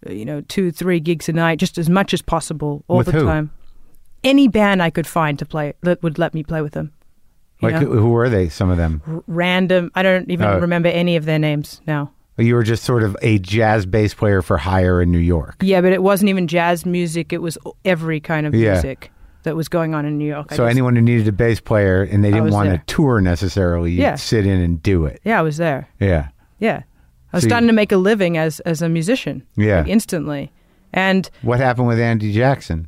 [0.09, 3.11] you know two three gigs a night, just as much as possible all With the
[3.13, 3.25] who?
[3.25, 3.51] time.
[4.23, 6.91] Any band I could find to play that would let me play with them.
[7.61, 7.79] Like, know?
[7.91, 8.49] who, were they?
[8.49, 9.01] Some of them.
[9.07, 9.91] r- random.
[9.95, 10.59] I don't even Oh.
[10.59, 12.11] remember any of their names now.
[12.37, 15.55] You were just sort of a jazz bass player for hire in New York.
[15.61, 17.31] Yeah, but it wasn't even jazz music.
[17.31, 18.73] It was every kind of Yeah.
[18.73, 19.09] music
[19.43, 20.47] that was going on in New York.
[20.51, 23.21] I So just- anyone who needed a bass player and they didn't want to tour
[23.21, 24.15] necessarily, you'd Yeah.
[24.15, 25.21] sit in and do it.
[25.23, 25.87] yeah, I was there.
[25.99, 26.27] Yeah.
[26.59, 26.83] Yeah,
[27.33, 29.43] I was So you- starting to make a living as as a musician.
[29.57, 29.79] Yeah.
[29.79, 30.51] like, instantly.
[30.93, 32.87] And What happened with Andy Jackson?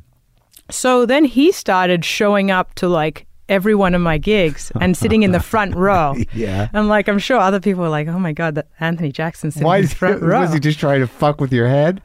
[0.70, 5.22] so then he started showing up to like every one of my gigs and sitting
[5.22, 6.14] in the front row.
[6.34, 6.68] Yeah.
[6.74, 9.66] And like I'm sure other people were like, "Oh my god, that Anthony Jackson sitting
[9.66, 12.00] Why in the front row." was he just trying to fuck with your head?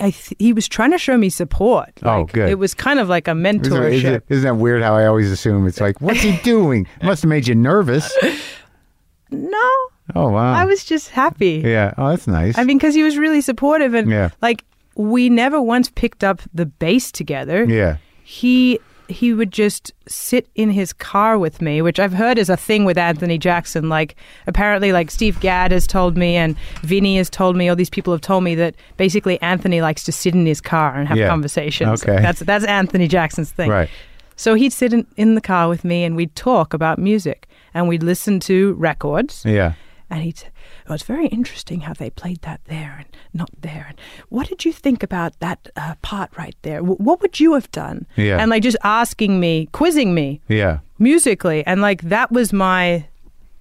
[0.00, 1.90] I th- he was trying to show me support.
[2.02, 2.48] Oh, good.
[2.48, 3.92] It was kind of like a mentorship.
[3.92, 6.86] isn't, isn't that weird how I always assume it's like, what's he doing?
[7.02, 8.10] Must have made you nervous.
[9.30, 9.70] no,
[10.14, 10.52] Oh, wow.
[10.52, 11.62] I was just happy.
[11.64, 11.94] yeah.
[11.98, 12.58] Oh, that's nice.
[12.58, 14.30] I mean, because he was really supportive, and Yeah.
[14.40, 17.64] like we never once picked up the bass together.
[17.64, 17.96] yeah.
[18.24, 22.56] He he would just sit in his car with me, which I've heard is a
[22.56, 23.90] thing with Anthony Jackson.
[23.90, 27.90] Like apparently, like Steve Gadd has told me, and Vinny has told me, all these
[27.90, 31.18] people have told me that basically Anthony likes to sit in his car and have
[31.18, 31.28] Yeah.
[31.28, 32.02] conversations.
[32.02, 32.22] Okay.
[32.22, 33.68] that's that's Anthony Jackson's thing.
[33.68, 33.90] Right.
[34.36, 37.88] So he'd sit in, in the car with me, and we'd talk about music, and
[37.88, 39.42] we'd listen to records.
[39.44, 39.72] Yeah.
[40.12, 40.48] And he'd say,
[40.88, 43.86] oh, it's very interesting how they played that there and not there.
[43.88, 43.98] And
[44.28, 46.80] what did you think about that uh, part right there?
[46.80, 48.06] W- what would you have done?
[48.14, 48.36] Yeah.
[48.38, 50.80] And like just asking me, quizzing me Yeah.
[50.98, 51.66] musically.
[51.66, 53.06] And like that was my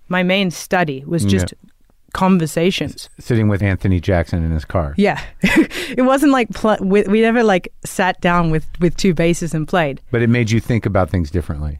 [0.09, 1.53] my main study was just
[2.13, 3.09] conversations.
[3.19, 4.93] Sitting with Anthony Jackson in his car.
[4.97, 5.21] Yeah.
[5.41, 9.65] it wasn't like pl- we, we never like sat down with, with two basses and
[9.67, 10.01] played.
[10.11, 11.79] But it made you think about things differently.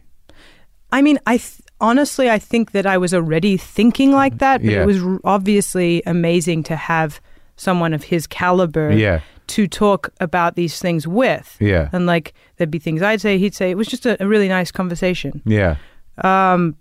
[0.92, 4.72] I mean, I th- honestly, I think that I was already thinking like that, but
[4.72, 4.84] Yeah.
[4.84, 7.20] it was r- obviously amazing to have
[7.58, 9.20] someone of his caliber Yeah.
[9.48, 11.58] to talk about these things with.
[11.60, 11.90] Yeah.
[11.92, 13.70] And like, there'd be things I'd say, he'd say.
[13.72, 15.42] It was just a, a really nice conversation.
[15.46, 15.76] Yeah.
[16.24, 16.76] Um,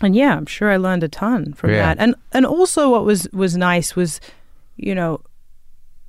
[0.00, 1.82] and yeah, I'm sure I learned a ton from Yeah.
[1.94, 1.96] that.
[1.98, 4.20] And and also, what was was nice was,
[4.76, 5.20] you know,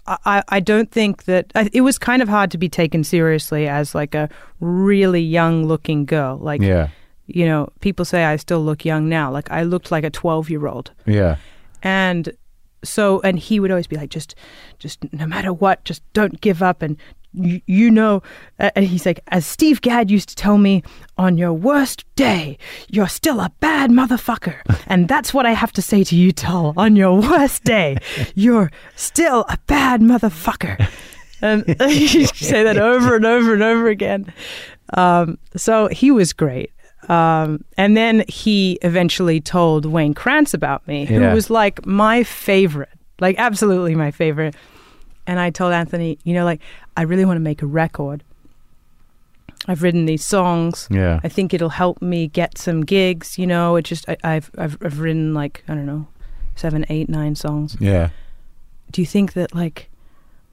[0.05, 3.03] I I- I don't think that I, it was kind of hard to be taken
[3.03, 6.37] seriously as like a really young looking girl.
[6.37, 6.89] Like, Yeah.
[7.33, 9.31] You know, people say I still look young now.
[9.31, 10.91] Like I looked like a 12 year old.
[11.05, 11.37] Yeah.
[11.83, 12.31] And
[12.83, 14.35] so, and he would always be like, just,
[14.79, 16.81] just no matter what, just don't give up.
[16.81, 16.97] And
[17.33, 18.23] you, you know,
[18.59, 20.83] uh, and he's like, as Steve Gadd used to tell me,
[21.17, 22.57] on your worst day,
[22.89, 24.61] you're still a bad motherfucker.
[24.87, 26.73] and that's what I have to say to you, Tal.
[26.77, 27.97] On your worst day,
[28.35, 30.87] you're still a bad motherfucker.
[31.41, 34.33] And he used to say that over and over and over again.
[34.93, 36.71] Um, so he was great.
[37.07, 42.89] Um, and then he eventually told Wayne Krantz about me, who was like my favorite,
[43.19, 44.55] like absolutely my favorite.
[45.25, 46.61] And I told Anthony, you know, like,
[46.97, 48.23] I really want to make a record.
[49.67, 50.87] I've written these songs.
[50.89, 51.19] Yeah.
[51.23, 53.37] I think it'll help me get some gigs.
[53.37, 56.07] You know, it just I, I've I've I've written like I don't know,
[56.55, 57.77] seven, eight, nine songs.
[57.79, 58.09] Yeah.
[58.91, 59.89] Do you think that like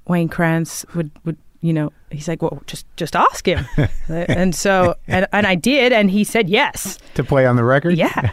[0.06, 1.92] Wayne Krantz would would you know?
[2.10, 3.66] He's like, well, just just ask him.
[4.08, 6.98] and so and and I did, and he said yes.
[7.14, 7.96] To play on the record?
[7.96, 8.30] Yeah.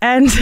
[0.00, 0.28] And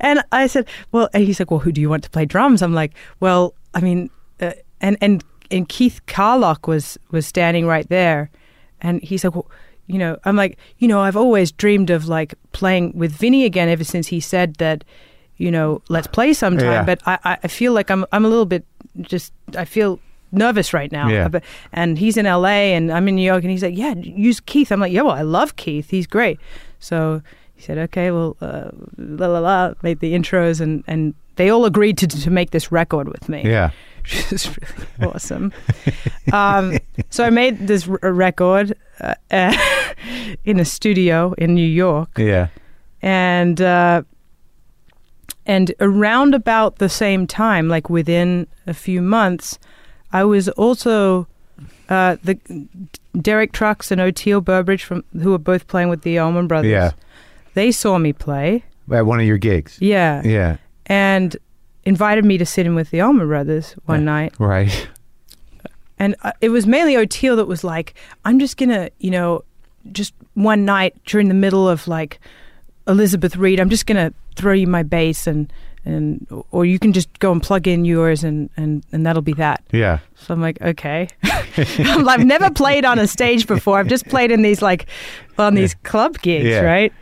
[0.00, 2.62] and I said, well, and he's like, well, who do you want to play drums?
[2.62, 4.10] I'm like, well, I mean,
[4.40, 8.30] uh, and and and Keith Carlock was was standing right there,
[8.80, 9.50] and he's like, well,
[9.86, 13.68] you know, I'm like, you know, I've always dreamed of like playing with Vinny again
[13.68, 14.84] ever since he said that,
[15.36, 16.66] you know, let's play sometime.
[16.70, 16.84] Yeah.
[16.84, 18.64] But I I- I feel like I'm I'm a little bit
[19.00, 19.98] just I feel
[20.30, 21.08] nervous right now.
[21.08, 21.28] Yeah.
[21.72, 24.72] And he's in LA and I'm in New York and he's like, yeah, use Keith.
[24.72, 25.90] I'm like, yeah, well, I love Keith.
[25.90, 26.38] He's great.
[26.78, 27.20] So
[27.54, 31.64] he said, okay, well, uh, la la la, made the intros and, and they all
[31.66, 33.70] agreed to, to make this record with me, Yeah.
[34.02, 35.52] which is really awesome.
[36.32, 36.78] um,
[37.10, 39.14] so I made this r- record uh,
[40.44, 42.48] in a studio in New York, Yeah.
[43.00, 44.02] and uh,
[45.46, 49.58] and around about the same time, like within a few months,
[50.12, 51.26] I was also
[51.88, 52.38] uh, the
[53.20, 56.70] Derek Trucks and Oteil Burbridge from who were both playing with the Allman Brothers.
[56.70, 56.92] Yeah.
[57.54, 58.64] They saw me play.
[58.90, 59.78] At one of your gigs.
[59.80, 60.22] Yeah.
[60.24, 60.56] Yeah.
[60.86, 61.36] And
[61.84, 64.04] invited me to sit in with the Allman Brothers one Yeah.
[64.04, 64.34] night.
[64.38, 64.88] Right.
[65.98, 69.44] And uh, it was mainly Oteil that was like, I'm just going to, you know,
[69.92, 72.20] just one night during the middle of like
[72.88, 75.52] Elizabeth Reed, I'm just going to throw you my bass and,
[75.84, 79.32] and, or you can just go and plug in yours and, and, and that'll be
[79.34, 79.62] that.
[79.72, 79.98] Yeah.
[80.14, 81.08] So I'm like, okay.
[81.78, 83.78] I'm like, I've never played on a stage before.
[83.78, 84.86] I've just played in these like
[85.38, 86.60] on these club gigs, Yeah.
[86.60, 86.92] right?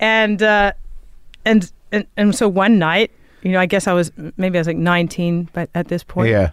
[0.00, 0.72] And uh,
[1.44, 3.10] and and and so one night,
[3.42, 6.30] you know, I guess I was maybe I was like 19, but at this point,
[6.30, 6.50] Yeah.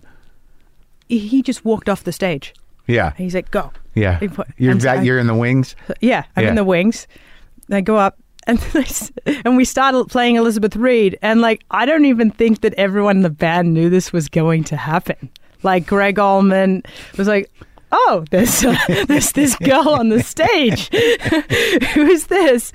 [1.08, 2.54] he, just walked off the stage.
[2.88, 3.08] Yeah.
[3.10, 4.20] And he's like, "Go." Yeah.
[4.58, 5.76] You're and so that you're in the wings.
[6.02, 6.50] yeah, I'm Yeah.
[6.50, 7.08] in the wings.
[7.68, 8.18] And I go up.
[8.50, 12.74] And, I and we started playing Elizabeth Reed, and like I don't even think that
[12.76, 15.30] everyone in the band knew this was going to happen.
[15.64, 16.84] Like Gregg Allman
[17.18, 17.52] was like,
[17.92, 18.76] "Oh, there's uh,
[19.08, 20.90] there's this girl on the stage.
[21.94, 22.72] Who's this?"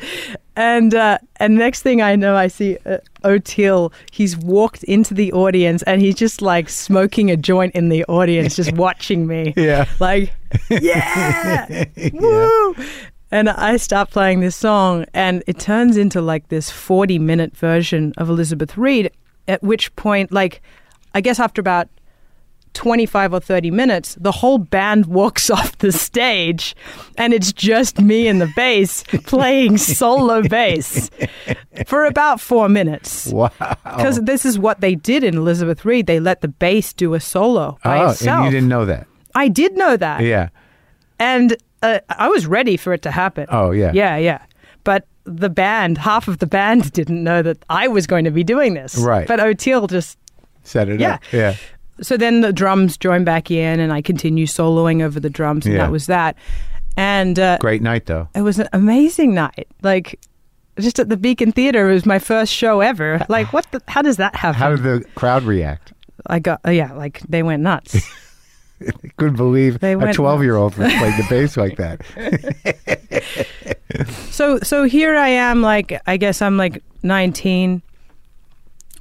[0.56, 3.92] And uh, and next thing I know, I see uh, Oteil.
[4.12, 8.54] He's walked into the audience, and he's just like smoking a joint in the audience,
[8.54, 9.86] just watching me Yeah.
[9.98, 10.32] like
[10.70, 12.76] yeah, woo
[13.34, 18.14] and i start playing this song and it turns into like this 40 minute version
[18.16, 19.10] of elizabeth reed
[19.48, 20.62] at which point like
[21.14, 21.88] i guess after about
[22.74, 26.76] 25 or 30 minutes the whole band walks off the stage
[27.18, 31.10] and it's just me and the bass playing solo bass
[31.86, 33.50] for about four minutes Wow.
[33.58, 37.20] because this is what they did in elizabeth reed they let the bass do a
[37.20, 39.08] solo by oh, itself and you didn't know that.
[39.34, 40.22] I did know that.
[40.22, 40.50] Yeah.
[41.18, 43.46] And uh, I was ready for it to happen.
[43.50, 43.92] Oh, yeah.
[43.94, 44.42] Yeah, yeah.
[44.84, 48.44] But the band, half of the band didn't know that I was going to be
[48.44, 48.96] doing this.
[48.96, 49.26] Right.
[49.26, 50.18] But Oteil just.
[50.62, 51.14] Set it Yeah.
[51.14, 51.20] up.
[51.32, 51.56] Yeah.
[52.00, 55.74] So then the drums joined back in and I continued soloing over the drums, and
[55.74, 55.82] Yeah.
[55.84, 56.36] that was that.
[56.96, 58.28] And uh, Great night though.
[58.34, 59.68] it was an amazing night.
[59.82, 60.18] Like,
[60.78, 63.24] just at the Beacon Theater, it was my first show ever.
[63.28, 63.80] Like, what the?
[63.88, 64.58] How does that happen?
[64.58, 65.92] How did the crowd react?
[66.26, 67.96] I got, yeah, like they went nuts.
[68.80, 72.00] I couldn't believe They a 12 year old was playing the bass like that.
[74.30, 77.80] So so here I am like I guess I'm like 19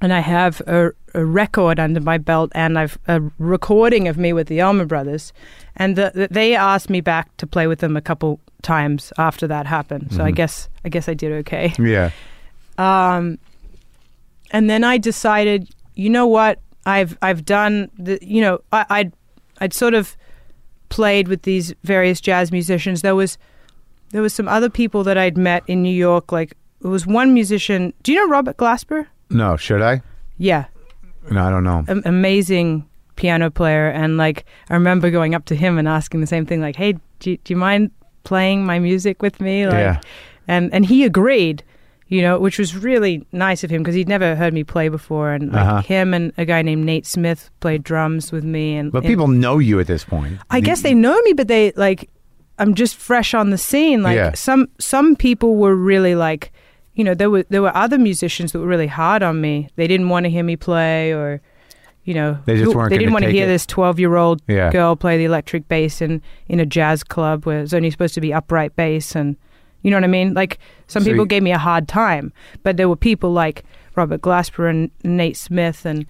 [0.01, 4.33] and I have a, a record under my belt and I've a recording of me
[4.33, 5.33] with the Allman Brothers
[5.75, 9.47] and the, the, they asked me back to play with them a couple times after
[9.47, 10.13] that happened.
[10.13, 10.35] So I Mhm.
[10.35, 11.73] guess I guess I did okay.
[11.79, 12.11] Yeah.
[12.77, 13.39] Um
[14.51, 16.59] and then I decided, you know what?
[16.85, 19.13] I've I've done the you know, I I'd
[19.63, 20.15] I'd sort of
[20.89, 23.01] played with these various jazz musicians.
[23.01, 23.37] There was
[24.11, 26.31] there was some other people that I'd met in New York.
[26.31, 27.93] Like there was one musician.
[28.03, 29.07] Do you know Robert Glasper?
[29.29, 30.01] No, should I?
[30.37, 30.65] Yeah,
[31.31, 31.85] No, I don't know.
[31.87, 32.85] am- amazing
[33.15, 33.87] piano player.
[33.89, 36.93] And like I remember going up to him and asking the same thing, like, "Hey,
[37.19, 37.91] do you, do you mind
[38.25, 40.01] playing my music with me?" Like, yeah.
[40.47, 41.63] and and he agreed.
[42.13, 45.31] You know, which was really nice of him because he'd never heard me play before,
[45.33, 45.81] and like Uh-huh.
[45.81, 48.77] him and a guy named Nate Smith played drums with me.
[48.77, 50.33] And But and- people know you at this point.
[50.51, 52.09] I guess they know me, but they like
[52.59, 54.03] I'm just fresh on the scene.
[54.03, 54.31] Like Yeah.
[54.35, 56.51] some some people were really like,
[56.93, 59.69] you know, there were there were other musicians that were really hard on me.
[59.75, 61.41] They didn't want to hear me play, or
[62.03, 63.47] you know, They just weren't they didn't want to hear it.
[63.55, 64.69] this twelve year old Yeah.
[64.71, 68.21] girl play the electric bass in in a jazz club where it's only supposed to
[68.21, 69.35] be upright bass and.
[69.83, 70.33] You know what I mean?
[70.33, 70.57] Like
[70.87, 73.63] some So people you- gave me a hard time, but there were people like
[73.95, 76.05] Robert Glasper and Nate Smith and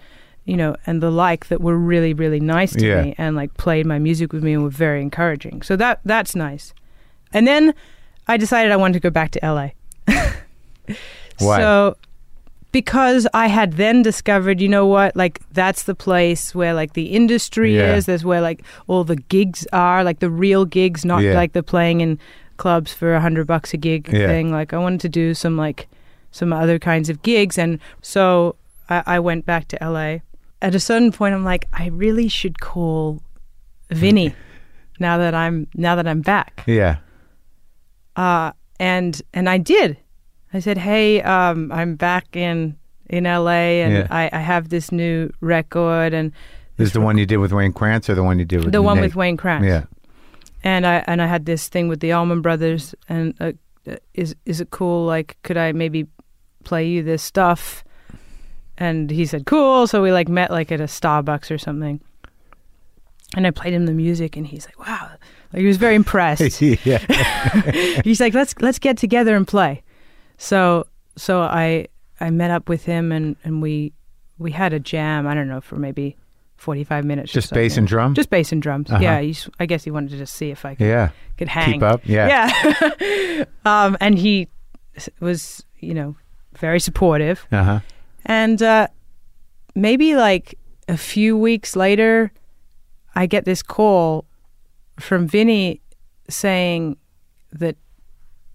[0.45, 3.01] you know and the like that were really really nice to Yeah.
[3.03, 5.61] me and like played my music with me and were very encouraging.
[5.63, 6.74] So that that's nice.
[7.34, 7.74] And then
[8.28, 9.69] I decided I wanted to go back to LA.
[11.39, 11.57] Why?
[11.59, 11.97] So
[12.71, 17.07] because I had then discovered, you know what, like that's the place where like the
[17.07, 17.95] industry Yeah.
[17.95, 18.05] is.
[18.07, 21.34] That's where like all the gigs are, like the real gigs, not Yeah.
[21.34, 22.19] like the playing in
[22.57, 24.27] clubs for a hundred bucks a gig Yeah.
[24.27, 24.51] thing.
[24.51, 25.87] Like I wanted to do some like
[26.31, 28.55] some other kinds of gigs, and so
[28.89, 30.17] I, I went back to LA.
[30.61, 33.21] At a certain point, I'm like, I really should call
[33.89, 34.33] Vinny
[34.99, 36.97] now that I'm now that I'm back Yeah.
[38.15, 39.97] uh, and and I did.
[40.53, 42.77] I said, "Hey, um, I'm back in
[43.09, 44.07] in LA, and Yeah.
[44.09, 46.31] I, I have this new record, and
[46.77, 48.71] This is the one you did with Wayne Krantz or the one you did with
[48.71, 49.03] the one Nate?
[49.05, 49.65] with Wayne Krantz.
[49.67, 49.83] Yeah.
[50.64, 53.51] And I and I had this thing with the Allman Brothers, and uh,
[53.88, 55.05] uh, is is it cool?
[55.05, 56.07] Like, could I maybe
[56.64, 57.84] play you this stuff?
[58.78, 61.99] And he said, "Cool." So we like met like at a Starbucks or something,
[63.36, 65.11] and I played him the music, and he's like, "Wow,
[65.51, 66.41] Like, he was very impressed.
[68.03, 69.84] He's like, let's let's get together and play.
[70.38, 71.88] So so I
[72.20, 73.93] I met up with him and and we
[74.38, 75.28] we had a jam.
[75.28, 76.18] I don't know for maybe
[76.64, 77.32] forty five minutes.
[77.32, 78.16] or Just bass and drum.
[78.16, 78.89] Just bass and drums.
[78.89, 79.01] Uh-huh.
[79.01, 81.09] Yeah, I guess he wanted to just see if I could, yeah.
[81.38, 81.74] could hang.
[81.74, 82.01] Keep up.
[82.05, 82.49] Yeah.
[82.80, 83.43] Yeah.
[83.66, 84.47] um, and he
[85.20, 86.16] was, you know,
[86.57, 87.45] very supportive.
[87.51, 87.80] Uh huh.
[88.26, 88.88] And uh,
[89.76, 90.57] maybe like
[90.88, 92.32] a few weeks later,
[93.14, 94.26] I get this call
[94.99, 95.82] from Vinny
[96.30, 96.97] saying
[97.51, 97.76] that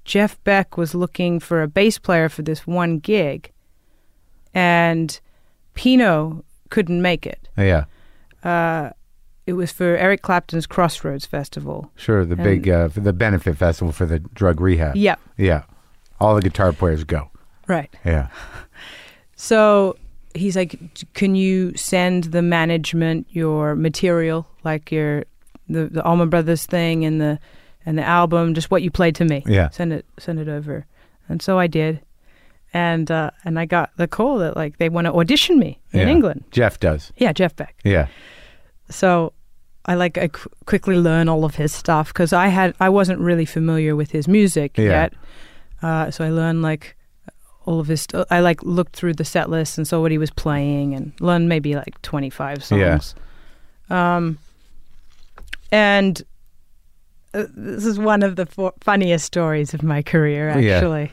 [0.04, 3.52] Jeff Beck was looking for a bass player for this one gig,
[4.54, 5.20] and
[5.74, 7.48] Pino couldn't make it.
[7.56, 7.84] Yeah.
[8.44, 8.90] Uh,
[9.46, 11.90] it was for Eric Clapton's Crossroads Festival.
[11.96, 12.24] Sure.
[12.24, 14.94] The And- big uh, for the benefit festival for the drug rehab.
[14.96, 15.62] Yeah, Yeah.
[16.20, 17.30] All the guitar players go.
[17.66, 17.94] right.
[18.04, 18.28] Yeah.
[19.36, 19.96] So
[20.34, 20.78] he's like,
[21.14, 25.24] "Can you send the management your material, like your
[25.68, 27.38] the the Allman Brothers thing and the
[27.86, 29.44] and the album, just what you played to me?
[29.46, 29.68] Yeah.
[29.70, 30.86] Send it send it over."
[31.28, 32.00] And so I did,
[32.74, 36.00] and uh, and I got the call that like they want to audition me in
[36.00, 36.08] Yeah.
[36.08, 36.44] England.
[36.50, 37.12] Jeff does.
[37.16, 37.74] Yeah, Jeff Beck.
[37.84, 38.06] Yeah.
[38.90, 39.32] So
[39.86, 43.20] I like I qu- quickly learn all of his stuff because I had I wasn't
[43.20, 44.84] really familiar with his music Yeah.
[44.84, 45.14] yet.
[45.82, 46.96] Uh, so I learned like
[47.64, 48.02] all of his.
[48.02, 51.12] St- I like looked through the set list and saw what he was playing and
[51.20, 53.14] learned maybe like twenty five songs.
[53.90, 54.16] Yeah.
[54.16, 54.38] Um,
[55.70, 56.22] and
[57.34, 61.12] uh, this is one of the fo- funniest stories of my career, actually.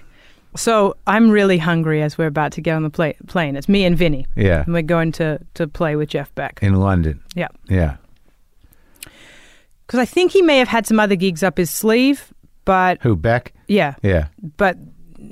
[0.55, 3.55] So I'm really hungry as we're about to get on the pla- plane.
[3.55, 4.63] It's me and Vinnie, Yeah.
[4.63, 6.59] and we're going to to play with Jeff Beck.
[6.61, 7.21] In London.
[7.35, 7.49] Yeah.
[7.69, 7.97] Yeah.
[9.85, 12.33] because I think he may have had some other gigs up his sleeve,
[12.65, 13.53] but Who Beck?
[13.67, 14.27] yeah, Yeah.
[14.57, 14.77] but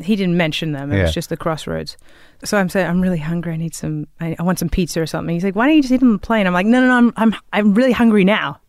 [0.01, 0.91] he didn't mention them.
[0.91, 1.03] It Yeah.
[1.03, 1.97] was just the crossroads.
[2.43, 3.53] So I'm saying I'm really hungry.
[3.53, 4.05] I need some.
[4.19, 5.34] I, I want some pizza or something.
[5.34, 6.97] He's like, "Why don't you just eat on the plane?" I'm like, "No, no, no.
[6.97, 8.59] I'm I'm I'm really hungry now."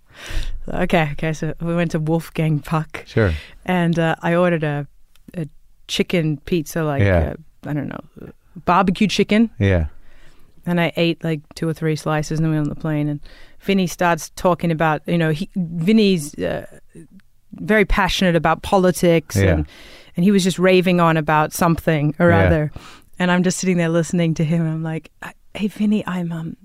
[0.69, 1.33] Okay, okay.
[1.33, 3.33] So we went to Wolfgang Puck, Sure.
[3.67, 4.87] and uh, I ordered a
[5.37, 5.47] a
[5.89, 7.35] chicken pizza, like Yeah.
[7.66, 8.30] uh, I don't know,
[8.64, 9.51] barbecue chicken.
[9.59, 9.87] Yeah.
[10.66, 13.09] And I ate like two or three slices and then we went on the plane.
[13.09, 13.20] And
[13.61, 16.66] Vinnie starts talking about, you know, he, Vinnie's uh,
[17.53, 19.53] very passionate about politics Yeah.
[19.55, 19.66] and,
[20.16, 22.45] and he was just raving on about something or Yeah.
[22.47, 22.72] other.
[23.18, 24.62] And I'm just sitting there listening to him.
[24.62, 25.11] And I'm like,
[25.55, 26.57] hey, Vinnie, I'm, um,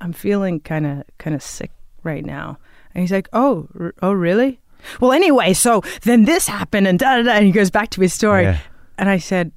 [0.00, 1.70] I'm feeling kind of, kind of sick
[2.02, 2.58] right now.
[2.94, 4.60] And he's like, oh, r- oh, really?
[5.00, 7.30] Well, anyway, so then this happened and da da da.
[7.32, 8.44] And he goes back to his story.
[8.44, 8.58] Yeah.
[8.98, 9.52] And I said,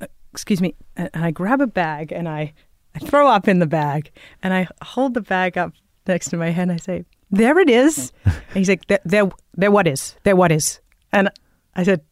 [0.00, 0.74] "Uh, excuse me.
[0.96, 2.52] And I grab a bag and I,
[2.94, 4.10] I throw up in the bag
[4.42, 5.72] and I hold the bag up
[6.06, 8.12] next to my head and I say, there it is.
[8.24, 10.16] and he's like, there, there, there what is?
[10.24, 10.80] There what is?
[11.12, 11.30] And
[11.74, 12.02] I said,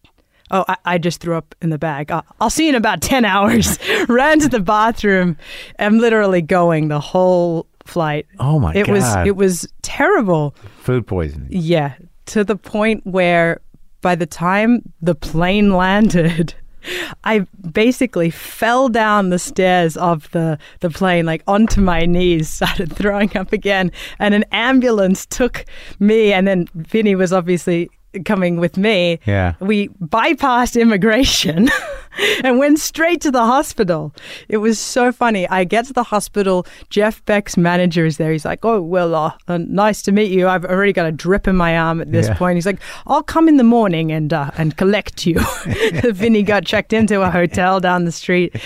[0.51, 2.11] oh, I, I just threw up in the bag.
[2.11, 3.79] I'll, I'll see you in about 10 hours.
[4.09, 5.37] Ran to the bathroom.
[5.79, 8.27] I'm literally going the whole flight.
[8.39, 8.93] Oh my it God.
[8.93, 10.55] was it was terrible.
[10.79, 11.49] Food poisoning.
[11.51, 11.95] Yeah,
[12.31, 13.61] to the point where
[14.03, 16.55] by the time the plane landed,
[17.25, 17.41] I
[17.73, 23.37] basically fell down the stairs of the, the plane, like onto my knees, started throwing
[23.37, 23.91] up again.
[24.21, 25.65] And an ambulance took
[25.99, 27.91] me, and then Vinnie was obviously
[28.25, 29.19] coming with me.
[29.27, 29.55] Yeah.
[29.61, 31.69] We bypassed immigration
[32.45, 34.13] and went straight to the hospital.
[34.49, 35.49] It was so funny.
[35.49, 36.67] I get to the hospital.
[36.89, 38.33] Jeff Beck's manager is there.
[38.33, 40.49] He's like, "Oh well, uh, uh, nice to meet you.
[40.49, 42.35] I've already got a drip in my arm at this Yeah.
[42.35, 45.39] point." He's like, "I'll come in the morning and uh, and collect you."
[46.13, 48.57] Vinnie got checked into a hotel down the street.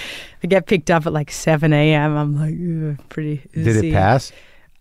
[0.42, 2.16] I get picked up at like seven a.m.
[2.16, 2.34] I'm
[2.97, 3.42] like, pretty.
[3.53, 4.32] Did it pass?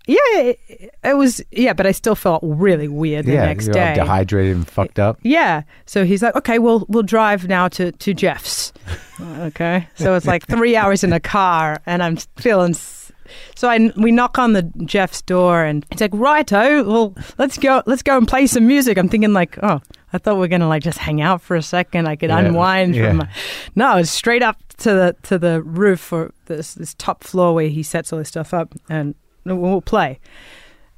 [0.06, 0.60] Yeah, it,
[1.04, 1.42] it was.
[1.52, 3.46] Yeah, but I still felt really weird the yeah.
[3.46, 3.96] next you're all day.
[3.96, 5.18] dehydrated and fucked up.
[5.24, 5.64] Yeah.
[5.86, 8.74] So he's like, okay, we'll we'll drive now to to Jeff's.
[9.22, 9.88] okay.
[9.96, 12.72] So it's like three hours in a car, and I'm feeling.
[12.72, 13.12] s-
[13.56, 17.82] So I we knock on the Jeff's door, and it's like, righto, well, let's go,
[17.86, 18.98] let's go and play some music.
[18.98, 19.80] I'm thinking like, oh,
[20.12, 22.08] I thought we are gonna like just hang out for a second.
[22.08, 23.08] I could Yeah, unwind yeah.
[23.08, 23.18] from.
[23.18, 23.30] My,
[23.76, 27.70] no, it's straight up to the to the roof or this this top floor where
[27.70, 29.16] he sets all his stuff up, and
[29.46, 30.20] we'll play.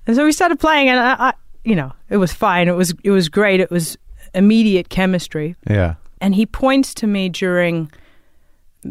[0.07, 1.33] And so we started playing, and I, I,
[1.63, 2.67] you know, it was fine.
[2.67, 3.59] It was it was great.
[3.59, 3.97] It was
[4.33, 5.55] immediate chemistry.
[5.69, 5.95] Yeah.
[6.21, 7.91] And he points to me during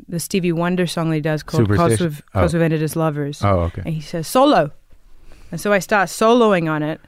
[0.08, 2.40] the Stevie Wonder song that he does called "Cause We've, Oh.
[2.40, 3.82] 'Cause We've Ended as Lovers," Oh, okay.
[3.84, 4.72] and he says solo.
[5.52, 7.00] And so I start soloing on it,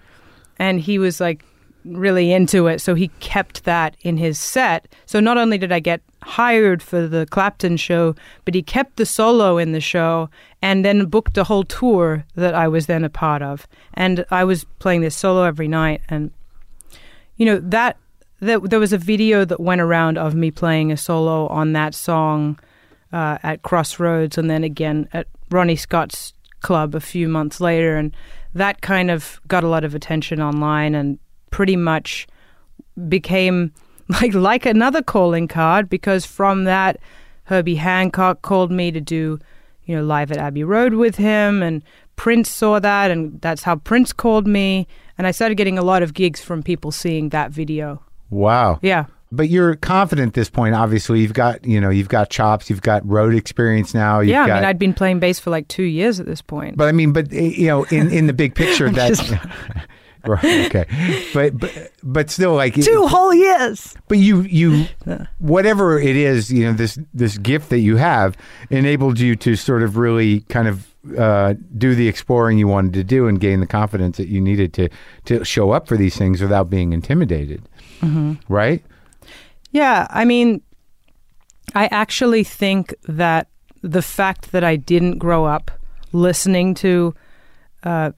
[0.58, 1.44] and he was like
[1.84, 2.80] really into it.
[2.80, 4.86] So he kept that in his set.
[5.04, 8.14] So not only did I get hired for the Clapton show,
[8.44, 10.28] but he kept the solo in the show
[10.60, 13.68] and then booked a whole tour that I was then a part of.
[13.94, 16.02] And I was playing this solo every night.
[16.08, 16.32] And,
[17.36, 17.96] you know, that,
[18.40, 21.94] that there was a video that went around of me playing a solo on that
[21.94, 22.58] song
[23.12, 27.96] uh, at Crossroads and then again at Ronnie Scott's club a few months later.
[27.96, 28.12] And
[28.52, 31.20] that kind of got a lot of attention online and
[31.52, 32.26] pretty much
[33.08, 33.72] became
[34.08, 36.98] like like another calling card because from that
[37.44, 39.38] Herbie Hancock called me to do
[39.84, 41.82] you know live at Abbey Road with him and
[42.16, 44.86] Prince saw that and that's how Prince called me
[45.18, 48.02] and I started getting a lot of gigs from people seeing that video.
[48.30, 48.78] Wow.
[48.82, 49.06] Yeah.
[49.32, 50.74] But you're confident at this point.
[50.74, 52.70] Obviously, you've got you know you've got chops.
[52.70, 54.20] You've got road experience now.
[54.20, 56.40] You've yeah, I got, mean I'd been playing bass for like 2 years at this
[56.40, 56.76] point.
[56.76, 59.20] But I mean, but eh, you know, in in the big picture, that's
[60.28, 60.66] right.
[60.66, 63.94] Okay, but but but still, like Two whole years.
[64.08, 64.86] But you you
[65.38, 68.36] whatever it is, you know, this this gift that you have
[68.70, 73.04] enabled you to sort of really kind of uh, do the exploring you wanted to
[73.04, 74.88] do and gain the confidence that you needed to
[75.26, 77.62] to show up for these things without being intimidated.
[78.48, 78.84] Right?
[79.72, 80.62] Yeah, I mean,
[81.74, 83.48] I actually think that
[83.82, 85.70] the fact that I didn't grow up
[86.12, 87.14] listening to,
[87.82, 88.12] uh,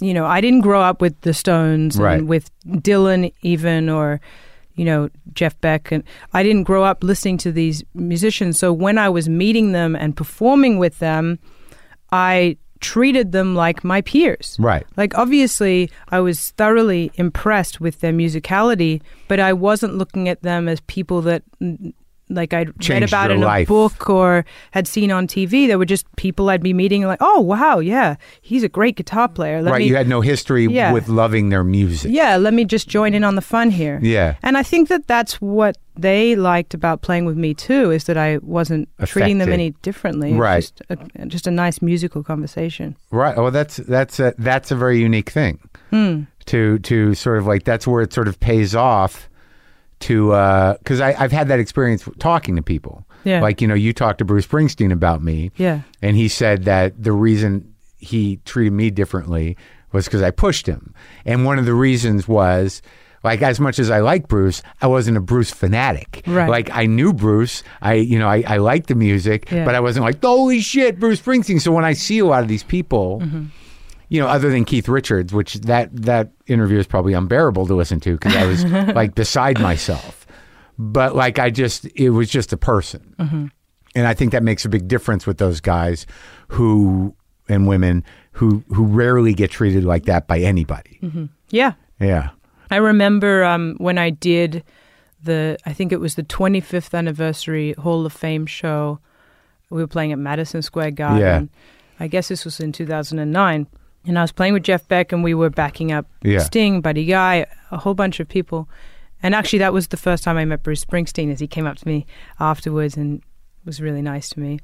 [0.00, 2.18] you know, I didn't grow up with the Stones Right.
[2.18, 4.20] and with Dylan even or,
[4.74, 8.58] you know, Jeff Beck, and I didn't grow up listening to these musicians.
[8.58, 11.38] So when I was meeting them and performing with them,
[12.12, 14.56] I treated them like my peers.
[14.58, 14.84] Right.
[14.96, 20.68] Like, obviously, I was thoroughly impressed with their musicality, but I wasn't looking at them
[20.68, 21.42] as people that,
[22.34, 23.68] like, I'd read about in life.
[23.68, 25.66] a book or had seen on TV.
[25.66, 29.28] They were just people I'd be meeting, like, oh, wow, yeah, he's a great guitar
[29.28, 29.62] player.
[29.62, 29.78] Let right.
[29.78, 30.92] me, you had no history Yeah.
[30.92, 32.12] with loving their music.
[32.12, 33.98] yeah, let me just join in on the fun here.
[34.02, 34.36] Yeah.
[34.42, 38.16] And I think that that's what they liked about playing with me too, is that
[38.16, 40.32] I wasn't treating them any differently.
[40.32, 40.56] Right.
[40.60, 42.96] Just a, just a nice musical conversation.
[43.12, 43.36] Right.
[43.36, 45.60] Well, that's that's a that's a very unique thing.
[45.90, 46.22] Hmm.
[46.46, 49.28] To to sort of like that's where it sort of pays off.
[50.04, 50.28] To
[50.78, 53.06] because I I've had that experience talking to people.
[53.24, 53.40] Yeah.
[53.40, 55.50] Like you know you talked to Bruce Springsteen about me.
[55.56, 55.80] Yeah.
[56.02, 59.56] And he said that the reason he treated me differently
[59.92, 60.92] was because I pushed him.
[61.24, 62.82] And one of the reasons was
[63.22, 66.22] like as much as I like Bruce, I wasn't a Bruce fanatic.
[66.26, 66.50] Right.
[66.50, 67.62] Like I knew Bruce.
[67.80, 69.64] I you know, I, I liked the music, Yeah.
[69.64, 71.60] but I wasn't like, holy shit, Bruce Springsteen.
[71.62, 73.44] So when I see a lot of these people, Mm-hmm.
[74.14, 77.98] You know, other than Keith Richards, which that that interview is probably unbearable to listen
[77.98, 80.24] to because I was like beside myself.
[80.78, 83.16] But like I just it was just a person.
[83.18, 83.46] Mm-hmm.
[83.96, 86.06] And I think that makes a big difference with those guys
[86.46, 87.16] who
[87.48, 91.00] and women who who rarely get treated like that by anybody.
[91.50, 91.72] Yeah.
[91.98, 92.30] Yeah.
[92.70, 94.62] I remember um, when I did
[95.24, 99.00] the, I think it was the 25th anniversary Hall of Fame show.
[99.70, 101.20] We were playing at Madison Square Garden.
[101.20, 101.42] Yeah.
[101.98, 103.66] I guess this was in 2009.
[104.06, 106.40] And I was playing with Jeff Beck, and we were backing up Yeah.
[106.40, 108.68] Sting, Buddy Guy, a whole bunch of people.
[109.22, 111.78] And actually, that was the first time I met Bruce Springsteen, as he came up
[111.78, 112.04] to me
[112.38, 113.22] afterwards and
[113.64, 114.60] was really nice to me.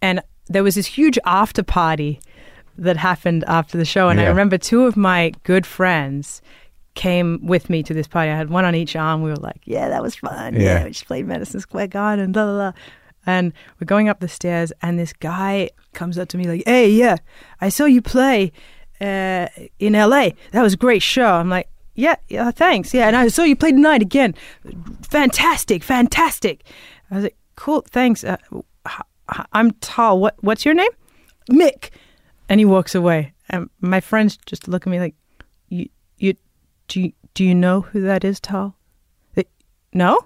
[0.00, 2.20] And there was this huge after party
[2.76, 4.08] that happened after the show.
[4.08, 6.40] And I remember two of my good friends
[6.94, 8.30] came with me to this party.
[8.30, 9.22] I had one on each arm.
[9.22, 10.54] We were like, yeah, that was fun.
[10.54, 10.84] Yeah, Yeah.
[10.84, 12.72] we just played Madison Square Garden, blah, blah, blah.
[13.28, 16.88] And we're going up the stairs, and this guy comes up to me like, hey,
[16.88, 17.18] yeah,
[17.60, 18.52] I saw you play
[19.02, 19.48] uh,
[19.78, 20.30] in LA.
[20.52, 21.34] That was a great show.
[21.34, 22.94] I'm like, yeah, yeah, thanks.
[22.94, 24.34] Yeah, and I saw you play tonight again.
[25.02, 26.64] Fantastic, fantastic.
[27.10, 28.24] I was like, cool, thanks.
[28.24, 28.38] Uh,
[29.52, 30.18] I'm Tal.
[30.18, 30.90] What, what's your name?
[31.50, 31.90] Mick.
[32.48, 33.34] And he walks away.
[33.50, 35.14] And my friends just look at me like,
[35.68, 36.32] you, you,
[36.86, 38.74] do you, do you know who that is, Tal?
[39.34, 39.44] They-
[39.92, 40.18] no?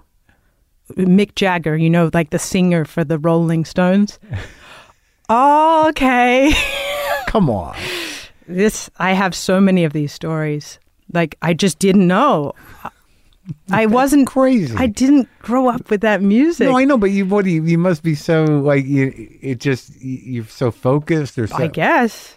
[0.95, 4.19] Mick Jagger, you know, like the singer for the Rolling Stones.
[5.29, 6.53] oh, okay.
[7.27, 7.75] Come on.
[8.47, 10.79] this I have so many of these stories.
[11.11, 12.53] Like I just didn't know.
[13.71, 14.73] I wasn't Crazy.
[14.77, 16.65] I didn't grow up with that music.
[16.67, 19.11] no, I know, but you what you, you must be so like you,
[19.41, 21.55] it just you- you're so focused or so.
[21.57, 22.35] I guess.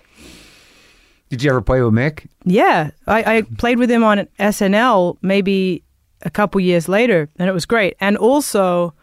[1.29, 2.27] Did you ever play with Mick?
[2.45, 5.83] Yeah, I, I played with him on SNL maybe
[6.23, 7.97] a couple years later, and it was great.
[8.01, 8.95] And also,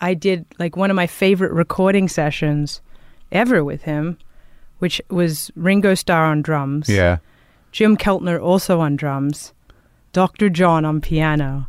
[0.00, 2.80] I did like one of my favorite recording sessions
[3.32, 4.18] ever with him,
[4.78, 7.18] which was Ringo Starr on drums, Yeah.
[7.72, 9.52] Jim Keltner also on drums,
[10.12, 10.48] Dr.
[10.50, 11.68] John on piano,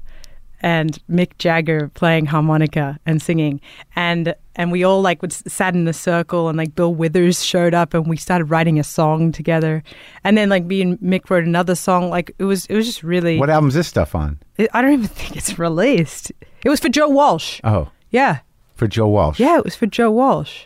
[0.61, 3.59] and Mick Jagger playing harmonica and singing.
[3.95, 7.73] And and we all like would sat in a circle and like Bill Withers showed
[7.73, 9.83] up and we started writing a song together.
[10.23, 12.09] And then like me and Mick wrote another song.
[12.09, 14.39] Like it was it was just really What album's this stuff on?
[14.73, 16.31] I don't even think it's released.
[16.63, 17.59] It was for Joe Walsh.
[17.63, 18.39] Oh, Yeah.
[18.75, 19.39] for Joe Walsh.
[19.39, 20.65] Yeah, it was for Joe Walsh.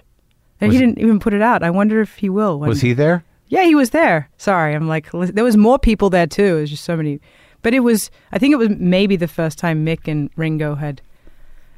[0.62, 1.64] And Was he didn't even put it out.
[1.64, 2.60] I wonder if he will.
[2.60, 3.24] one Was he there?
[3.48, 4.30] yeah, he was there.
[4.38, 6.58] Sorry, I'm like there was more people there too.
[6.58, 7.20] It was just so many,
[7.66, 8.12] but it was.
[8.32, 11.02] I think it was maybe the first time Mick and Ringo had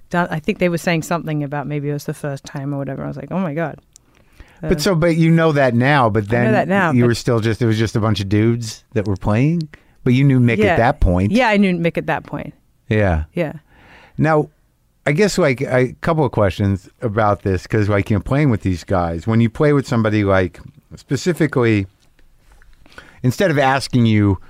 [0.10, 0.28] done.
[0.30, 3.06] I think they were saying something about maybe it was the first time or whatever.
[3.06, 3.80] I was like, oh my god.
[4.60, 6.10] But uh, so, but you know that now.
[6.10, 8.28] But then that now, you but- were still just it was just a bunch of
[8.28, 9.70] dudes that were playing
[10.04, 10.74] But you knew Mick yeah.
[10.74, 11.32] at that point.
[11.32, 12.54] Yeah, I knew Mick at that point.
[12.90, 13.24] Yeah.
[13.32, 13.54] Yeah.
[14.18, 14.50] Now,
[15.06, 18.64] I guess like a couple of questions about this because like you know playing with
[18.64, 20.60] these guys when you play with somebody like
[20.98, 21.88] specifically
[23.24, 24.42] instead of asking you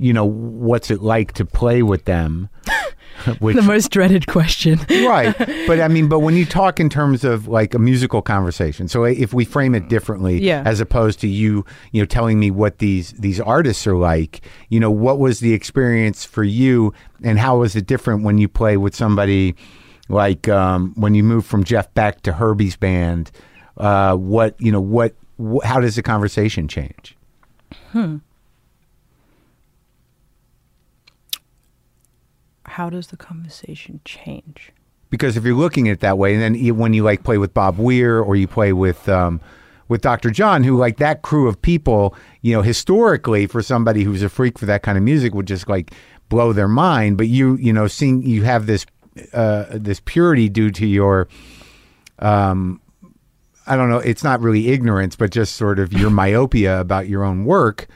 [0.00, 2.48] you know what's it like to play with them?
[3.38, 4.78] Which The most dreaded question.
[4.90, 5.36] right.
[5.66, 9.04] But i mean but when you talk in terms of like a musical conversation so
[9.04, 10.62] if we frame it differently Yeah.
[10.64, 14.40] as opposed to you you know telling me what these these artists are like
[14.70, 18.48] you know what was the experience for you and how was it different when you
[18.48, 19.54] play with somebody
[20.08, 23.30] like um, when you move from jeff beck to herbie's band?
[23.76, 27.16] Uh, what you know what wh- how does the conversation change
[32.80, 34.72] How does the conversation change?
[35.10, 37.52] because if you're looking at it that way, and then when you like play with
[37.52, 39.40] Bob Weir or you play with um,
[39.88, 40.30] with Dr.
[40.30, 44.58] John, who like that crew of people, you know, historically for somebody who's a freak
[44.58, 45.92] for that kind of music would just like
[46.28, 47.18] blow their mind.
[47.18, 48.86] But you, you know, seeing you have this
[49.34, 51.28] uh, this purity due to your
[52.20, 52.80] um,
[53.66, 57.24] I don't know, it's not really ignorance, but just sort of your myopia about your
[57.24, 57.88] own work.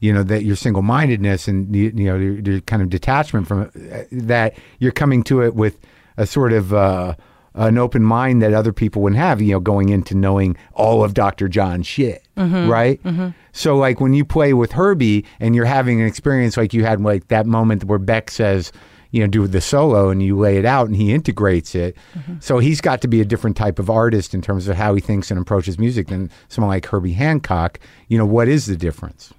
[0.00, 3.46] You know that your single mindedness and you, you know your, your kind of detachment
[3.46, 5.78] from it, that you're coming to it with
[6.16, 7.14] a sort of uh,
[7.54, 9.40] an open mind that other people wouldn't have.
[9.40, 11.48] You know, going into knowing all of Dr.
[11.48, 12.68] John's shit, mm-hmm.
[12.68, 13.02] right?
[13.02, 13.28] Mm-hmm.
[13.52, 17.00] So like when you play with Herbie and you're having an experience like you had
[17.00, 18.72] like that moment where Beck says,
[19.14, 21.96] you know, do the solo and you lay it out and he integrates it.
[22.14, 22.34] Mm-hmm.
[22.40, 25.00] So he's got to be a different type of artist in terms of how he
[25.00, 27.78] thinks and approaches music than someone like Herbie Hancock.
[28.08, 29.32] You know, what is the difference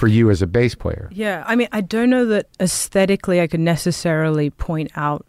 [0.00, 1.08] for you as a bass player?
[1.12, 5.26] Yeah, I mean, I don't know that aesthetically I could necessarily point out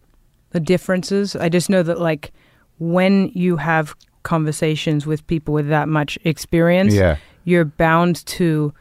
[0.51, 1.35] the differences.
[1.35, 2.31] I just know that, like,
[2.79, 3.93] when you have
[4.23, 7.17] conversations with people with that much experience, Yeah.
[7.43, 8.73] you're bound to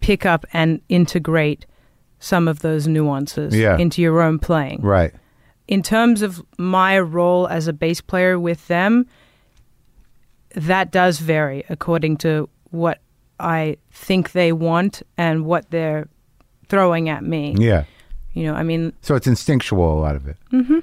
[0.00, 1.66] pick up and integrate
[2.18, 3.76] some of those nuances Yeah.
[3.78, 4.80] into your own playing.
[4.80, 5.12] Right.
[5.68, 9.06] In terms of my role as a bass player with them,
[10.54, 13.00] that does vary according to what
[13.42, 16.08] I think they want and what they're
[16.68, 17.54] throwing at me.
[17.58, 17.84] Yeah.
[18.34, 20.36] You know, I mean, So it's instinctual, a lot of it.
[20.52, 20.78] Mm-hmm.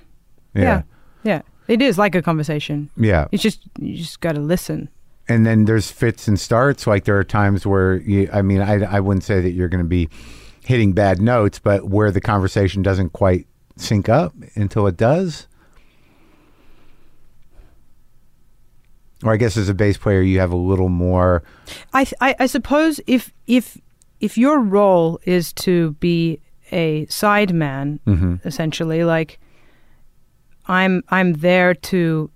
[0.54, 0.62] yeah.
[0.64, 0.82] Yeah.
[1.24, 2.90] yeah, It is like a conversation.
[2.96, 3.28] Yeah.
[3.32, 4.90] It's just you just got to listen.
[5.28, 6.86] and then there's fits and starts.
[6.86, 9.84] Like there are times where you, I mean, I, I wouldn't say that you're going
[9.84, 10.10] to be
[10.66, 15.48] hitting bad notes, but where the conversation doesn't quite sync up until it does.
[19.24, 21.44] Or I guess as a bass player, you have a little more.
[21.94, 23.78] I, I I suppose if if
[24.20, 26.40] if your role is to be
[26.72, 28.36] a sideman, mm-hmm.
[28.46, 29.40] essentially, like
[30.68, 32.30] I'm I'm there to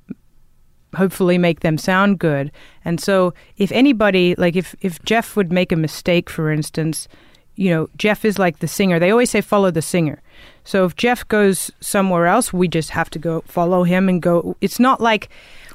[0.96, 2.52] hopefully make them sound good.
[2.86, 7.08] And so if anybody like if if Jeff would make a mistake for instance,
[7.56, 9.00] you know, Jeff is like the singer.
[9.00, 10.22] They always say follow the singer.
[10.64, 14.58] So if Jeff goes somewhere else, we just have to go follow him and go
[14.62, 15.30] it's not like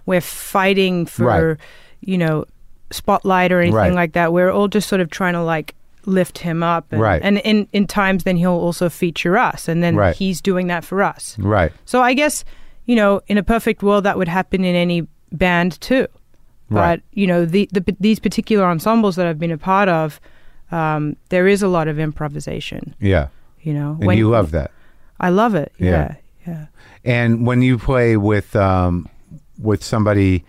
[0.09, 1.57] we're fighting for Right.
[2.01, 2.45] you know,
[2.91, 3.93] spotlight or anything Right.
[3.93, 4.33] like that.
[4.33, 5.75] We're all just sort of trying to like
[6.07, 7.21] lift him up and, Right.
[7.23, 10.17] and in in times then he'll also feature us and then Right.
[10.17, 11.37] he's doing that for us.
[11.39, 11.71] Right.
[11.85, 12.45] So I guess,
[12.87, 16.07] you know, in a perfect world, that would happen in any band too.
[16.71, 17.03] But Right.
[17.13, 20.19] you know, the, the these particular ensembles that I've been a part of,
[20.73, 22.95] um, there is a lot of improvisation.
[23.01, 23.29] Yeah.
[23.61, 24.71] You know, And you love that.
[25.21, 25.73] I love it.
[25.79, 25.91] Yeah.
[25.91, 26.15] Yeah,
[26.47, 26.65] yeah.
[27.05, 29.09] And when you play with um,
[29.59, 30.45] with somebody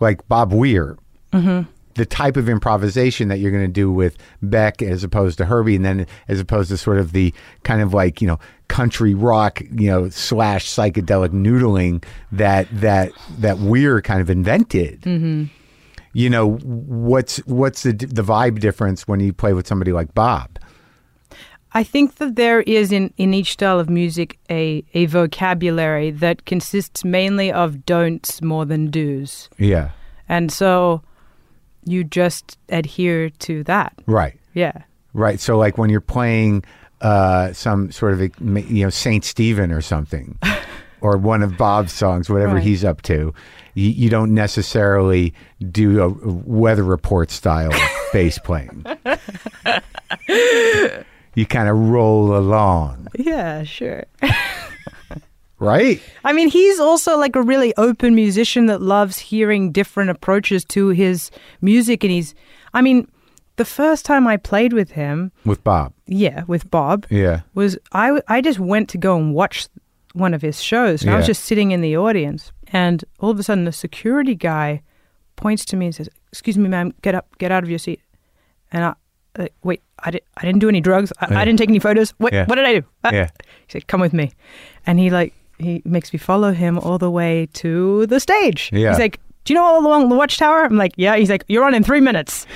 [0.00, 0.96] like Bob Weir,
[1.32, 1.68] mm-hmm.
[1.94, 5.76] the type of improvisation that you're going to do with Beck as opposed to Herbie,
[5.76, 7.32] and then as opposed to sort of the
[7.62, 13.58] kind of like you know country rock, you know slash psychedelic noodling that that that
[13.58, 15.02] Weir kind of invented.
[15.02, 15.44] Mm-hmm.
[16.12, 20.58] You know what's what's the the vibe difference when you play with somebody like Bob?
[21.76, 26.46] I think that there is in, in each style of music a, a vocabulary that
[26.46, 29.50] consists mainly of don'ts more than do's.
[29.58, 29.90] Yeah,
[30.28, 31.02] And so
[31.84, 33.92] you just adhere to that.
[34.06, 34.34] right.
[34.54, 34.82] Yeah.
[35.12, 35.38] Right.
[35.38, 36.64] So, like when you're playing
[37.02, 38.20] uh, some sort of,
[38.70, 40.38] you know, Saint Stephen or something,
[41.02, 42.64] or one of Bob's songs, whatever Right.
[42.64, 43.32] he's up to,
[43.74, 45.32] you, you don't necessarily
[45.70, 46.08] do a
[46.48, 47.70] weather report style
[48.14, 48.84] bass playing.
[51.36, 54.04] you kind of roll along, Yeah, sure.
[55.58, 56.00] right?
[56.24, 60.88] I mean, he's also like a really open musician that loves hearing different approaches to
[60.88, 61.30] his
[61.60, 62.02] music.
[62.04, 62.34] And he's,
[62.74, 63.08] I mean,
[63.56, 65.92] the first time I played with him, With Bob.
[66.06, 67.42] yeah, with Bob, Yeah.
[67.54, 69.68] was I, I just went to go and watch
[70.12, 71.02] one of his shows.
[71.02, 72.52] And I was just sitting in the audience.
[72.72, 74.82] And all of a sudden, the security guy
[75.36, 78.00] points to me and says, Excuse me, ma'am, get up, get out of your seat.
[78.72, 78.94] And I,
[79.38, 81.12] uh, wait, I, di- I didn't do any drugs.
[81.20, 81.40] I, Yeah.
[81.40, 82.10] I didn't take any photos.
[82.18, 82.44] What, Yeah.
[82.46, 82.86] what did I do?
[83.04, 83.30] Uh, Yeah.
[83.66, 84.32] He said, come with me.
[84.86, 88.70] And he like, he makes me follow him all the way to the stage.
[88.72, 88.90] Yeah.
[88.90, 90.64] He's like, do you know all along the watchtower?
[90.64, 91.16] I'm like, yeah.
[91.16, 92.46] He's like, you're on in three minutes.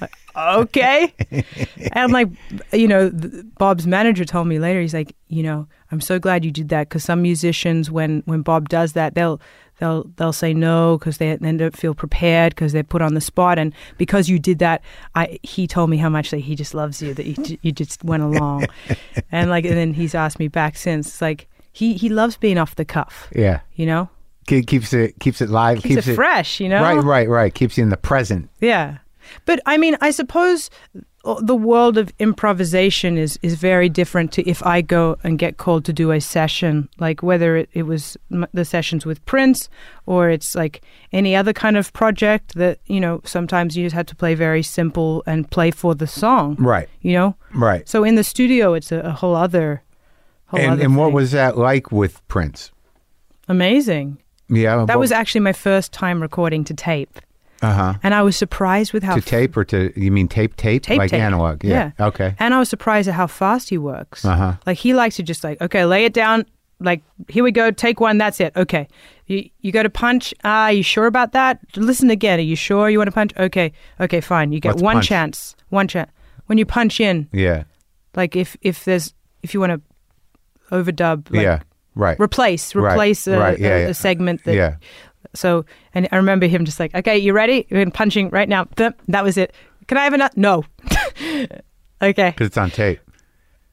[0.00, 1.12] Like, okay.
[1.92, 2.28] and like,
[2.72, 3.10] you know,
[3.58, 6.88] Bob's manager told me later, he's like, you know, I'm so glad you did that
[6.88, 9.40] because some musicians, when when Bob does that, they'll
[9.78, 13.20] they'll they'll say no because they, they don't feel prepared because they're put on the
[13.20, 14.82] spot, and because you did that,
[15.14, 18.02] I he told me how much that he just loves you that you you just
[18.04, 18.66] went along,
[19.32, 22.58] and like, and then he's asked me back since, it's like he he loves being
[22.58, 23.60] off the cuff, Yeah.
[23.74, 24.08] you know,
[24.48, 25.82] Ke- Keeps it keeps it live.
[25.82, 27.52] keeps, it, fresh, you know, Right, right, right.
[27.54, 28.48] Keeps you in the present.
[28.60, 28.98] Yeah.
[29.44, 30.70] But I mean, I suppose
[31.42, 35.84] the world of improvisation is, is very different to if I go and get called
[35.86, 38.16] to do a session, like whether it, it was
[38.52, 39.68] the sessions with Prince
[40.06, 40.82] or it's like
[41.12, 44.62] any other kind of project that, you know, sometimes you just have to play very
[44.62, 47.34] simple and play for the song, Right, you know?
[47.54, 47.88] right.
[47.88, 49.82] So in the studio, it's a, a whole other,
[50.46, 52.70] whole And other and what was that like with Prince?
[53.48, 54.18] amazing?
[54.48, 57.18] Yeah, That was actually my first time recording to tape.
[57.62, 57.94] Uh huh.
[58.02, 60.98] And I was surprised with how To tape or to you mean tape tape, Tape,
[60.98, 61.20] like tape.
[61.22, 61.64] analog?
[61.64, 61.92] Yeah.
[61.98, 62.34] Okay.
[62.38, 64.24] And I was surprised at how fast he works.
[64.24, 64.54] Uh-huh.
[64.66, 66.44] Like he likes to just like, okay, lay it down.
[66.80, 68.18] Like here we go, take one.
[68.18, 68.52] That's it.
[68.54, 68.86] Okay,
[69.26, 70.34] you you go to punch.
[70.44, 71.58] Ah, you sure about that?
[71.76, 72.38] Listen again.
[72.38, 73.32] Are you sure you want to punch?
[73.38, 74.52] Okay, okay, fine.
[74.52, 75.06] You get one punch?
[75.08, 75.56] chance.
[75.70, 76.10] One chance.
[76.46, 77.64] When you punch in, Yeah.
[78.14, 79.80] like if if there's if you want to
[80.70, 81.60] overdub, like yeah.
[81.94, 82.20] Right.
[82.20, 83.88] replace Right, replace a, right, yeah, a, yeah.
[83.88, 84.76] a segment that yeah.
[85.36, 85.64] So,
[85.94, 87.66] and I remember him just like, okay, you ready?
[87.70, 88.66] You're punching right now.
[88.76, 89.54] That was it.
[89.86, 90.34] Can I have another?
[90.36, 90.64] No.
[92.02, 92.30] okay.
[92.30, 93.00] Because it's on tape.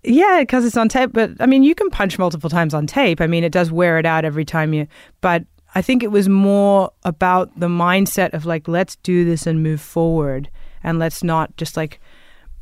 [0.04, 1.12] Yeah, because it's on tape.
[1.14, 3.22] But I mean, you can punch multiple times on tape.
[3.22, 4.88] I mean, it does wear it out every time you.
[5.22, 5.46] But
[5.76, 9.82] I think it was more about the mindset of like, let's do this and move
[9.82, 10.50] forward,
[10.84, 12.00] and let's not just like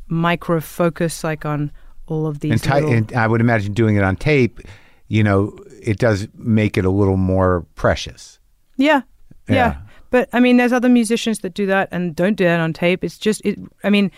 [0.08, 1.72] micro focus like on
[2.06, 2.52] all of these.
[2.52, 4.60] And, ti- little- and I would imagine doing it on tape,
[5.08, 8.38] you know, it does make it a little more precious.
[8.76, 9.02] Yeah,
[9.48, 9.54] yeah.
[9.54, 9.76] Yeah.
[10.10, 13.02] But I mean, there's other musicians that do that and don't do that on tape.
[13.02, 14.10] It's just, it, I mean,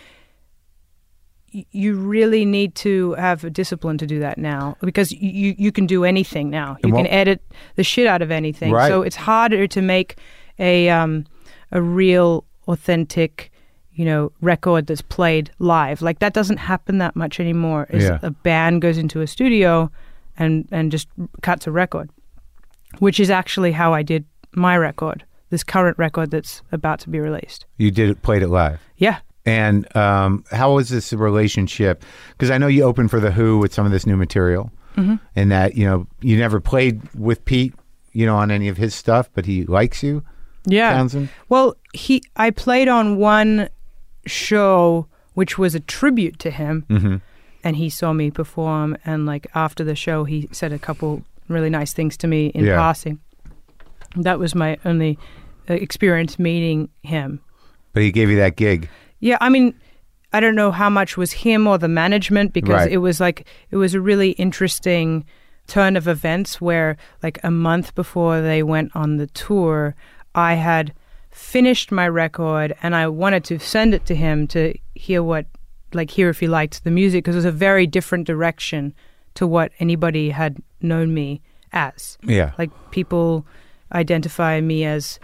[1.52, 5.70] y- you really need to have a discipline to do that now because you you
[5.72, 6.76] can do anything now.
[6.85, 7.40] You can edit
[7.76, 8.72] the shit out of anything.
[8.72, 8.89] Right.
[8.89, 10.16] So it's harder to make
[10.59, 11.24] a um,
[11.72, 13.51] a real, authentic,
[13.93, 16.02] you know, record that's played live.
[16.02, 17.86] Like that doesn't happen that much anymore.
[17.90, 18.18] Is Yeah.
[18.22, 19.90] a band goes into a studio
[20.36, 21.09] and and just
[21.43, 22.10] cuts a record,
[22.98, 24.24] which is actually how I did
[24.56, 27.66] my record, this current record that's about to be released.
[27.78, 28.81] You did it, played it live.
[28.97, 29.18] Yeah.
[29.47, 32.02] And um, how was this relationship?
[32.32, 35.16] Because I know you opened for the Who with some of this new material, Mm-hmm.
[35.35, 37.74] and that you know you never played with Pete,
[38.12, 40.22] you know, on any of his stuff, but he likes you,
[40.66, 40.93] Yeah.
[40.93, 41.31] Townshend.
[41.48, 43.68] Well, he I played on one
[44.26, 47.16] show which was a tribute to him, Mm-hmm.
[47.64, 48.97] and he saw me perform.
[49.05, 52.64] And like after the show, he said a couple really nice things to me in
[52.64, 52.76] Yeah.
[52.76, 53.18] passing.
[54.16, 55.19] That was my only
[55.69, 57.41] uh, experience meeting him.
[57.93, 58.89] But he gave you that gig.
[59.20, 59.74] Yeah, I mean,
[60.32, 62.93] I don't know how much was him or the management because Right.
[62.93, 65.24] it was like it was a really interesting
[65.66, 69.95] turn of events where like a month before they went on the tour,
[70.35, 70.93] I had
[71.31, 75.47] finished my record and I wanted to send it to him to hear what
[75.93, 78.93] like hear if he liked the music because it was a very different direction
[79.35, 81.41] to what anybody had known me
[81.73, 82.19] as.
[82.23, 83.47] Yeah, Like people
[83.93, 85.19] identify me as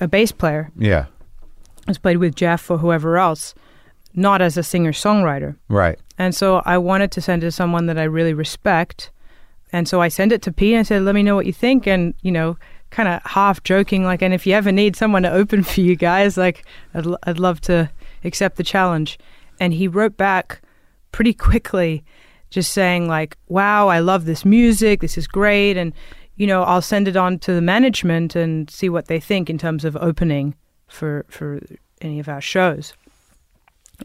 [0.00, 1.06] a bass player yeah,
[1.86, 3.54] has played with Jeff or whoever else,
[4.14, 5.56] not as a singer songwriter.
[5.68, 5.98] right.
[6.16, 9.10] And so I wanted to send it to someone that I really respect.
[9.72, 11.52] And so I sent it to Pete and I said, let me know what you
[11.52, 11.88] think.
[11.88, 12.56] And, you know,
[12.90, 15.96] kind of half joking, like, and if you ever need someone to open for you
[15.96, 16.64] guys, like,
[16.94, 17.90] I'd, l- I'd love to
[18.22, 19.18] accept the challenge.
[19.58, 20.62] And he wrote back
[21.10, 22.04] pretty quickly,
[22.50, 25.00] just saying, like, wow, I love this music.
[25.00, 25.76] This is great.
[25.76, 25.92] And,
[26.36, 29.58] you know, I'll send it on to the management and see what they think in
[29.58, 30.54] terms of opening
[30.88, 31.60] for, for
[32.00, 32.94] any of our shows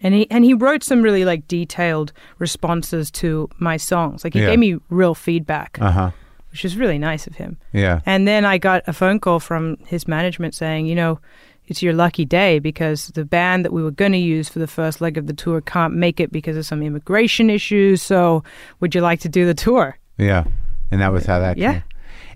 [0.01, 4.23] and he and he wrote some really like detailed responses to my songs.
[4.23, 4.51] Like he Yeah.
[4.51, 6.11] gave me real feedback, Uh huh.
[6.51, 7.57] which is really nice of him.
[7.73, 8.01] Yeah.
[8.05, 11.19] And then I got a phone call from his management saying, you know,
[11.67, 14.67] it's your lucky day because the band that we were going to use for the
[14.67, 18.01] first leg of the tour can't make it because of some immigration issues.
[18.03, 18.43] So,
[18.79, 19.97] would you like to do the tour?
[20.19, 20.43] Yeah.
[20.91, 21.73] And that was how that Yeah.
[21.73, 21.83] came.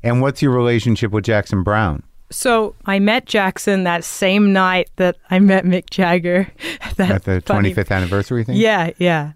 [0.03, 2.03] And what's your relationship with Jackson Browne?
[2.29, 6.51] So I met Jackson that same night that I met Mick Jagger.
[6.97, 8.57] that At the funny- 25th anniversary thing?
[8.57, 9.33] Yeah, yeah.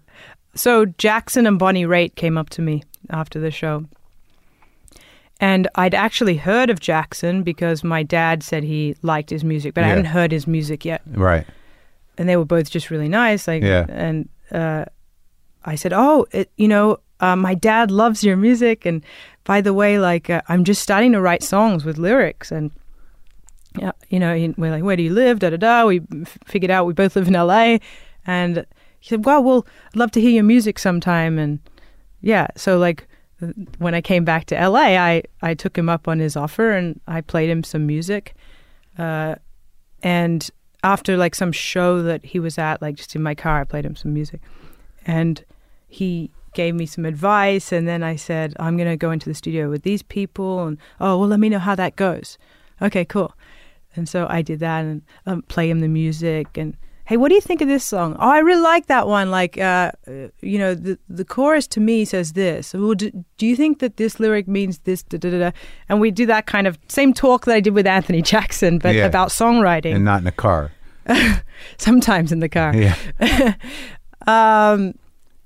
[0.54, 3.84] So Jackson and Bonnie Raitt came up to me after the show.
[5.40, 9.84] And I'd actually heard of Jackson because my dad said he liked his music, but
[9.84, 11.00] I hadn't heard his music yet.
[11.06, 11.46] Right.
[12.16, 13.46] and they were both just really nice.
[13.46, 13.86] Like, Yeah.
[13.88, 14.86] and uh,
[15.64, 19.04] I said, "Oh, it, you know, uh, my dad loves your music, and
[19.48, 22.70] by the way, like, uh, I'm just starting to write songs with lyrics." And
[23.78, 25.86] yeah, you know, we're like, "Where do you live?" Da da da.
[25.86, 26.02] We
[26.44, 27.80] figured out we both live in L.A.
[28.26, 28.66] And
[29.00, 31.60] he said, "Well, well, I'd love to hear your music sometime." And
[32.20, 33.08] yeah, so like
[33.78, 37.00] when I came back to LA, I I took him up on his offer and
[37.06, 38.34] I played him some music.
[38.98, 39.36] Uh,
[40.02, 40.50] and
[40.82, 43.84] after like some show that he was at, like just in my car, I played
[43.84, 44.40] him some music,
[45.06, 45.44] and
[45.88, 47.72] he gave me some advice.
[47.72, 51.18] And then I said, I'm gonna go into the studio with these people, and oh
[51.18, 52.38] well, let me know how that goes.
[52.80, 53.34] Okay, cool.
[53.96, 57.34] And so I did that and um, play him the music and hey, what do
[57.34, 58.14] you think of this song?
[58.20, 59.30] Oh, I really like that one.
[59.30, 62.74] Like, uh, uh, you know, the the chorus to me says this.
[62.74, 65.02] Well, do, do you think that this lyric means this?
[65.02, 65.50] Da, da, da, da?
[65.88, 68.94] And we do that kind of same talk that I did with Anthony Jackson, but
[68.94, 69.06] Yeah.
[69.06, 69.94] about songwriting.
[69.94, 70.70] and not in a car.
[71.78, 72.74] sometimes in the car.
[72.76, 72.94] Yeah.
[74.26, 74.94] um,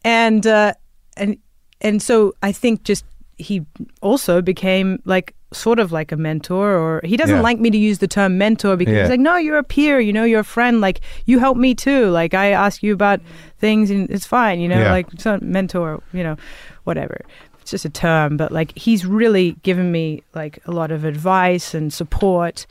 [0.04, 0.74] and uh,
[1.16, 1.36] and
[1.80, 3.04] and so I think just
[3.38, 3.64] he
[4.00, 7.42] also became like sort of like a mentor, or he doesn't Yeah.
[7.42, 9.00] like me to use the term mentor because Yeah.
[9.02, 11.74] he's like, no, you're a peer, you know, you're a friend, like you help me
[11.74, 13.20] too, like I ask you about
[13.58, 14.92] things and it's fine, you know, Yeah.
[14.92, 16.36] like it's not mentor, you know,
[16.84, 17.20] whatever.
[17.60, 21.74] It's just a term, but like he's really given me like a lot of advice
[21.74, 22.66] and support,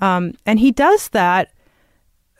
[0.00, 1.50] um, and he does that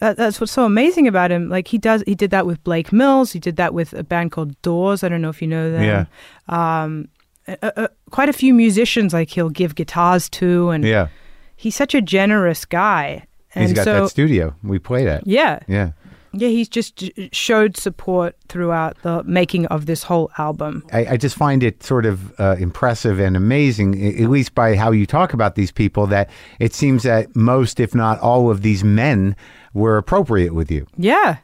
[0.01, 1.49] that, that's what's so amazing about him.
[1.49, 3.33] Like he does, he did that with Blake Mills.
[3.33, 5.03] He did that with a band called Dawes.
[5.05, 5.83] I don't know if you know them.
[5.85, 6.05] Yeah.
[6.49, 7.09] Um,
[7.47, 11.09] uh, uh, quite a few musicians like he'll give guitars to, and Yeah.
[11.57, 13.27] he's such a generous guy.
[13.55, 15.27] And He's got so, that studio we played at.
[15.27, 15.91] yeah, Yeah.
[16.33, 20.83] yeah, he's just showed support throughout the making of this whole album.
[20.93, 24.91] I, I just find it sort of uh, impressive and amazing, at least by how
[24.91, 28.83] you talk about these people, that it seems that most, if not all, of these
[28.83, 29.37] men
[29.75, 31.37] were appropriate with you, Yeah,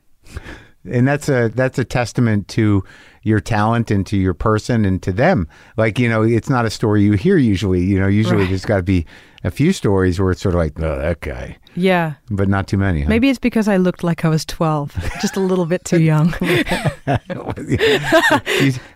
[0.90, 2.82] and that's a that's a testament to
[3.22, 5.46] your talent and to your person and to them.
[5.76, 7.82] Like you know, it's not a story you hear usually.
[7.84, 8.48] You know, usually Right.
[8.48, 9.04] there's got to be
[9.44, 12.14] a few stories where it's sort of like, oh, that guy, yeah.
[12.30, 13.02] but not too many.
[13.02, 13.08] Huh?
[13.08, 16.34] Maybe it's because I looked like I was twelve, just a little bit too young.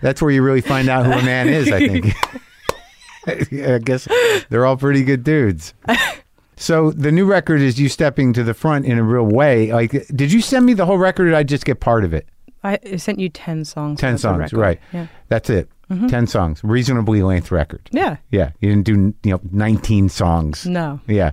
[0.01, 2.15] That's where you really find out who a man is, I think.
[3.27, 4.07] I guess
[4.51, 5.73] they're all pretty good dudes.
[6.57, 9.73] So the new record is you stepping to the front in a real way.
[9.73, 12.15] Like, did you send me the whole record, or did I just get part of
[12.15, 12.27] it?
[12.63, 14.01] I sent you ten songs.
[14.01, 14.81] 10 songs, right.
[14.93, 15.07] Yeah.
[15.29, 15.69] That's it.
[15.91, 16.07] Mm-hmm.
[16.07, 17.89] Ten songs, reasonably length record.
[17.93, 18.17] Yeah.
[18.31, 20.65] Yeah, you didn't do you know nineteen songs.
[20.67, 21.01] No.
[21.07, 21.33] Yeah.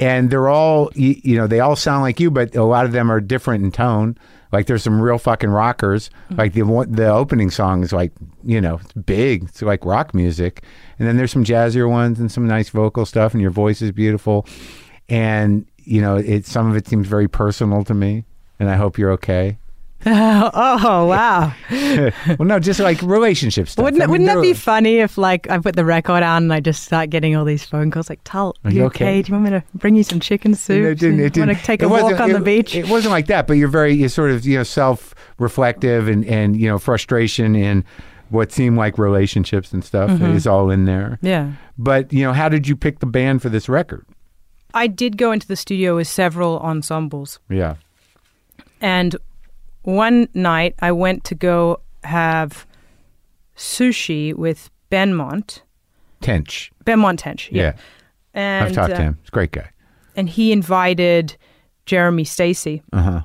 [0.00, 2.90] And they're all, you, you know, they all sound like you, but a lot of
[2.90, 4.18] them are different in tone.
[4.50, 6.10] Like there's some real fucking rockers.
[6.30, 6.38] Mm.
[6.38, 8.12] Like the the opening song is like,
[8.42, 9.44] you know, it's big.
[9.44, 10.64] It's like rock music.
[10.98, 13.32] And then there's some jazzier ones and some nice vocal stuff.
[13.32, 14.46] And your voice is beautiful.
[15.08, 18.24] And you know, it some of it seems very personal to me.
[18.58, 19.58] And I hope you're okay.
[20.06, 21.54] oh wow!
[22.38, 23.84] well, no, just like relationship stuff.
[23.84, 26.52] Wouldn't I mean, wouldn't that be funny if like I put the record on and
[26.52, 29.04] I just start getting all these phone calls like, "Tal, Are you, okay?
[29.04, 29.22] okay?
[29.22, 30.84] Do you want me to bring you some chicken soup?
[30.84, 31.20] It didn't.
[31.20, 31.48] It didn't.
[31.48, 33.68] Want to take it a walk on the beach?" It wasn't like that, but you're
[33.68, 37.82] very, you're sort of, you know, self-reflective and and you know, frustration in
[38.30, 40.36] what seemed like relationships and stuff Mm-hmm.
[40.36, 41.18] is all in there.
[41.22, 41.52] yeah.
[41.78, 44.06] But you know, how did you pick the band for this record?
[44.74, 47.76] I did go into the studio with several ensembles, Yeah,
[48.80, 49.14] and
[49.82, 52.66] one night I went to go have
[53.56, 55.60] sushi with Benmont,
[56.22, 56.70] Tench.
[56.84, 57.48] Benmont Tench.
[57.52, 57.72] Yeah, Yeah,
[58.34, 59.18] and I've talked uh, to him.
[59.20, 59.70] He's a great guy.
[60.16, 61.36] and he invited
[61.86, 62.82] Jeremy Stacey.
[62.92, 63.22] Uh huh.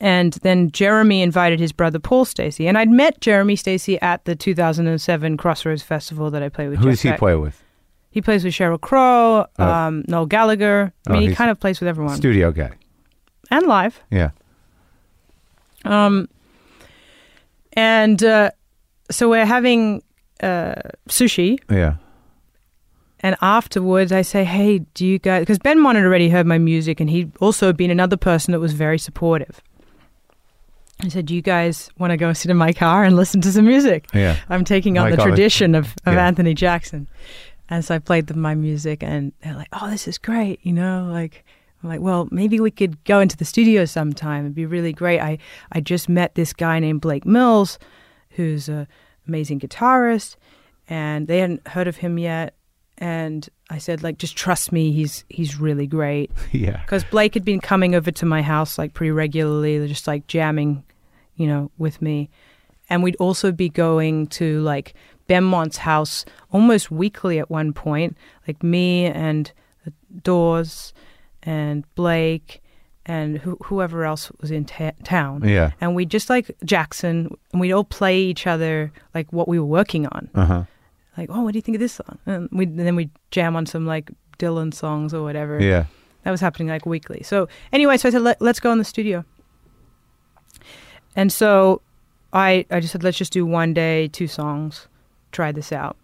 [0.00, 2.68] And then Jeremy invited his brother Paul Stacey.
[2.68, 6.78] And I'd met Jeremy Stacey at the 2007 Crossroads Festival that I played with.
[6.78, 7.18] Who Jeff does he Beck.
[7.18, 7.60] play with?
[8.10, 9.64] He plays with Sheryl Crow, Oh.
[9.64, 10.92] um, Noel Gallagher.
[11.06, 12.16] I Oh, mean, he kind of plays with everyone.
[12.16, 12.70] Studio guy.
[13.50, 14.00] and live.
[14.10, 14.30] Yeah.
[15.84, 16.28] Um,
[17.72, 18.50] and uh,
[19.10, 20.02] so we're having
[20.42, 20.74] uh,
[21.08, 21.58] sushi.
[21.70, 21.96] Yeah.
[23.20, 25.40] And afterwards, I say, hey, do you guys...
[25.42, 28.74] Because Benmont had already heard my music, and he'd also been another person that was
[28.74, 29.60] very supportive.
[31.02, 33.52] I said, do you guys want to go sit in my car and listen to
[33.52, 34.06] some music?
[34.12, 34.36] Yeah.
[34.48, 36.26] I'm taking on the tradition of, of Yeah.
[36.26, 37.08] Anthony Jackson.
[37.70, 40.72] And so I played them my music, and they're like, oh, this is great, you
[40.72, 41.08] know?
[41.12, 41.44] Like,
[41.82, 44.44] I'm like, well, maybe we could go into the studio sometime.
[44.46, 45.20] It'd be really great.
[45.20, 45.38] I,
[45.70, 47.78] I just met this guy named Blake Mills,
[48.30, 48.88] who's an
[49.28, 50.36] amazing guitarist,
[50.88, 52.54] and they hadn't heard of him yet.
[52.96, 56.80] And I said, like, just trust me, he's he's really great Yeah.
[56.80, 60.82] because Blake had been coming over to my house like pretty regularly, just like jamming,
[61.38, 62.28] you know, with me.
[62.90, 64.94] And we'd also be going to like
[65.26, 68.16] Benmont's house almost weekly at one point,
[68.46, 69.50] like me and
[69.84, 69.92] the
[70.22, 70.92] Dawes
[71.42, 72.62] and Blake
[73.06, 75.46] and who whoever else was in ta- town.
[75.48, 75.72] Yeah.
[75.80, 79.64] And we just like Jackson, and we'd all play each other like what we were
[79.64, 80.28] working on.
[80.34, 80.64] Uh huh.
[81.16, 82.18] Like, oh, what do you think of this song?
[82.26, 85.60] And we and then we'd jam on some like Dylan songs or whatever.
[85.60, 85.86] Yeah.
[86.24, 87.22] That was happening like weekly.
[87.22, 89.24] So anyway, so I said, Let, let's go in the studio.
[91.18, 91.82] And so
[92.32, 94.86] I I just said, let's just do one day, two songs,
[95.32, 95.96] try this out.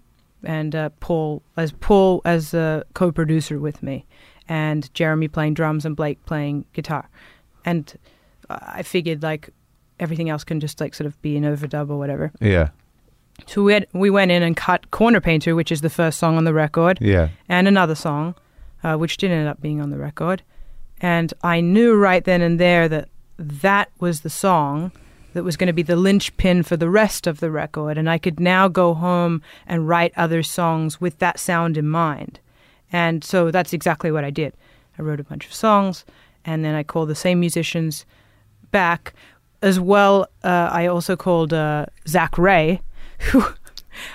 [0.43, 4.05] And uh, Paul as Paul as a co-producer with me,
[4.49, 7.09] and Jeremy playing drums and Blake playing guitar,
[7.65, 7.97] and
[8.51, 9.51] I figured like
[10.01, 12.33] everything else can just like sort of be an overdub or whatever.
[12.41, 12.71] Yeah.
[13.47, 16.37] So we had, we went in and cut Corner Painter, which is the first song
[16.37, 17.29] on the record Yeah.
[17.49, 18.35] and another song,
[18.83, 20.43] uh, which did end up being on the record.
[21.01, 23.09] And I knew right then and there that
[23.39, 24.93] that was the song
[25.35, 27.99] that was going to be the linchpin for the rest of the record.
[27.99, 32.41] And I could now go home and write other songs with that sound in mind.
[32.93, 34.55] And so that's exactly what I did.
[34.99, 36.05] I wrote a bunch of songs,
[36.45, 38.07] and then I called the same musicians
[38.71, 39.13] back.
[39.63, 42.81] As well, uh, I also called uh, Zac Rae,
[43.31, 43.45] who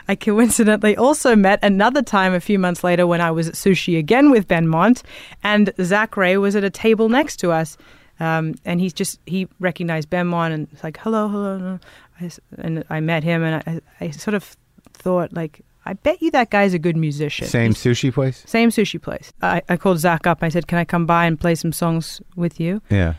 [0.07, 3.97] I coincidentally also met another time a few months later when I was at sushi
[3.97, 5.01] again with Benmont,
[5.43, 7.77] and Zac Rae was at a table next to us.
[8.19, 12.29] Um, and he's just he recognized Benmont and it's like hello hello, hello.
[12.57, 14.55] And I met him and I, I sort of
[14.93, 17.47] thought like I bet you that guy's a good musician.
[17.47, 18.43] Same sushi place.
[18.45, 19.31] same sushi place.
[19.41, 20.43] I, I called Zac up.
[20.43, 23.13] I said, "Can I come by and play some songs with you?" Yeah.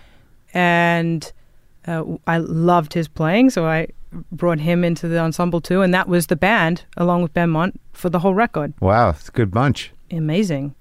[0.53, 1.33] And
[1.87, 3.89] uh, I loved his playing, so I
[4.31, 8.11] brought him into the ensemble too, and that was the band along with Benmont for
[8.11, 8.75] the whole record.
[8.81, 9.93] Wow, it's a good bunch.
[10.11, 10.75] Amazing.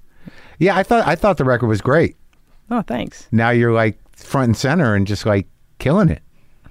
[0.57, 2.17] Yeah, I thought I thought the record was great.
[2.71, 3.27] Oh, thanks.
[3.31, 5.47] Now you're like front and center and just like
[5.79, 6.21] killing it.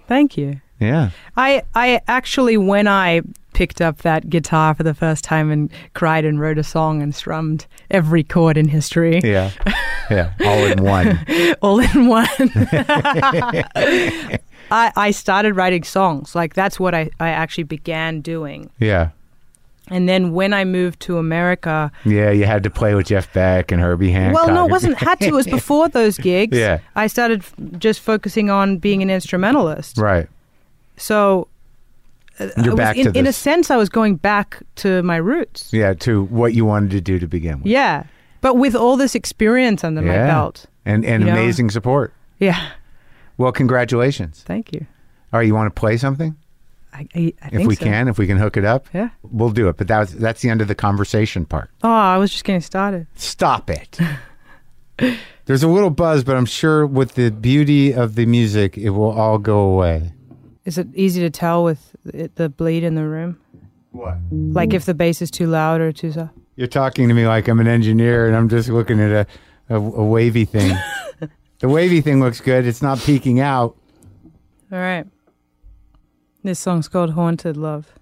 [0.07, 0.61] Thank you.
[0.81, 1.11] Yeah.
[1.37, 3.23] I I actually when I
[3.53, 7.13] picked up that guitar for the first time and cried and wrote a song and
[7.13, 9.51] strummed every chord in history Yeah.
[10.09, 10.33] Yeah.
[10.45, 11.19] All in one.
[11.63, 12.27] all in one.
[14.71, 16.35] I, I started writing songs.
[16.35, 18.71] Like that's what I, I actually began doing.
[18.79, 19.11] Yeah.
[19.91, 23.73] And then when I moved to America, Yeah, you had to play with Jeff Beck
[23.73, 24.47] and Herbie Hancock.
[24.47, 25.27] well, no, it wasn't had to.
[25.27, 26.57] It was before those gigs.
[26.57, 26.79] Yeah.
[26.97, 27.45] I started
[27.79, 29.99] just focusing on being an instrumentalist.
[29.99, 30.29] Right.
[30.97, 31.49] So,
[32.41, 35.73] uh, You're back in, to in a sense, I was going back to my roots.
[35.73, 37.67] Yeah, to what you wanted to do to begin with.
[37.67, 38.05] Yeah,
[38.41, 40.27] but with all this experience under my Yeah.
[40.27, 40.67] belt.
[40.85, 41.33] And and You know?
[41.37, 42.13] amazing support.
[42.39, 42.61] Yeah,
[43.37, 44.43] Well, congratulations.
[44.47, 44.87] thank you.
[45.33, 46.37] All right, you want to play something?
[46.93, 47.85] I, I, I if we so.
[47.85, 49.11] can, if we can hook it up, Yeah.
[49.23, 49.77] we'll do it.
[49.77, 51.71] But that's that's the end of the conversation part.
[51.83, 53.07] Oh, I was just getting started.
[53.15, 53.99] Stop it.
[55.45, 59.11] There's a little buzz, but I'm sure with the beauty of the music, it will
[59.11, 60.13] all go away.
[60.65, 63.39] Is it easy to tell with it, the bleed in the room?
[63.93, 64.17] What?
[64.31, 66.35] Like if the bass is too loud or too soft?
[66.57, 69.77] You're talking to me like I'm an engineer, and I'm just looking at a a,
[69.81, 70.77] a wavy thing.
[71.61, 72.67] the wavy thing looks good.
[72.67, 73.77] It's not peaking out.
[74.73, 75.07] All right.
[76.45, 77.95] This song's called Haunted Love.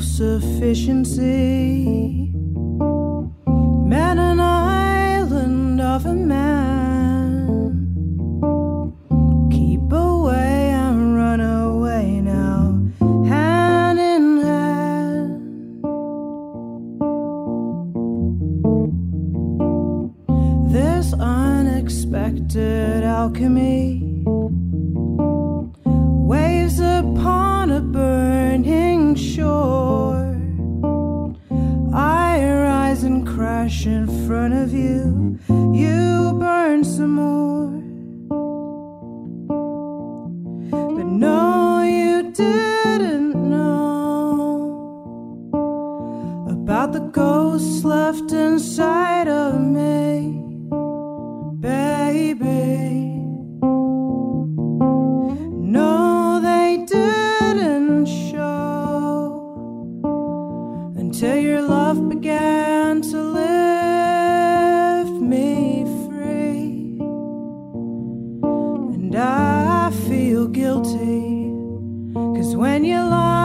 [0.00, 2.09] Self sufficiency.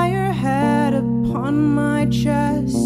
[0.08, 2.85] Your head upon my chest,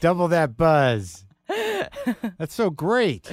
[0.00, 1.24] Double that buzz.
[2.38, 3.30] That's so great.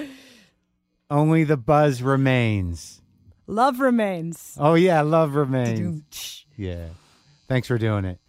[1.10, 3.02] Only the buzz remains.
[3.48, 4.56] Love remains.
[4.60, 6.46] Oh yeah, love remains.
[6.58, 6.88] yeah.
[7.48, 8.20] Thanks for doing it.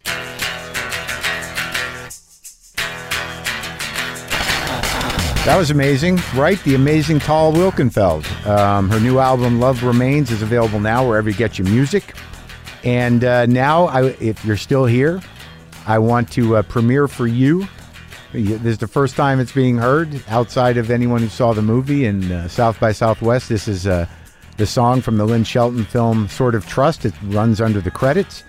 [5.45, 6.59] That was amazing, right?
[6.63, 8.25] The amazing Tal Wilkenfeld.
[8.47, 12.15] Um, her new album, Love Remains, is available now wherever you get your music.
[12.83, 15.21] And uh, now, I, if you're still here,
[15.85, 17.67] I want to uh, premiere for you
[18.43, 22.05] this is the first time it's being heard outside of anyone who saw the movie.
[22.05, 24.05] in uh, South by Southwest, this is uh,
[24.57, 27.05] the song from the Lynn Shelton film Sword of Trust.
[27.05, 28.43] It runs under the credits.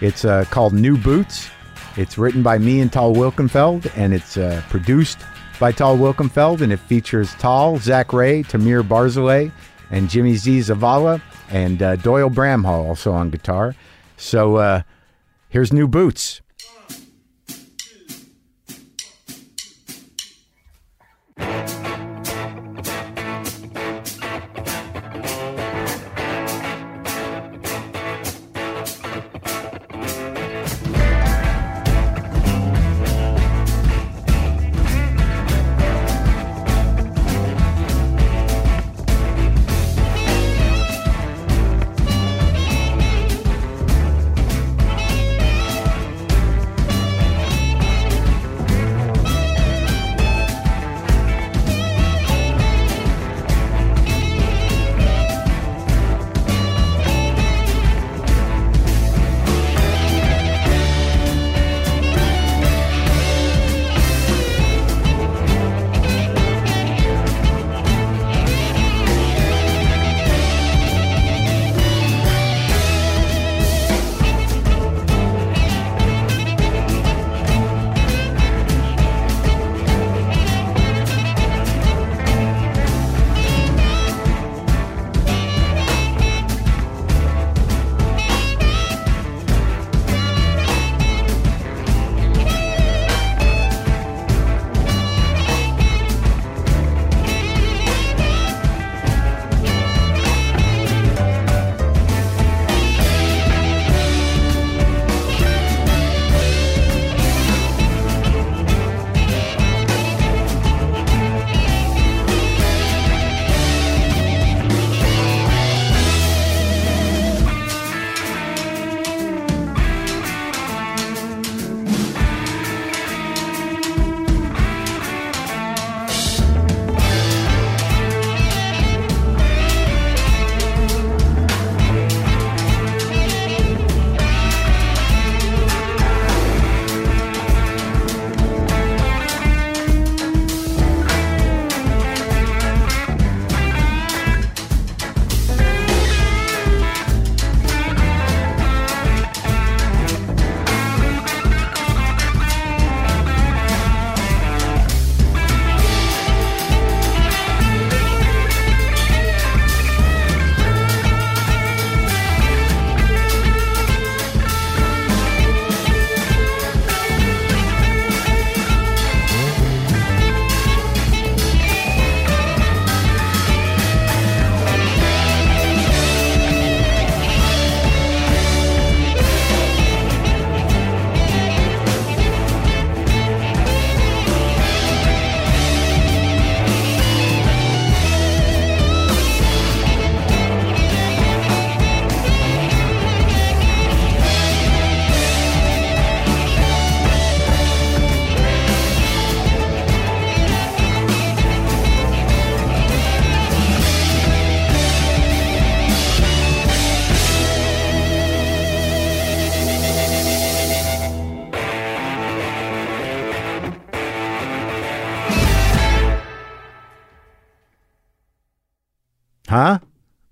[0.00, 1.48] It's uh, called New Boots.
[1.96, 5.18] It's written by me and Tal Wilkenfeld, and it's uh, produced
[5.58, 9.50] by Tal Wilkenfeld, and it features Tal, Zac Rae, Tamir Barzilay,
[9.90, 10.60] and Jimmy Z.
[10.60, 13.74] Zavala, and uh, Doyle Bramhall also on guitar.
[14.16, 14.82] So uh,
[15.48, 16.40] here's New Boots.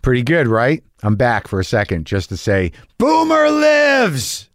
[0.09, 0.83] Pretty good, right?
[1.03, 4.48] I'm back for a second just to say, Boomer lives!